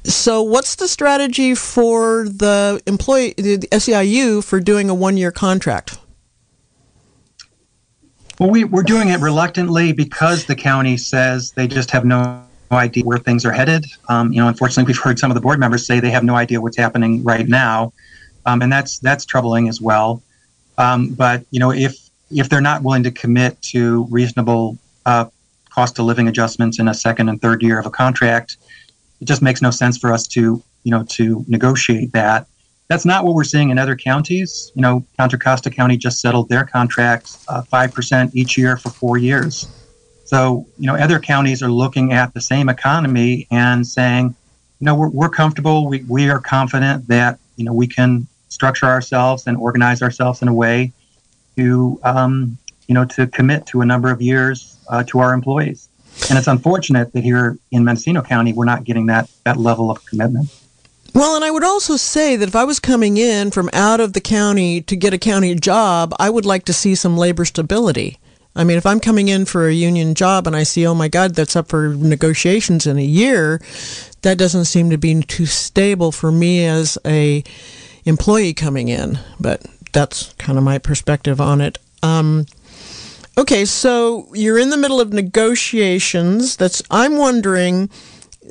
So 0.04 0.42
what's 0.42 0.76
the 0.76 0.88
strategy 0.88 1.54
for 1.54 2.28
the 2.28 2.82
employee 2.88 3.36
the 3.38 3.60
SEIU 3.72 4.44
for 4.44 4.60
doing 4.60 4.90
a 4.90 4.96
one 4.96 5.18
year 5.18 5.32
contract 5.32 6.00
well, 8.42 8.50
we, 8.50 8.64
we're 8.64 8.82
doing 8.82 9.10
it 9.10 9.20
reluctantly 9.20 9.92
because 9.92 10.46
the 10.46 10.56
county 10.56 10.98
says 10.98 11.52
they 11.52 11.68
just 11.68 11.92
have 11.92 12.04
no 12.04 12.44
idea 12.72 13.04
where 13.04 13.20
things 13.20 13.46
are 13.46 13.52
headed. 13.52 13.86
Um, 14.10 14.34
you 14.34 14.42
know, 14.42 14.48
unfortunately, 14.48 14.90
we've 14.90 14.98
heard 14.98 15.20
some 15.20 15.30
of 15.30 15.36
the 15.36 15.42
board 15.42 15.60
members 15.60 15.86
say 15.86 16.00
they 16.00 16.10
have 16.10 16.24
no 16.24 16.34
idea 16.34 16.60
what's 16.60 16.76
happening 16.76 17.24
right 17.24 17.48
now, 17.48 17.94
um, 18.48 18.64
and 18.64 18.74
that's 18.74 18.98
that's 18.98 19.26
troubling 19.26 19.70
as 19.70 19.80
well. 19.80 20.24
Um, 20.80 21.10
but 21.10 21.46
you 21.52 21.60
know, 21.60 21.72
if 21.72 22.10
if 22.32 22.50
they're 22.50 22.62
not 22.62 22.82
willing 22.82 23.04
to 23.04 23.12
commit 23.12 23.62
to 23.62 24.08
reasonable 24.10 24.76
uh, 25.06 25.26
cost 25.70 26.00
of 26.00 26.06
living 26.06 26.28
adjustments 26.28 26.80
in 26.80 26.88
a 26.88 26.96
second 26.96 27.30
and 27.30 27.40
third 27.40 27.62
year 27.62 27.78
of 27.78 27.86
a 27.86 27.92
contract, 27.92 28.58
it 29.22 29.26
just 29.26 29.44
makes 29.44 29.62
no 29.62 29.70
sense 29.70 30.00
for 30.00 30.12
us 30.12 30.26
to 30.30 30.64
you 30.82 30.90
know 30.90 31.04
to 31.10 31.46
negotiate 31.48 32.12
that. 32.14 32.48
That's 32.92 33.06
not 33.06 33.24
what 33.24 33.36
we're 33.36 33.46
seeing 33.46 33.70
in 33.70 33.80
other 33.80 33.96
counties. 33.96 34.70
You 34.76 34.82
know, 34.82 35.06
Contra 35.18 35.40
Costa 35.40 35.70
County 35.70 35.96
just 35.96 36.20
settled 36.20 36.50
their 36.50 36.66
contracts 36.66 37.46
uh, 37.48 37.62
5% 37.72 38.32
each 38.34 38.58
year 38.58 38.76
for 38.76 38.90
four 38.90 39.18
years. 39.18 39.66
So, 40.26 40.68
you 40.78 40.88
know, 40.88 40.98
other 40.98 41.18
counties 41.18 41.64
are 41.64 41.72
looking 41.72 42.12
at 42.12 42.34
the 42.34 42.42
same 42.42 42.68
economy 42.68 43.48
and 43.50 43.88
saying, 43.88 44.36
you 44.82 44.86
know, 44.86 44.94
we're, 44.94 45.08
we're 45.08 45.30
comfortable. 45.30 45.88
We, 45.88 46.04
we 46.04 46.30
are 46.30 46.42
confident 46.42 47.08
that, 47.08 47.40
you 47.56 47.64
know, 47.64 47.72
we 47.72 47.88
can 47.88 48.28
structure 48.50 48.88
ourselves 48.88 49.48
and 49.48 49.56
organize 49.56 50.02
ourselves 50.02 50.42
in 50.42 50.50
a 50.50 50.54
way 50.54 50.92
to, 51.56 51.98
um, 52.04 52.58
you 52.90 52.94
know, 52.94 53.06
to 53.06 53.26
commit 53.28 53.66
to 53.68 53.80
a 53.80 53.86
number 53.86 54.12
of 54.12 54.22
years 54.22 54.76
uh, 54.90 55.02
to 55.04 55.20
our 55.20 55.34
employees. 55.34 55.88
And 56.30 56.38
it's 56.38 56.48
unfortunate 56.48 57.14
that 57.14 57.24
here 57.24 57.58
in 57.72 57.86
Mendocino 57.86 58.22
County, 58.22 58.52
we're 58.52 58.66
not 58.66 58.84
getting 58.84 59.06
that, 59.06 59.32
that 59.46 59.56
level 59.56 59.90
of 59.90 60.06
commitment. 60.06 60.50
Well, 61.14 61.36
and 61.36 61.44
I 61.44 61.52
would 61.52 61.64
also 61.64 61.98
say 61.98 62.38
that 62.38 62.48
if 62.48 62.56
I 62.56 62.64
was 62.64 62.80
coming 62.80 63.18
in 63.18 63.52
from 63.52 63.70
out 63.74 64.00
of 64.00 64.14
the 64.14 64.22
county 64.22 64.82
to 64.82 64.96
get 64.96 65.14
a 65.14 65.18
county 65.18 65.54
job, 65.56 66.14
I 66.20 66.30
would 66.30 66.46
like 66.46 66.64
to 66.66 66.74
see 66.74 66.96
some 66.96 67.18
labor 67.18 67.44
stability. 67.44 68.18
I 68.56 68.64
mean, 68.64 68.78
if 68.78 68.86
I'm 68.86 69.00
coming 69.00 69.28
in 69.28 69.46
for 69.46 69.68
a 69.68 69.74
union 69.74 70.14
job 70.16 70.48
and 70.48 70.56
I 70.56 70.64
see, 70.64 70.86
oh 70.86 70.94
my 70.94 71.08
God, 71.08 71.36
that's 71.36 71.56
up 71.56 71.70
for 71.70 71.90
negotiations 71.90 72.86
in 72.88 72.98
a 72.98 73.04
year, 73.04 73.62
that 74.22 74.38
doesn't 74.38 74.66
seem 74.66 74.90
to 74.90 74.98
be 74.98 75.22
too 75.22 75.46
stable 75.46 76.12
for 76.12 76.32
me 76.32 76.66
as 76.66 76.98
a 77.06 77.44
employee 78.06 78.54
coming 78.54 78.90
in. 78.90 79.20
But 79.40 79.66
that's 79.94 80.34
kind 80.34 80.58
of 80.58 80.64
my 80.64 80.78
perspective 80.78 81.40
on 81.40 81.62
it. 81.62 81.78
Um, 82.04 82.46
okay, 83.38 83.66
so 83.66 84.28
you're 84.34 84.60
in 84.60 84.70
the 84.70 84.78
middle 84.78 85.00
of 85.00 85.14
negotiations. 85.14 86.58
That's 86.58 86.82
I'm 86.90 87.18
wondering 87.18 87.90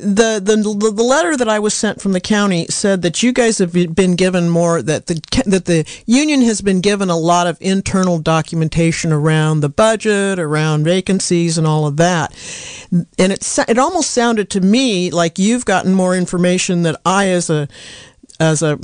the, 0.01 0.41
the 0.43 0.57
the 0.57 1.03
letter 1.03 1.37
that 1.37 1.49
I 1.49 1.59
was 1.59 1.75
sent 1.75 2.01
from 2.01 2.13
the 2.13 2.21
county 2.21 2.67
said 2.67 3.03
that 3.03 3.23
you 3.23 3.33
guys 3.33 3.59
have 3.59 3.73
been 3.73 4.17
given 4.17 4.49
more 4.49 4.83
that 4.83 5.07
the 5.07 5.15
that 5.47 5.67
the 5.67 5.87
union 6.07 6.43
has 6.43 6.61
been 6.61 6.81
given 6.81 7.11
a 7.11 7.17
lot 7.17 7.47
of 7.47 7.59
internal 7.61 8.19
documentation 8.19 9.13
around 9.13 9.61
the 9.61 9.69
budget, 9.69 10.39
around 10.39 10.85
vacancies, 10.85 11.59
and 11.59 11.67
all 11.67 11.87
of 11.87 11.97
that. 11.99 12.33
And 12.91 13.33
it 13.33 13.59
it 13.69 13.79
almost 13.79 14.11
sounded 14.11 14.51
to 14.51 14.61
me 14.61 15.11
like 15.11 15.39
you've 15.39 15.65
gotten 15.65 15.95
more 15.95 16.17
information 16.17 16.83
that 16.83 17.01
I, 17.05 17.29
as 17.29 17.51
a 17.51 17.69
as 18.39 18.63
a 18.63 18.79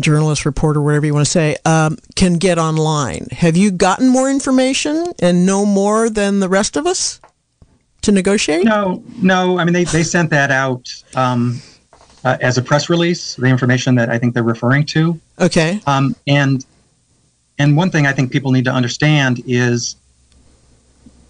journalist, 0.00 0.46
reporter, 0.46 0.80
whatever 0.80 1.06
you 1.06 1.14
want 1.14 1.26
to 1.26 1.30
say, 1.30 1.56
um, 1.64 1.98
can 2.16 2.34
get 2.34 2.58
online. 2.58 3.28
Have 3.30 3.56
you 3.56 3.70
gotten 3.70 4.08
more 4.08 4.30
information 4.30 5.12
and 5.20 5.46
know 5.46 5.66
more 5.66 6.08
than 6.08 6.40
the 6.40 6.48
rest 6.48 6.76
of 6.76 6.86
us? 6.86 7.20
To 8.06 8.12
negotiate? 8.12 8.64
No, 8.64 9.02
no. 9.20 9.58
I 9.58 9.64
mean, 9.64 9.74
they, 9.74 9.84
they 9.84 10.02
sent 10.02 10.30
that 10.30 10.50
out 10.50 10.88
um, 11.14 11.60
uh, 12.24 12.36
as 12.40 12.56
a 12.58 12.62
press 12.62 12.88
release, 12.88 13.36
the 13.36 13.46
information 13.46 13.94
that 13.96 14.08
I 14.08 14.18
think 14.18 14.34
they're 14.34 14.42
referring 14.42 14.86
to. 14.86 15.20
Okay. 15.38 15.80
Um, 15.86 16.16
and 16.26 16.64
and 17.58 17.76
one 17.76 17.90
thing 17.90 18.06
I 18.06 18.12
think 18.12 18.32
people 18.32 18.52
need 18.52 18.64
to 18.64 18.72
understand 18.72 19.42
is 19.46 19.96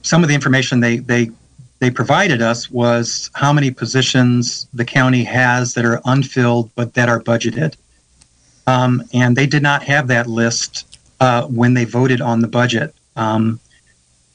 some 0.02 0.22
of 0.22 0.28
the 0.28 0.34
information 0.34 0.80
they 0.80 0.98
they 0.98 1.30
they 1.78 1.90
provided 1.90 2.40
us 2.40 2.70
was 2.70 3.30
how 3.34 3.52
many 3.52 3.70
positions 3.70 4.66
the 4.72 4.84
county 4.84 5.24
has 5.24 5.74
that 5.74 5.84
are 5.84 6.00
unfilled 6.04 6.70
but 6.74 6.94
that 6.94 7.08
are 7.08 7.20
budgeted. 7.20 7.74
Um, 8.66 9.02
and 9.12 9.36
they 9.36 9.46
did 9.46 9.62
not 9.62 9.82
have 9.84 10.08
that 10.08 10.26
list 10.26 10.98
uh, 11.20 11.46
when 11.46 11.74
they 11.74 11.84
voted 11.84 12.20
on 12.20 12.40
the 12.40 12.48
budget. 12.48 12.94
Um, 13.14 13.60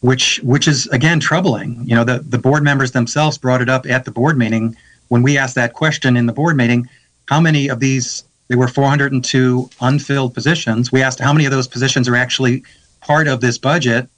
which 0.01 0.39
which 0.43 0.67
is 0.67 0.87
again 0.87 1.19
troubling. 1.19 1.81
You 1.85 1.95
know, 1.95 2.03
the, 2.03 2.19
the 2.19 2.37
board 2.37 2.63
members 2.63 2.91
themselves 2.91 3.37
brought 3.37 3.61
it 3.61 3.69
up 3.69 3.85
at 3.85 4.05
the 4.05 4.11
board 4.11 4.37
meeting 4.37 4.75
when 5.07 5.21
we 5.21 5.37
asked 5.37 5.55
that 5.55 5.73
question 5.73 6.17
in 6.17 6.25
the 6.25 6.33
board 6.33 6.57
meeting. 6.57 6.89
How 7.27 7.39
many 7.39 7.69
of 7.69 7.79
these? 7.79 8.23
There 8.47 8.57
were 8.57 8.67
402 8.67 9.69
unfilled 9.79 10.33
positions. 10.33 10.91
We 10.91 11.01
asked 11.01 11.19
how 11.19 11.31
many 11.31 11.45
of 11.45 11.51
those 11.51 11.69
positions 11.69 12.09
are 12.09 12.17
actually 12.17 12.63
part 12.99 13.29
of 13.29 13.39
this 13.39 13.57
budget. 13.57 14.09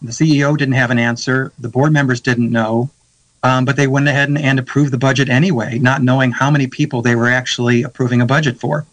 The 0.00 0.12
CEO 0.12 0.56
didn't 0.56 0.74
have 0.74 0.90
an 0.90 0.98
answer. 0.98 1.52
The 1.58 1.68
board 1.68 1.92
members 1.92 2.22
didn't 2.22 2.50
know, 2.50 2.88
um, 3.42 3.66
but 3.66 3.76
they 3.76 3.86
went 3.86 4.08
ahead 4.08 4.28
and, 4.28 4.38
and 4.38 4.58
approved 4.58 4.90
the 4.90 4.98
budget 4.98 5.28
anyway, 5.28 5.78
not 5.78 6.02
knowing 6.02 6.32
how 6.32 6.50
many 6.50 6.66
people 6.66 7.02
they 7.02 7.14
were 7.14 7.28
actually 7.28 7.82
approving 7.82 8.22
a 8.22 8.26
budget 8.26 8.58
for. 8.58 8.86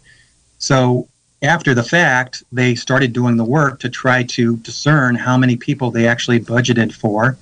So 0.58 1.08
after 1.42 1.74
the 1.74 1.84
fact, 1.84 2.44
they 2.52 2.76
started 2.76 3.14
doing 3.14 3.38
the 3.38 3.44
work 3.44 3.80
to 3.80 3.90
try 3.90 4.24
to 4.24 4.58
discern 4.58 5.16
how 5.16 5.38
many 5.38 5.58
people 5.58 5.90
they 5.90 6.08
actually 6.08 6.40
budgeted 6.40 6.94
for. 6.94 7.38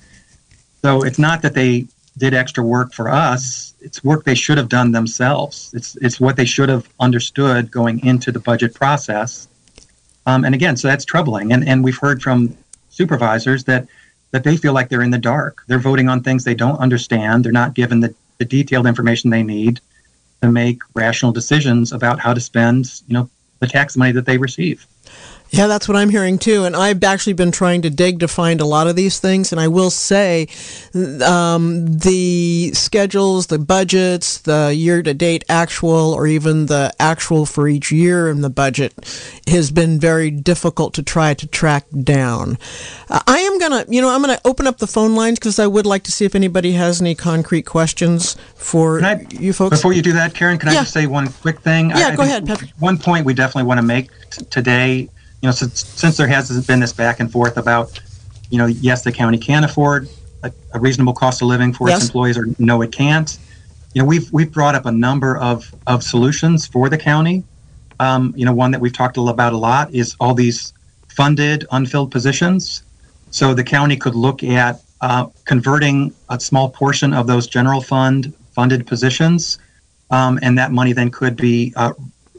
So 0.82 1.02
it's 1.02 1.18
not 1.18 1.42
that 1.42 1.54
they 1.54 1.86
did 2.16 2.32
extra 2.34 2.64
work 2.64 2.92
for 2.92 3.08
us, 3.08 3.74
it's 3.80 4.02
work 4.02 4.24
they 4.24 4.34
should 4.34 4.58
have 4.58 4.68
done 4.68 4.92
themselves. 4.92 5.72
It's, 5.74 5.96
it's 5.96 6.20
what 6.20 6.36
they 6.36 6.44
should 6.44 6.68
have 6.68 6.88
understood 6.98 7.70
going 7.70 8.04
into 8.04 8.32
the 8.32 8.40
budget 8.40 8.74
process. 8.74 9.48
Um, 10.26 10.44
and 10.44 10.54
again, 10.54 10.76
so 10.76 10.88
that's 10.88 11.04
troubling. 11.04 11.52
And, 11.52 11.66
and 11.66 11.82
we've 11.82 11.96
heard 11.98 12.22
from 12.22 12.56
supervisors 12.90 13.64
that, 13.64 13.86
that 14.32 14.44
they 14.44 14.56
feel 14.56 14.72
like 14.72 14.88
they're 14.88 15.02
in 15.02 15.10
the 15.10 15.18
dark. 15.18 15.62
They're 15.66 15.78
voting 15.78 16.08
on 16.08 16.22
things 16.22 16.44
they 16.44 16.54
don't 16.54 16.78
understand, 16.78 17.44
they're 17.44 17.52
not 17.52 17.74
given 17.74 18.00
the, 18.00 18.14
the 18.38 18.44
detailed 18.44 18.86
information 18.86 19.30
they 19.30 19.42
need 19.42 19.80
to 20.42 20.50
make 20.50 20.80
rational 20.94 21.32
decisions 21.32 21.92
about 21.92 22.20
how 22.20 22.34
to 22.34 22.40
spend, 22.40 23.02
you 23.06 23.14
know, 23.14 23.30
the 23.60 23.66
tax 23.66 23.96
money 23.96 24.12
that 24.12 24.26
they 24.26 24.38
receive. 24.38 24.86
Yeah, 25.50 25.66
that's 25.66 25.88
what 25.88 25.96
I'm 25.96 26.10
hearing 26.10 26.38
too. 26.38 26.64
And 26.64 26.76
I've 26.76 27.02
actually 27.02 27.32
been 27.32 27.50
trying 27.50 27.82
to 27.82 27.90
dig 27.90 28.20
to 28.20 28.28
find 28.28 28.60
a 28.60 28.64
lot 28.64 28.86
of 28.86 28.94
these 28.94 29.18
things. 29.18 29.50
And 29.50 29.60
I 29.60 29.66
will 29.68 29.90
say 29.90 30.46
um, 31.24 31.86
the 31.86 32.70
schedules, 32.72 33.48
the 33.48 33.58
budgets, 33.58 34.38
the 34.38 34.72
year 34.74 35.02
to 35.02 35.12
date 35.12 35.44
actual, 35.48 36.12
or 36.14 36.26
even 36.26 36.66
the 36.66 36.92
actual 37.00 37.46
for 37.46 37.66
each 37.66 37.90
year 37.90 38.30
in 38.30 38.42
the 38.42 38.50
budget 38.50 38.94
has 39.48 39.72
been 39.72 39.98
very 39.98 40.30
difficult 40.30 40.94
to 40.94 41.02
try 41.02 41.34
to 41.34 41.46
track 41.48 41.84
down. 42.02 42.56
Uh, 43.08 43.20
I 43.26 43.38
am 43.40 43.58
going 43.58 43.84
to, 43.84 43.92
you 43.92 44.00
know, 44.00 44.08
I'm 44.08 44.22
going 44.22 44.36
to 44.36 44.46
open 44.46 44.68
up 44.68 44.78
the 44.78 44.86
phone 44.86 45.16
lines 45.16 45.40
because 45.40 45.58
I 45.58 45.66
would 45.66 45.86
like 45.86 46.04
to 46.04 46.12
see 46.12 46.24
if 46.24 46.36
anybody 46.36 46.72
has 46.72 47.00
any 47.00 47.16
concrete 47.16 47.62
questions 47.62 48.36
for 48.54 49.02
I, 49.02 49.26
you 49.30 49.52
folks. 49.52 49.76
Before 49.76 49.92
you 49.92 50.02
do 50.02 50.12
that, 50.12 50.32
Karen, 50.32 50.58
can 50.58 50.72
yeah. 50.72 50.78
I 50.78 50.82
just 50.82 50.92
say 50.92 51.06
one 51.06 51.28
quick 51.28 51.60
thing? 51.60 51.90
Yeah, 51.90 52.08
I, 52.08 52.16
go 52.16 52.22
ahead, 52.22 52.46
Patrick. 52.46 52.70
One 52.78 52.98
point 52.98 53.26
we 53.26 53.34
definitely 53.34 53.66
want 53.66 53.78
to 53.78 53.86
make 53.86 54.10
t- 54.30 54.44
today 54.44 55.08
you 55.42 55.46
know, 55.46 55.52
since, 55.52 55.86
since 55.86 56.16
there 56.16 56.28
has 56.28 56.66
been 56.66 56.80
this 56.80 56.92
back 56.92 57.20
and 57.20 57.30
forth 57.30 57.56
about, 57.56 57.98
you 58.50 58.58
know, 58.58 58.66
yes, 58.66 59.02
the 59.02 59.12
county 59.12 59.38
can 59.38 59.64
afford 59.64 60.08
a, 60.42 60.52
a 60.74 60.80
reasonable 60.80 61.14
cost 61.14 61.40
of 61.42 61.48
living 61.48 61.72
for 61.72 61.88
yes. 61.88 61.98
its 61.98 62.06
employees, 62.06 62.36
or 62.36 62.46
no, 62.58 62.82
it 62.82 62.92
can't. 62.92 63.38
You 63.94 64.02
know, 64.02 64.06
we've 64.06 64.30
we've 64.32 64.52
brought 64.52 64.74
up 64.74 64.86
a 64.86 64.92
number 64.92 65.36
of 65.36 65.74
of 65.86 66.02
solutions 66.02 66.66
for 66.66 66.88
the 66.88 66.98
county. 66.98 67.44
Um, 67.98 68.32
you 68.36 68.44
know, 68.44 68.52
one 68.52 68.70
that 68.70 68.80
we've 68.80 68.92
talked 68.92 69.16
about 69.16 69.52
a 69.52 69.56
lot 69.56 69.92
is 69.92 70.16
all 70.20 70.34
these 70.34 70.72
funded 71.08 71.66
unfilled 71.70 72.10
positions. 72.10 72.82
So 73.30 73.54
the 73.54 73.64
county 73.64 73.96
could 73.96 74.14
look 74.14 74.42
at 74.42 74.80
uh, 75.00 75.26
converting 75.44 76.14
a 76.28 76.38
small 76.40 76.70
portion 76.70 77.12
of 77.12 77.26
those 77.26 77.46
general 77.46 77.80
fund 77.80 78.34
funded 78.52 78.86
positions, 78.86 79.58
um, 80.10 80.38
and 80.42 80.58
that 80.58 80.72
money 80.72 80.92
then 80.92 81.10
could 81.10 81.36
be 81.36 81.72
uh, 81.76 81.92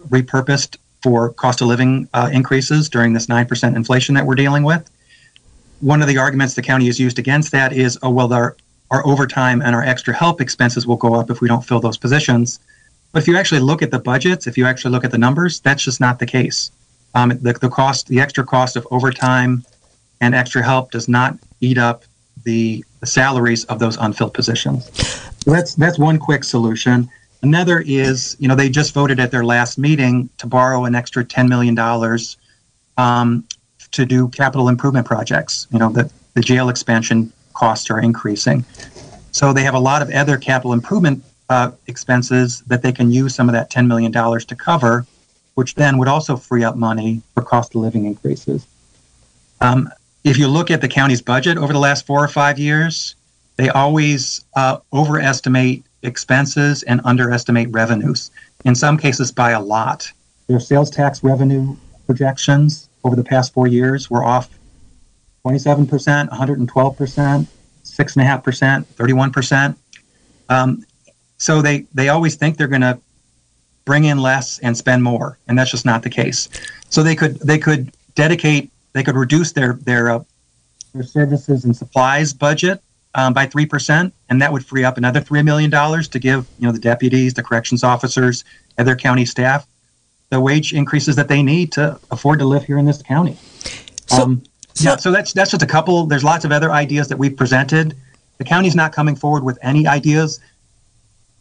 repurposed 0.09 0.77
for 1.01 1.33
cost 1.33 1.61
of 1.61 1.67
living 1.67 2.07
uh, 2.13 2.29
increases 2.31 2.89
during 2.89 3.13
this 3.13 3.27
9% 3.27 3.75
inflation 3.75 4.15
that 4.15 4.25
we're 4.25 4.35
dealing 4.35 4.63
with. 4.63 4.89
One 5.79 6.01
of 6.01 6.07
the 6.07 6.17
arguments 6.17 6.53
the 6.53 6.61
county 6.61 6.85
has 6.85 6.99
used 6.99 7.17
against 7.17 7.51
that 7.51 7.73
is, 7.73 7.97
oh, 8.03 8.11
well, 8.11 8.31
our, 8.31 8.55
our 8.91 9.05
overtime 9.05 9.61
and 9.61 9.75
our 9.75 9.83
extra 9.83 10.13
help 10.13 10.41
expenses 10.41 10.85
will 10.85 10.97
go 10.97 11.15
up 11.15 11.31
if 11.31 11.41
we 11.41 11.47
don't 11.47 11.65
fill 11.65 11.79
those 11.79 11.97
positions. 11.97 12.59
But 13.11 13.23
if 13.23 13.27
you 13.27 13.37
actually 13.37 13.61
look 13.61 13.81
at 13.81 13.91
the 13.91 13.99
budgets, 13.99 14.47
if 14.47 14.57
you 14.57 14.65
actually 14.65 14.91
look 14.91 15.03
at 15.03 15.11
the 15.11 15.17
numbers, 15.17 15.59
that's 15.59 15.83
just 15.83 15.99
not 15.99 16.19
the 16.19 16.25
case. 16.25 16.71
Um, 17.15 17.29
the, 17.29 17.53
the 17.53 17.69
cost, 17.69 18.07
the 18.07 18.19
extra 18.19 18.45
cost 18.45 18.75
of 18.75 18.87
overtime 18.91 19.65
and 20.21 20.35
extra 20.35 20.63
help 20.63 20.91
does 20.91 21.07
not 21.07 21.37
eat 21.59 21.77
up 21.77 22.03
the, 22.43 22.85
the 22.99 23.05
salaries 23.05 23.65
of 23.65 23.79
those 23.79 23.97
unfilled 23.97 24.33
positions. 24.33 24.89
So 25.43 25.51
that's 25.51 25.75
that's 25.75 25.97
one 25.97 26.19
quick 26.19 26.43
solution. 26.43 27.09
Another 27.43 27.79
is, 27.79 28.37
you 28.39 28.47
know, 28.47 28.55
they 28.55 28.69
just 28.69 28.93
voted 28.93 29.19
at 29.19 29.31
their 29.31 29.43
last 29.43 29.77
meeting 29.77 30.29
to 30.37 30.47
borrow 30.47 30.85
an 30.85 30.93
extra 30.93 31.25
$10 31.25 31.49
million 31.49 31.77
um, 32.97 33.43
to 33.91 34.05
do 34.05 34.27
capital 34.29 34.69
improvement 34.69 35.07
projects. 35.07 35.67
You 35.71 35.79
know, 35.79 35.91
the, 35.91 36.11
the 36.35 36.41
jail 36.41 36.69
expansion 36.69 37.31
costs 37.53 37.89
are 37.89 37.99
increasing. 37.99 38.63
So 39.31 39.53
they 39.53 39.63
have 39.63 39.73
a 39.73 39.79
lot 39.79 40.01
of 40.01 40.09
other 40.11 40.37
capital 40.37 40.73
improvement 40.73 41.23
uh, 41.49 41.71
expenses 41.87 42.61
that 42.61 42.81
they 42.81 42.91
can 42.91 43.11
use 43.11 43.33
some 43.33 43.49
of 43.49 43.53
that 43.53 43.71
$10 43.71 43.87
million 43.87 44.11
to 44.11 44.55
cover, 44.55 45.05
which 45.55 45.75
then 45.75 45.97
would 45.97 46.07
also 46.07 46.37
free 46.37 46.63
up 46.63 46.75
money 46.75 47.21
for 47.33 47.41
cost 47.41 47.75
of 47.75 47.81
living 47.81 48.05
increases. 48.05 48.65
Um, 49.59 49.89
if 50.23 50.37
you 50.37 50.47
look 50.47 50.69
at 50.69 50.81
the 50.81 50.87
county's 50.87 51.21
budget 51.21 51.57
over 51.57 51.73
the 51.73 51.79
last 51.79 52.05
four 52.05 52.23
or 52.23 52.27
five 52.27 52.59
years, 52.59 53.15
they 53.57 53.69
always 53.69 54.45
uh, 54.55 54.77
overestimate 54.93 55.83
expenses 56.03 56.83
and 56.83 57.01
underestimate 57.03 57.69
revenues, 57.71 58.31
in 58.65 58.75
some 58.75 58.97
cases 58.97 59.31
by 59.31 59.51
a 59.51 59.61
lot. 59.61 60.11
Their 60.47 60.59
sales 60.59 60.89
tax 60.89 61.23
revenue 61.23 61.75
projections 62.05 62.89
over 63.03 63.15
the 63.15 63.23
past 63.23 63.53
four 63.53 63.67
years 63.67 64.09
were 64.09 64.23
off 64.23 64.49
27%, 65.45 65.87
112%, 66.29 67.47
6.5%, 67.83 68.85
31%. 68.85 69.75
Um, 70.49 70.85
so 71.37 71.61
they, 71.61 71.85
they 71.93 72.09
always 72.09 72.35
think 72.35 72.57
they're 72.57 72.67
going 72.67 72.81
to 72.81 72.99
bring 73.85 74.05
in 74.05 74.19
less 74.19 74.59
and 74.59 74.77
spend 74.77 75.03
more, 75.03 75.37
and 75.47 75.57
that's 75.57 75.71
just 75.71 75.85
not 75.85 76.03
the 76.03 76.09
case. 76.09 76.49
So 76.89 77.03
they 77.03 77.15
could 77.15 77.39
they 77.39 77.57
could 77.57 77.91
dedicate 78.15 78.69
they 78.93 79.03
could 79.03 79.15
reduce 79.15 79.53
their 79.53 79.73
their 79.73 80.09
uh, 80.09 80.23
their 80.93 81.03
services 81.03 81.65
and 81.65 81.75
supplies 81.75 82.33
budget 82.33 82.81
um, 83.15 83.33
by 83.33 83.45
3%, 83.45 84.11
and 84.29 84.41
that 84.41 84.53
would 84.53 84.65
free 84.65 84.83
up 84.83 84.97
another 84.97 85.21
$3 85.21 85.43
million 85.43 85.71
to 85.71 86.19
give 86.19 86.47
you 86.59 86.65
know, 86.65 86.71
the 86.71 86.79
deputies, 86.79 87.33
the 87.33 87.43
corrections 87.43 87.83
officers, 87.83 88.43
and 88.77 88.87
their 88.87 88.95
county 88.95 89.25
staff 89.25 89.67
the 90.31 90.39
wage 90.39 90.73
increases 90.73 91.15
that 91.17 91.27
they 91.27 91.43
need 91.43 91.71
to 91.73 91.99
afford 92.09 92.39
to 92.39 92.45
live 92.45 92.63
here 92.63 92.77
in 92.77 92.85
this 92.85 93.01
county. 93.03 93.37
So, 94.07 94.23
um, 94.23 94.43
so, 94.73 94.89
yeah, 94.89 94.95
so 94.95 95.11
that's, 95.11 95.33
that's 95.33 95.51
just 95.51 95.61
a 95.61 95.67
couple. 95.67 96.05
There's 96.05 96.23
lots 96.23 96.45
of 96.45 96.51
other 96.51 96.71
ideas 96.71 97.09
that 97.09 97.17
we've 97.17 97.35
presented. 97.35 97.95
The 98.37 98.45
county's 98.45 98.75
not 98.75 98.93
coming 98.93 99.15
forward 99.15 99.43
with 99.43 99.59
any 99.61 99.85
ideas. 99.85 100.39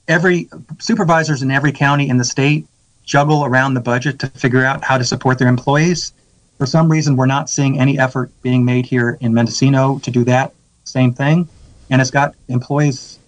Every 0.09 0.49
supervisors 0.81 1.41
in 1.41 1.53
every 1.53 1.71
county 1.71 2.09
in 2.09 2.19
the 2.19 2.25
state 2.25 2.67
juggle 3.05 3.45
around 3.45 3.75
the 3.75 3.81
budget 3.81 4.19
to 4.19 4.27
figure 4.27 4.65
out 4.65 4.85
how 4.85 4.99
to 4.99 5.05
support 5.05 5.39
their 5.39 5.49
employees. 5.49 6.13
For 6.59 6.67
some 6.67 6.91
reason, 6.91 7.17
we're 7.17 7.27
not 7.27 7.49
seeing 7.49 7.79
any 7.79 7.99
effort 7.99 8.31
being 8.43 8.65
made 8.65 8.87
here 8.87 9.19
in 9.21 9.33
Mendocino 9.33 10.01
to 10.01 10.11
do 10.11 10.25
that 10.25 10.53
same 10.83 11.15
thing 11.15 11.49
and 11.91 12.01
it's 12.01 12.11
got 12.11 12.35
employees 12.49 13.19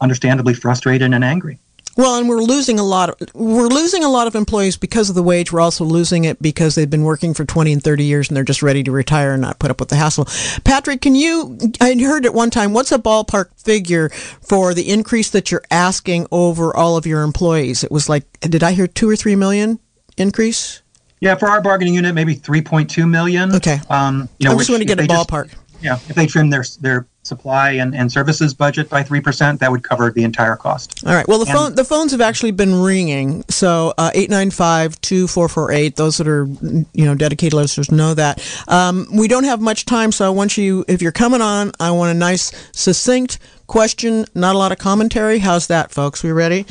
understandably 0.00 0.54
frustrated 0.54 1.12
and 1.12 1.24
angry. 1.24 1.58
Well, 1.94 2.18
and 2.18 2.26
we're 2.26 2.40
losing 2.40 2.78
a 2.78 2.82
lot 2.82 3.10
of 3.10 3.34
we're 3.34 3.68
losing 3.68 4.02
a 4.02 4.08
lot 4.08 4.26
of 4.26 4.34
employees 4.34 4.78
because 4.78 5.10
of 5.10 5.14
the 5.14 5.22
wage. 5.22 5.52
We're 5.52 5.60
also 5.60 5.84
losing 5.84 6.24
it 6.24 6.40
because 6.40 6.74
they've 6.74 6.88
been 6.88 7.04
working 7.04 7.34
for 7.34 7.44
20 7.44 7.70
and 7.70 7.82
30 7.82 8.04
years 8.04 8.28
and 8.28 8.36
they're 8.36 8.44
just 8.44 8.62
ready 8.62 8.82
to 8.84 8.90
retire 8.90 9.32
and 9.32 9.42
not 9.42 9.58
put 9.58 9.70
up 9.70 9.78
with 9.78 9.90
the 9.90 9.96
hassle. 9.96 10.26
Patrick, 10.64 11.02
can 11.02 11.14
you 11.14 11.58
I 11.82 11.94
heard 11.98 12.24
at 12.24 12.32
one 12.32 12.48
time 12.48 12.72
what's 12.72 12.92
a 12.92 12.98
ballpark 12.98 13.50
figure 13.60 14.08
for 14.08 14.72
the 14.72 14.88
increase 14.88 15.28
that 15.30 15.50
you're 15.50 15.64
asking 15.70 16.28
over 16.32 16.74
all 16.74 16.96
of 16.96 17.04
your 17.04 17.22
employees? 17.22 17.84
It 17.84 17.92
was 17.92 18.08
like 18.08 18.24
did 18.40 18.62
I 18.62 18.72
hear 18.72 18.86
2 18.86 19.10
or 19.10 19.16
3 19.16 19.36
million 19.36 19.78
increase? 20.16 20.80
Yeah, 21.20 21.34
for 21.34 21.48
our 21.48 21.60
bargaining 21.60 21.94
unit 21.94 22.14
maybe 22.14 22.34
3.2 22.34 23.08
million. 23.08 23.54
Okay. 23.56 23.80
Um, 23.90 24.30
you 24.38 24.48
know, 24.48 24.54
I 24.54 24.58
just 24.58 24.70
want 24.70 24.80
to 24.80 24.86
get 24.86 24.98
a 24.98 25.02
ballpark. 25.02 25.50
Just, 25.50 25.62
yeah, 25.82 25.96
if 26.08 26.14
they 26.14 26.26
trim 26.26 26.48
their 26.48 26.64
their 26.80 27.06
supply 27.24 27.70
and, 27.72 27.94
and 27.94 28.10
services 28.10 28.52
budget 28.52 28.88
by 28.88 29.02
3%, 29.02 29.58
that 29.60 29.70
would 29.70 29.84
cover 29.84 30.10
the 30.10 30.24
entire 30.24 30.56
cost. 30.56 31.04
All 31.06 31.14
right. 31.14 31.26
Well, 31.28 31.38
the 31.38 31.46
and, 31.46 31.56
phone 31.56 31.74
the 31.74 31.84
phones 31.84 32.12
have 32.12 32.20
actually 32.20 32.50
been 32.50 32.74
ringing. 32.82 33.44
So 33.48 33.94
uh, 33.96 34.10
895-2448, 34.14 35.94
those 35.94 36.18
that 36.18 36.26
are, 36.26 36.46
you 36.92 37.04
know, 37.04 37.14
dedicated 37.14 37.54
listeners 37.54 37.90
know 37.92 38.14
that. 38.14 38.44
Um, 38.68 39.06
we 39.12 39.28
don't 39.28 39.44
have 39.44 39.60
much 39.60 39.84
time, 39.84 40.10
so 40.10 40.26
I 40.26 40.30
want 40.30 40.58
you, 40.58 40.84
if 40.88 41.00
you're 41.00 41.12
coming 41.12 41.40
on, 41.40 41.72
I 41.78 41.92
want 41.92 42.10
a 42.10 42.18
nice, 42.18 42.52
succinct 42.72 43.38
question, 43.68 44.26
not 44.34 44.54
a 44.54 44.58
lot 44.58 44.72
of 44.72 44.78
commentary. 44.78 45.38
How's 45.38 45.68
that, 45.68 45.92
folks? 45.92 46.22
We 46.22 46.32
ready? 46.32 46.64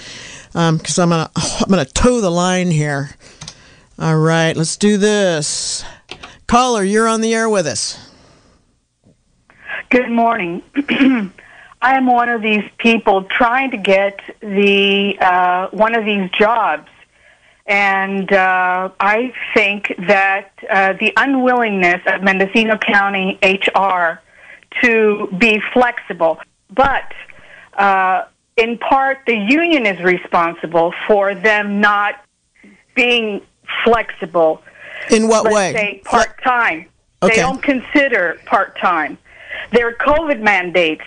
Because 0.53 0.99
um, 0.99 1.13
I'm 1.13 1.17
going 1.17 1.25
to 1.25 1.31
I'm 1.61 1.69
gonna 1.69 1.85
toe 1.85 2.21
the 2.21 2.29
line 2.29 2.71
here. 2.71 3.11
All 3.97 4.17
right, 4.17 4.55
let's 4.55 4.77
do 4.77 4.97
this. 4.97 5.85
Caller, 6.47 6.83
you're 6.83 7.07
on 7.07 7.21
the 7.21 7.33
air 7.33 7.47
with 7.47 7.67
us. 7.67 8.10
Good 9.89 10.09
morning. 10.09 10.63
I 11.81 11.95
am 11.95 12.05
one 12.05 12.29
of 12.29 12.41
these 12.41 12.63
people 12.77 13.23
trying 13.23 13.71
to 13.71 13.77
get 13.77 14.19
the 14.39 15.17
uh, 15.19 15.67
one 15.71 15.95
of 15.95 16.05
these 16.05 16.29
jobs, 16.31 16.87
and 17.65 18.31
uh, 18.31 18.89
I 18.99 19.33
think 19.53 19.93
that 20.07 20.51
uh, 20.69 20.93
the 20.93 21.11
unwillingness 21.17 22.01
of 22.05 22.21
Mendocino 22.21 22.77
County 22.77 23.39
HR 23.43 24.21
to 24.81 25.27
be 25.37 25.61
flexible, 25.73 26.39
but 26.69 27.11
uh, 27.73 28.25
in 28.57 28.77
part 28.77 29.19
the 29.25 29.35
union 29.35 29.85
is 29.85 29.99
responsible 30.01 30.93
for 31.07 31.33
them 31.33 31.81
not 31.81 32.23
being 32.95 33.41
flexible. 33.83 34.61
In 35.09 35.27
what 35.27 35.51
way? 35.51 36.01
Part 36.05 36.41
time. 36.43 36.85
Okay. 37.23 37.35
They 37.35 37.41
don't 37.41 37.61
consider 37.61 38.39
part 38.45 38.77
time. 38.79 39.17
There 39.71 39.87
are 39.87 39.93
COVID 39.93 40.41
mandates. 40.41 41.03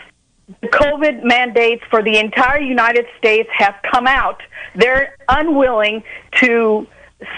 The 0.60 0.68
COVID 0.68 1.24
mandates 1.24 1.82
for 1.90 2.02
the 2.02 2.18
entire 2.18 2.60
United 2.60 3.06
States 3.18 3.48
have 3.56 3.76
come 3.90 4.06
out. 4.06 4.42
They're 4.74 5.16
unwilling 5.28 6.02
to 6.42 6.86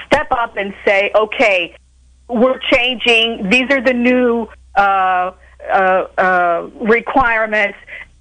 step 0.07 0.29
up 0.31 0.57
and 0.57 0.75
say, 0.85 1.13
okay, 1.15 1.77
we're 2.29 2.59
changing. 2.73 3.49
These 3.51 3.71
are 3.71 3.81
the 3.81 3.93
new 3.93 4.49
uh, 4.77 5.33
uh, 5.73 5.75
uh, 6.19 6.71
requirements. 6.81 7.79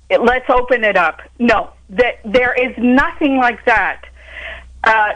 Let's 0.09 0.49
open 0.49 0.83
it 0.83 0.97
up. 0.97 1.21
No, 1.39 1.71
that 1.89 2.19
there 2.23 2.53
is 2.53 2.75
nothing 2.77 3.37
like 3.37 3.65
that. 3.65 4.03
Uh, 4.83 5.13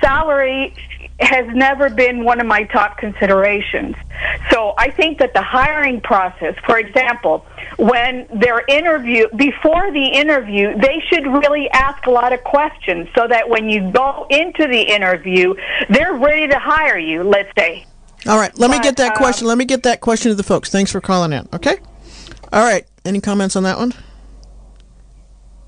salary 0.00 0.74
has 1.20 1.46
never 1.54 1.90
been 1.90 2.24
one 2.24 2.40
of 2.40 2.46
my 2.46 2.64
top 2.64 2.96
considerations. 2.98 3.96
So 4.50 4.74
I 4.78 4.90
think 4.90 5.18
that 5.18 5.34
the 5.34 5.42
hiring 5.42 6.00
process, 6.00 6.54
for 6.64 6.78
example, 6.78 7.44
when 7.76 8.26
they're 8.34 8.64
interview 8.68 9.26
before 9.36 9.90
the 9.92 10.06
interview, 10.06 10.76
they 10.78 11.02
should 11.08 11.26
really 11.26 11.68
ask 11.70 12.06
a 12.06 12.10
lot 12.10 12.32
of 12.32 12.42
questions 12.44 13.08
so 13.16 13.26
that 13.26 13.48
when 13.48 13.68
you 13.68 13.90
go 13.90 14.26
into 14.30 14.66
the 14.68 14.80
interview, 14.80 15.54
they're 15.88 16.14
ready 16.14 16.46
to 16.48 16.58
hire 16.58 16.98
you, 16.98 17.24
let's 17.24 17.50
say. 17.58 17.84
All 18.26 18.38
right, 18.38 18.56
let 18.58 18.68
but, 18.68 18.78
me 18.78 18.82
get 18.82 18.96
that 18.96 19.12
um, 19.12 19.16
question. 19.16 19.46
Let 19.46 19.58
me 19.58 19.64
get 19.64 19.82
that 19.84 20.00
question 20.00 20.30
to 20.30 20.34
the 20.34 20.42
folks. 20.42 20.70
Thanks 20.70 20.92
for 20.92 21.00
calling 21.00 21.32
in. 21.32 21.48
Okay? 21.52 21.78
All 22.52 22.64
right. 22.64 22.86
Any 23.04 23.20
comments 23.20 23.56
on 23.56 23.62
that 23.62 23.78
one? 23.78 23.92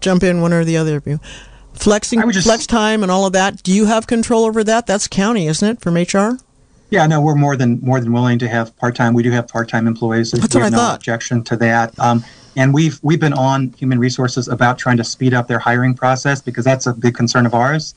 Jump 0.00 0.22
in 0.22 0.40
one 0.40 0.52
or 0.52 0.64
the 0.64 0.76
other 0.76 0.96
of 0.96 1.06
you 1.06 1.20
flexing 1.80 2.30
just, 2.30 2.46
flex 2.46 2.66
time 2.66 3.02
and 3.02 3.10
all 3.10 3.26
of 3.26 3.32
that. 3.32 3.62
Do 3.62 3.72
you 3.72 3.86
have 3.86 4.06
control 4.06 4.44
over 4.44 4.62
that? 4.64 4.86
That's 4.86 5.08
county 5.08 5.46
isn't 5.46 5.68
it 5.68 5.80
from 5.80 5.94
hr 5.94 6.38
yeah 6.90 7.06
no 7.06 7.20
we're 7.20 7.34
more 7.34 7.56
than 7.56 7.80
more 7.80 8.00
than 8.00 8.12
willing 8.12 8.38
to 8.40 8.48
have 8.48 8.76
part-time. 8.76 9.14
We 9.14 9.22
do 9.22 9.30
have 9.30 9.48
part-time 9.48 9.86
employees 9.86 10.32
that's 10.32 10.54
we 10.54 10.60
what 10.60 10.64
have 10.64 10.74
I 10.74 10.76
no 10.76 10.82
thought. 10.82 10.96
objection 10.96 11.42
to 11.44 11.56
that. 11.56 11.98
Um, 11.98 12.24
and 12.56 12.74
we've 12.74 12.98
we've 13.02 13.20
been 13.20 13.32
on 13.32 13.72
human 13.78 13.98
resources 13.98 14.48
about 14.48 14.78
trying 14.78 14.96
to 14.96 15.04
speed 15.04 15.34
up 15.34 15.46
their 15.48 15.60
hiring 15.60 15.94
process 15.94 16.42
because 16.42 16.64
that's 16.64 16.86
a 16.86 16.92
big 16.92 17.14
concern 17.14 17.46
of 17.46 17.54
ours. 17.54 17.94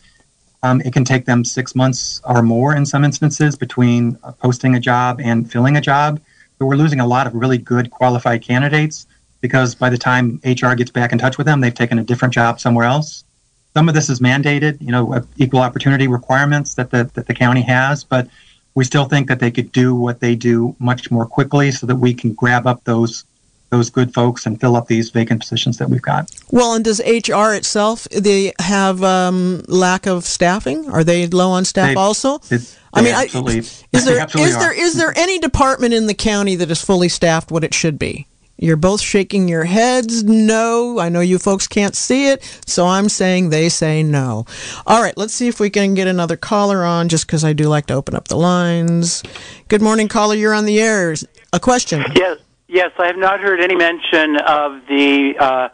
Um, 0.62 0.80
it 0.82 0.94
can 0.94 1.04
take 1.04 1.26
them 1.26 1.44
six 1.44 1.76
months 1.76 2.22
or 2.24 2.42
more 2.42 2.74
in 2.74 2.86
some 2.86 3.04
instances 3.04 3.58
between 3.58 4.16
posting 4.40 4.76
a 4.76 4.80
job 4.80 5.20
and 5.22 5.52
filling 5.52 5.76
a 5.76 5.82
job 5.82 6.22
but 6.58 6.68
we're 6.68 6.76
losing 6.76 7.02
a 7.02 7.08
lot 7.08 7.28
of 7.28 7.36
really 7.36 7.58
good 7.58 7.92
qualified 7.92 8.42
candidates 8.42 9.06
because 9.42 9.76
by 9.76 9.90
the 9.90 9.98
time 9.98 10.40
hr 10.46 10.74
gets 10.76 10.92
back 10.92 11.12
in 11.12 11.18
touch 11.18 11.38
with 11.38 11.46
them 11.46 11.60
they've 11.60 11.74
taken 11.74 12.00
a 12.00 12.04
different 12.04 12.34
job 12.34 12.60
somewhere 12.62 12.86
else 12.86 13.26
some 13.74 13.90
of 13.90 13.96
this 13.96 14.10
is 14.10 14.20
mandated, 14.20 14.80
you 14.82 14.92
know, 14.92 15.26
equal 15.38 15.60
opportunity 15.60 16.08
requirements 16.08 16.76
that 16.76 16.92
the, 16.92 17.10
that 17.16 17.28
the 17.28 17.34
county 17.34 17.62
has, 17.62 18.04
but 18.04 18.28
we 18.76 18.84
still 18.84 19.06
think 19.06 19.28
that 19.28 19.40
they 19.40 19.52
could 19.52 19.72
do 19.72 19.96
what 19.96 20.20
they 20.20 20.36
do 20.36 20.76
much 20.80 21.12
more 21.12 21.26
quickly 21.26 21.72
so 21.72 21.86
that 21.88 21.96
we 21.96 22.14
can 22.14 22.34
grab 22.34 22.68
up 22.68 22.84
those 22.84 23.26
those 23.70 23.90
good 23.90 24.14
folks 24.14 24.46
and 24.46 24.62
fill 24.62 24.76
up 24.76 24.86
these 24.86 25.10
vacant 25.10 25.40
positions 25.42 25.80
that 25.80 25.90
we've 25.90 26.02
got. 26.04 26.30
Well, 26.52 26.76
and 26.76 26.86
does 26.86 27.00
HR 27.00 27.54
itself 27.54 28.08
they 28.10 28.54
have 28.60 29.04
um, 29.04 29.64
lack 29.68 30.06
of 30.06 30.26
staffing? 30.26 30.88
Are 30.92 31.04
they 31.04 31.26
low 31.26 31.50
on 31.50 31.66
staff 31.66 31.88
they, 31.88 31.96
also? 31.96 32.38
They, 32.38 32.60
I 32.94 33.02
mean, 33.02 33.16
I, 33.16 33.24
is 33.24 34.06
there 34.06 34.24
is 34.38 34.58
there 34.58 34.80
is 34.80 34.96
there 34.96 35.18
any 35.18 35.40
department 35.40 35.96
in 35.96 36.06
the 36.06 36.14
county 36.14 36.56
that 36.58 36.70
is 36.70 36.84
fully 36.84 37.10
staffed 37.10 37.50
what 37.50 37.64
it 37.64 37.74
should 37.74 37.98
be? 37.98 38.28
You're 38.58 38.78
both 38.78 39.02
shaking 39.02 39.48
your 39.48 39.66
heads 39.66 40.24
no. 40.24 41.00
I 41.00 41.10
know 41.10 41.22
you 41.22 41.40
folks 41.40 41.68
can't 41.68 41.96
see 41.96 42.30
it, 42.30 42.44
so 42.66 42.86
I'm 42.88 43.10
saying 43.10 43.50
they 43.50 43.68
say 43.70 44.04
no. 44.04 44.46
All 44.86 45.02
right, 45.02 45.18
let's 45.18 45.34
see 45.34 45.48
if 45.48 45.60
we 45.60 45.70
can 45.70 45.96
get 45.96 46.08
another 46.08 46.38
caller 46.38 46.84
on 46.84 47.10
just 47.10 47.26
because 47.26 47.44
I 47.44 47.54
do 47.54 47.68
like 47.68 47.88
to 47.88 47.94
open 47.94 48.16
up 48.16 48.28
the 48.28 48.38
lines. 48.38 49.24
Good 49.68 49.82
morning, 49.82 50.08
caller. 50.08 50.36
You're 50.36 50.54
on 50.54 50.66
the 50.66 50.80
air. 50.80 51.16
A 51.52 51.60
question? 51.60 52.04
Yes. 52.16 52.40
Yes, 52.74 52.90
I 52.98 53.06
have 53.06 53.18
not 53.18 53.40
heard 53.40 53.60
any 53.60 53.76
mention 53.76 54.36
of 54.38 54.82
the 54.88 55.36
uh, 55.40 55.70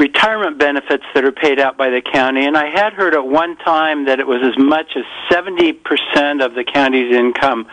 retirement 0.00 0.56
benefits 0.58 1.04
that 1.14 1.24
are 1.24 1.30
paid 1.30 1.60
out 1.60 1.76
by 1.76 1.90
the 1.90 2.00
county. 2.00 2.46
And 2.46 2.56
I 2.56 2.70
had 2.70 2.94
heard 2.94 3.14
at 3.14 3.26
one 3.26 3.56
time 3.56 4.06
that 4.06 4.18
it 4.18 4.26
was 4.26 4.40
as 4.42 4.56
much 4.56 4.96
as 4.96 5.04
70% 5.30 6.42
of 6.44 6.54
the 6.54 6.64
county's 6.64 7.14
income 7.14 7.68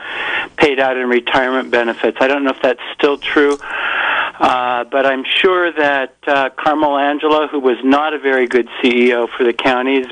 paid 0.57 0.77
out 0.77 0.97
in 0.97 1.07
retirement 1.07 1.71
benefits. 1.71 2.17
I 2.19 2.27
don't 2.27 2.43
know 2.43 2.51
if 2.51 2.61
that's 2.61 2.81
still 2.93 3.17
true, 3.17 3.57
uh, 3.61 4.83
but 4.83 5.05
I'm 5.05 5.23
sure 5.23 5.71
that 5.71 6.15
uh, 6.27 6.49
Carmel 6.49 6.97
Angelo, 6.97 7.47
who 7.47 7.61
was 7.61 7.77
not 7.81 8.13
a 8.13 8.19
very 8.19 8.45
good 8.45 8.67
CEO 8.83 9.29
for 9.29 9.45
the 9.45 9.53
county, 9.53 9.99
is 9.99 10.07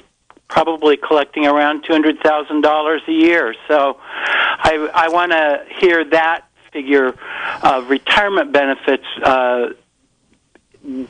probably 0.47 0.95
collecting 0.95 1.45
around 1.45 1.83
$200,000 1.83 3.07
a 3.07 3.11
year. 3.11 3.53
So 3.67 3.97
I, 3.99 4.89
I 4.93 5.09
want 5.09 5.33
to 5.33 5.65
hear 5.81 6.05
that 6.11 6.45
figure 6.71 7.13
of 7.61 7.89
retirement 7.89 8.53
benefits. 8.53 9.05
Uh, 9.21 9.71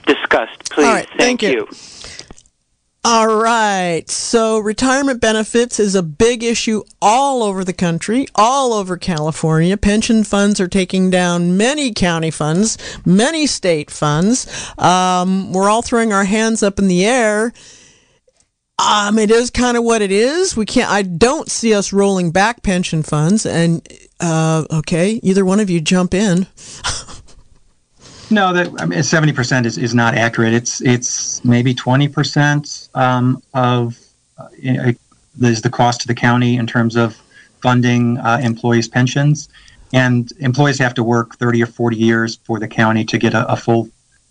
discussed, 0.05 0.71
please. 0.71 0.85
thank, 0.85 1.09
thank 1.17 1.41
you. 1.41 1.49
you. 1.49 1.67
All 3.07 3.27
right. 3.27 4.09
So, 4.09 4.57
retirement 4.57 5.21
benefits 5.21 5.79
is 5.79 5.93
a 5.93 6.01
big 6.01 6.43
issue 6.43 6.81
all 6.99 7.43
over 7.43 7.63
the 7.63 7.71
country, 7.71 8.25
all 8.33 8.73
over 8.73 8.97
California. 8.97 9.77
Pension 9.77 10.23
funds 10.23 10.59
are 10.59 10.67
taking 10.67 11.11
down 11.11 11.55
many 11.55 11.93
county 11.93 12.31
funds, 12.31 12.79
many 13.05 13.45
state 13.45 13.91
funds. 13.91 14.47
Um, 14.79 15.53
we're 15.53 15.69
all 15.69 15.83
throwing 15.83 16.13
our 16.13 16.25
hands 16.25 16.63
up 16.63 16.79
in 16.79 16.87
the 16.87 17.05
air. 17.05 17.53
Um, 18.79 19.19
it 19.19 19.29
is 19.29 19.51
kind 19.51 19.77
of 19.77 19.83
what 19.83 20.01
it 20.01 20.11
is. 20.11 20.57
We 20.57 20.65
can't. 20.65 20.89
I 20.89 21.03
don't 21.03 21.49
see 21.51 21.75
us 21.75 21.93
rolling 21.93 22.31
back 22.31 22.63
pension 22.63 23.03
funds. 23.03 23.45
And 23.45 23.87
uh, 24.19 24.65
okay, 24.71 25.19
either 25.21 25.45
one 25.45 25.59
of 25.59 25.69
you 25.69 25.79
jump 25.79 26.15
in. 26.15 26.47
No, 28.31 28.53
that 28.53 29.05
seventy 29.05 29.33
percent 29.33 29.65
is, 29.65 29.77
is 29.77 29.93
not 29.93 30.15
accurate. 30.15 30.53
It's 30.53 30.81
it's 30.81 31.43
maybe 31.45 31.73
twenty 31.73 32.07
percent 32.07 32.89
um, 32.95 33.41
of 33.53 33.99
uh, 34.37 34.47
is 35.41 35.61
the 35.61 35.69
cost 35.69 36.01
to 36.01 36.07
the 36.07 36.15
county 36.15 36.55
in 36.57 36.65
terms 36.65 36.95
of 36.95 37.21
funding 37.61 38.17
uh, 38.17 38.39
employees' 38.41 38.87
pensions, 38.87 39.49
and 39.93 40.31
employees 40.39 40.79
have 40.79 40.93
to 40.95 41.03
work 41.03 41.35
thirty 41.35 41.61
or 41.61 41.67
forty 41.67 41.97
years 41.97 42.37
for 42.43 42.59
the 42.59 42.67
county 42.67 43.05
to 43.05 43.17
get 43.17 43.33
a, 43.33 43.51
a 43.51 43.55
full, 43.55 43.89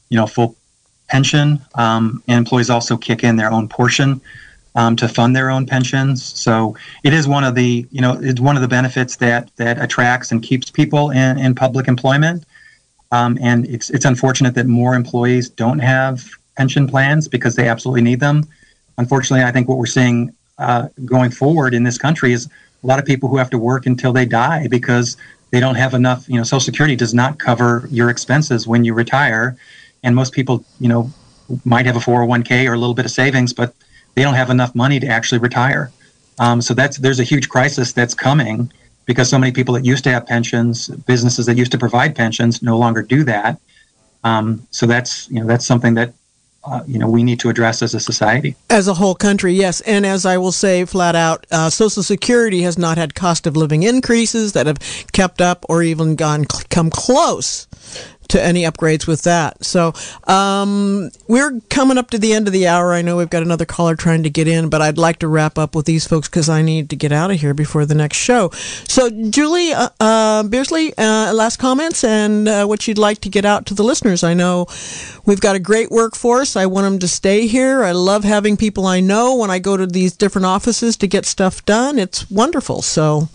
you 0.08 0.16
know, 0.16 0.26
full 0.26 0.56
pension. 1.08 1.60
Um, 1.74 2.22
and 2.26 2.38
employees 2.38 2.70
also 2.70 2.96
kick 2.96 3.22
in 3.22 3.36
their 3.36 3.52
own 3.52 3.68
portion 3.68 4.20
um, 4.74 4.96
to 4.96 5.08
fund 5.08 5.36
their 5.36 5.50
own 5.50 5.66
pensions. 5.66 6.24
So 6.24 6.76
it 7.04 7.12
is 7.12 7.28
one 7.28 7.44
of 7.44 7.54
the 7.54 7.86
you 7.92 8.00
know 8.00 8.18
it's 8.20 8.40
one 8.40 8.56
of 8.56 8.62
the 8.62 8.68
benefits 8.68 9.16
that 9.16 9.50
that 9.56 9.80
attracts 9.80 10.32
and 10.32 10.42
keeps 10.42 10.70
people 10.70 11.10
in, 11.10 11.38
in 11.38 11.54
public 11.54 11.86
employment. 11.86 12.44
Um, 13.14 13.38
and 13.40 13.64
it's 13.66 13.90
it's 13.90 14.04
unfortunate 14.04 14.54
that 14.56 14.66
more 14.66 14.94
employees 14.96 15.48
don't 15.48 15.78
have 15.78 16.28
pension 16.56 16.88
plans 16.88 17.28
because 17.28 17.54
they 17.54 17.68
absolutely 17.68 18.02
need 18.02 18.18
them. 18.18 18.36
unfortunately, 18.98 19.44
I 19.44 19.52
think 19.52 19.68
what 19.68 19.78
we're 19.78 19.94
seeing 20.00 20.34
uh, 20.58 20.88
going 21.04 21.30
forward 21.30 21.74
in 21.74 21.82
this 21.84 21.98
country 21.98 22.32
is 22.32 22.48
a 22.82 22.86
lot 22.86 22.98
of 22.98 23.04
people 23.04 23.28
who 23.28 23.36
have 23.36 23.50
to 23.50 23.58
work 23.58 23.86
until 23.86 24.12
they 24.12 24.24
die 24.24 24.66
because 24.68 25.16
they 25.52 25.60
don't 25.60 25.76
have 25.76 25.94
enough. 25.94 26.28
You 26.28 26.38
know, 26.38 26.44
Social 26.44 26.66
Security 26.70 26.96
does 26.96 27.14
not 27.14 27.38
cover 27.38 27.88
your 27.98 28.08
expenses 28.10 28.66
when 28.66 28.84
you 28.84 28.94
retire, 28.94 29.56
and 30.02 30.16
most 30.16 30.32
people, 30.32 30.64
you 30.80 30.88
know, 30.88 31.02
might 31.64 31.86
have 31.86 31.96
a 31.96 32.00
401k 32.00 32.68
or 32.68 32.74
a 32.74 32.78
little 32.78 32.98
bit 33.00 33.04
of 33.04 33.12
savings, 33.12 33.52
but 33.52 33.74
they 34.14 34.22
don't 34.22 34.38
have 34.42 34.50
enough 34.50 34.74
money 34.74 34.98
to 34.98 35.06
actually 35.06 35.38
retire. 35.38 35.92
Um, 36.40 36.60
so 36.60 36.74
that's 36.74 36.96
there's 36.98 37.20
a 37.20 37.28
huge 37.32 37.48
crisis 37.48 37.92
that's 37.92 38.14
coming 38.14 38.72
because 39.06 39.28
so 39.28 39.38
many 39.38 39.52
people 39.52 39.74
that 39.74 39.84
used 39.84 40.04
to 40.04 40.10
have 40.10 40.26
pensions, 40.26 40.88
businesses 40.88 41.46
that 41.46 41.56
used 41.56 41.72
to 41.72 41.78
provide 41.78 42.14
pensions, 42.16 42.62
no 42.62 42.78
longer 42.78 43.02
do 43.02 43.24
that. 43.24 43.60
Um, 44.22 44.66
so 44.70 44.86
that's 44.86 45.30
you 45.30 45.40
know 45.40 45.46
that's 45.46 45.66
something 45.66 45.94
that 45.94 46.14
uh, 46.64 46.82
you 46.86 46.98
know 46.98 47.08
we 47.08 47.22
need 47.22 47.38
to 47.40 47.50
address 47.50 47.82
as 47.82 47.94
a 47.94 48.00
society 48.00 48.56
as 48.70 48.88
a 48.88 48.94
whole 48.94 49.14
country 49.14 49.52
yes 49.52 49.82
and 49.82 50.06
as 50.06 50.24
i 50.24 50.38
will 50.38 50.52
say 50.52 50.84
flat 50.86 51.14
out 51.14 51.46
uh, 51.50 51.68
social 51.68 52.02
security 52.02 52.62
has 52.62 52.78
not 52.78 52.96
had 52.96 53.14
cost 53.14 53.46
of 53.46 53.54
living 53.54 53.82
increases 53.82 54.54
that 54.54 54.66
have 54.66 54.78
kept 55.12 55.42
up 55.42 55.64
or 55.68 55.82
even 55.82 56.16
gone 56.16 56.46
come 56.70 56.88
close 56.88 57.66
to 58.28 58.42
any 58.42 58.62
upgrades 58.62 59.06
with 59.06 59.22
that. 59.22 59.64
So 59.64 59.92
um, 60.26 61.10
we're 61.28 61.60
coming 61.70 61.98
up 61.98 62.10
to 62.10 62.18
the 62.18 62.32
end 62.32 62.46
of 62.46 62.52
the 62.52 62.66
hour. 62.66 62.92
I 62.92 63.02
know 63.02 63.16
we've 63.16 63.30
got 63.30 63.42
another 63.42 63.64
caller 63.64 63.96
trying 63.96 64.22
to 64.22 64.30
get 64.30 64.48
in, 64.48 64.68
but 64.68 64.82
I'd 64.82 64.98
like 64.98 65.18
to 65.20 65.28
wrap 65.28 65.58
up 65.58 65.74
with 65.74 65.86
these 65.86 66.06
folks 66.06 66.28
because 66.28 66.48
I 66.48 66.62
need 66.62 66.90
to 66.90 66.96
get 66.96 67.12
out 67.12 67.30
of 67.30 67.40
here 67.40 67.54
before 67.54 67.86
the 67.86 67.94
next 67.94 68.16
show. 68.16 68.50
So, 68.88 69.10
Julie 69.10 69.72
uh, 69.72 69.88
uh, 70.00 70.42
Beardsley, 70.44 70.96
uh, 70.96 71.32
last 71.34 71.58
comments 71.58 72.04
and 72.04 72.48
uh, 72.48 72.66
what 72.66 72.86
you'd 72.86 72.98
like 72.98 73.20
to 73.20 73.28
get 73.28 73.44
out 73.44 73.66
to 73.66 73.74
the 73.74 73.82
listeners. 73.82 74.24
I 74.24 74.34
know 74.34 74.66
we've 75.24 75.40
got 75.40 75.56
a 75.56 75.60
great 75.60 75.90
workforce. 75.90 76.56
I 76.56 76.66
want 76.66 76.84
them 76.84 76.98
to 77.00 77.08
stay 77.08 77.46
here. 77.46 77.84
I 77.84 77.92
love 77.92 78.24
having 78.24 78.56
people 78.56 78.86
I 78.86 79.00
know 79.00 79.36
when 79.36 79.50
I 79.50 79.58
go 79.58 79.76
to 79.76 79.86
these 79.86 80.16
different 80.16 80.46
offices 80.46 80.96
to 80.98 81.06
get 81.06 81.26
stuff 81.26 81.64
done. 81.64 81.98
It's 81.98 82.30
wonderful. 82.30 82.82
So, 82.82 83.28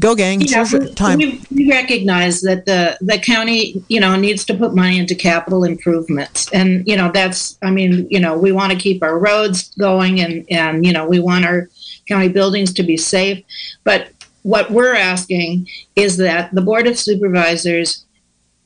Go, 0.00 0.14
gang! 0.14 0.40
Yeah, 0.40 0.64
time. 0.94 1.18
We, 1.18 1.40
we, 1.50 1.70
recognize 1.70 2.40
that 2.42 2.64
the 2.64 2.96
the 3.02 3.18
county, 3.18 3.84
you 3.88 4.00
know, 4.00 4.16
needs 4.16 4.42
to 4.46 4.54
put 4.54 4.74
money 4.74 4.98
into 4.98 5.14
capital 5.14 5.64
improvements, 5.64 6.50
and 6.50 6.86
you 6.88 6.96
know 6.96 7.10
that's. 7.12 7.58
I 7.60 7.70
mean, 7.70 8.06
you 8.10 8.18
know, 8.18 8.36
we 8.36 8.52
want 8.52 8.72
to 8.72 8.78
keep 8.78 9.02
our 9.02 9.18
roads 9.18 9.74
going, 9.76 10.20
and 10.20 10.46
and 10.50 10.86
you 10.86 10.94
know, 10.94 11.06
we 11.06 11.20
want 11.20 11.44
our 11.44 11.68
county 12.08 12.28
buildings 12.28 12.72
to 12.74 12.82
be 12.82 12.96
safe. 12.96 13.44
But 13.84 14.08
what 14.42 14.70
we're 14.70 14.96
asking 14.96 15.68
is 15.94 16.16
that 16.16 16.54
the 16.54 16.62
board 16.62 16.86
of 16.86 16.98
supervisors 16.98 18.04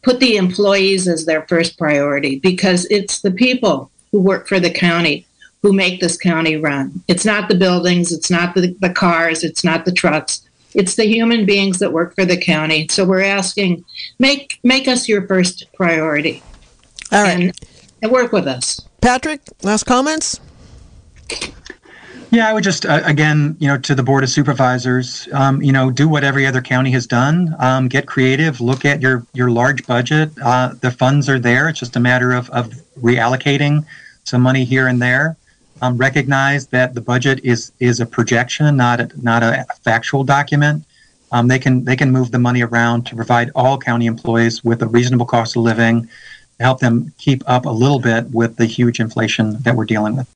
put 0.03 0.21
the 0.21 0.37
employees 0.37 1.09
as 1.09 1.27
their 1.27 1.43
first 1.49 1.77
priority 1.77 2.39
because 2.39 2.87
it's 2.87 3.21
the 3.21 3.33
people 3.33 3.91
who 4.13 4.21
work 4.21 4.47
for 4.47 4.61
the 4.61 4.71
county 4.71 5.27
who 5.63 5.73
make 5.73 6.01
this 6.01 6.17
county 6.17 6.57
run. 6.57 7.03
It's 7.09 7.25
not 7.25 7.49
the 7.49 7.57
buildings, 7.57 8.13
it's 8.13 8.31
not 8.31 8.55
the, 8.55 8.77
the 8.79 8.93
cars, 8.93 9.43
it's 9.43 9.65
not 9.65 9.85
the 9.85 9.93
trucks 9.93 10.47
it's 10.77 10.95
the 10.95 11.07
human 11.07 11.47
beings 11.47 11.79
that 11.79 11.93
work 11.93 12.15
for 12.15 12.25
the 12.25 12.37
county. 12.37 12.87
So 12.91 13.05
we're 13.05 13.25
asking, 13.25 13.85
make 14.19 14.61
make 14.63 14.87
us 14.87 15.09
your 15.09 15.27
first 15.27 15.65
priority. 15.75 16.43
All 17.11 17.23
right. 17.23 17.41
And, 17.41 17.61
and 18.03 18.13
work 18.13 18.31
with 18.31 18.47
us. 18.47 18.87
Patrick, 19.01 19.41
last 19.63 19.85
comments? 19.85 20.39
Yeah, 22.31 22.49
I 22.49 22.53
would 22.53 22.65
just 22.65 22.85
uh, 22.85 23.01
again, 23.05 23.57
you 23.59 23.69
know, 23.69 23.79
to 23.79 23.95
the 23.95 24.03
board 24.03 24.23
of 24.23 24.29
supervisors, 24.29 25.29
um, 25.33 25.63
you 25.63 25.73
know, 25.73 25.91
do 25.91 26.09
what 26.09 26.25
every 26.25 26.47
other 26.47 26.61
county 26.61 26.91
has 26.91 27.07
done. 27.07 27.55
Um, 27.59 27.89
get 27.89 28.07
creative. 28.07 28.61
Look 28.61 28.85
at 28.85 29.01
your 29.01 29.25
your 29.33 29.51
large 29.51 29.87
budget. 29.87 30.31
Uh, 30.43 30.75
the 30.81 30.91
funds 30.91 31.29
are 31.29 31.39
there. 31.39 31.69
It's 31.69 31.81
just 31.81 31.97
a 31.97 32.01
matter 32.01 32.33
of 32.33 32.51
of 32.51 32.75
reallocating 33.01 33.87
some 34.25 34.43
money 34.43 34.65
here 34.65 34.89
and 34.89 35.01
there 35.01 35.37
um, 35.83 35.97
recognize 35.97 36.67
that 36.69 36.95
the 36.95 37.01
budget 37.01 37.41
is 37.45 37.73
is 37.81 38.01
a 38.01 38.07
projection, 38.07 38.77
not 38.77 39.01
a, 39.01 39.11
not 39.21 39.43
a 39.43 39.67
factual 39.83 40.25
document. 40.25 40.85
Um, 41.33 41.49
they 41.49 41.59
can 41.59 41.85
they 41.85 41.97
can 41.97 42.11
move 42.11 42.31
the 42.31 42.39
money 42.39 42.63
around 42.63 43.05
to 43.07 43.17
provide 43.17 43.51
all 43.55 43.79
county 43.79 44.07
employees 44.07 44.65
with 44.65 44.83
a 44.83 44.87
reasonable 44.87 45.27
cost 45.27 45.57
of 45.57 45.63
living, 45.63 46.09
help 46.61 46.81
them 46.81 47.13
keep 47.19 47.43
up 47.47 47.67
a 47.67 47.71
little 47.71 48.01
bit 48.01 48.31
with 48.31 48.57
the 48.57 48.67
huge 48.67 49.01
inflation 49.01 49.61
that 49.63 49.75
we're 49.75 49.85
dealing 49.85 50.17
with. 50.17 50.36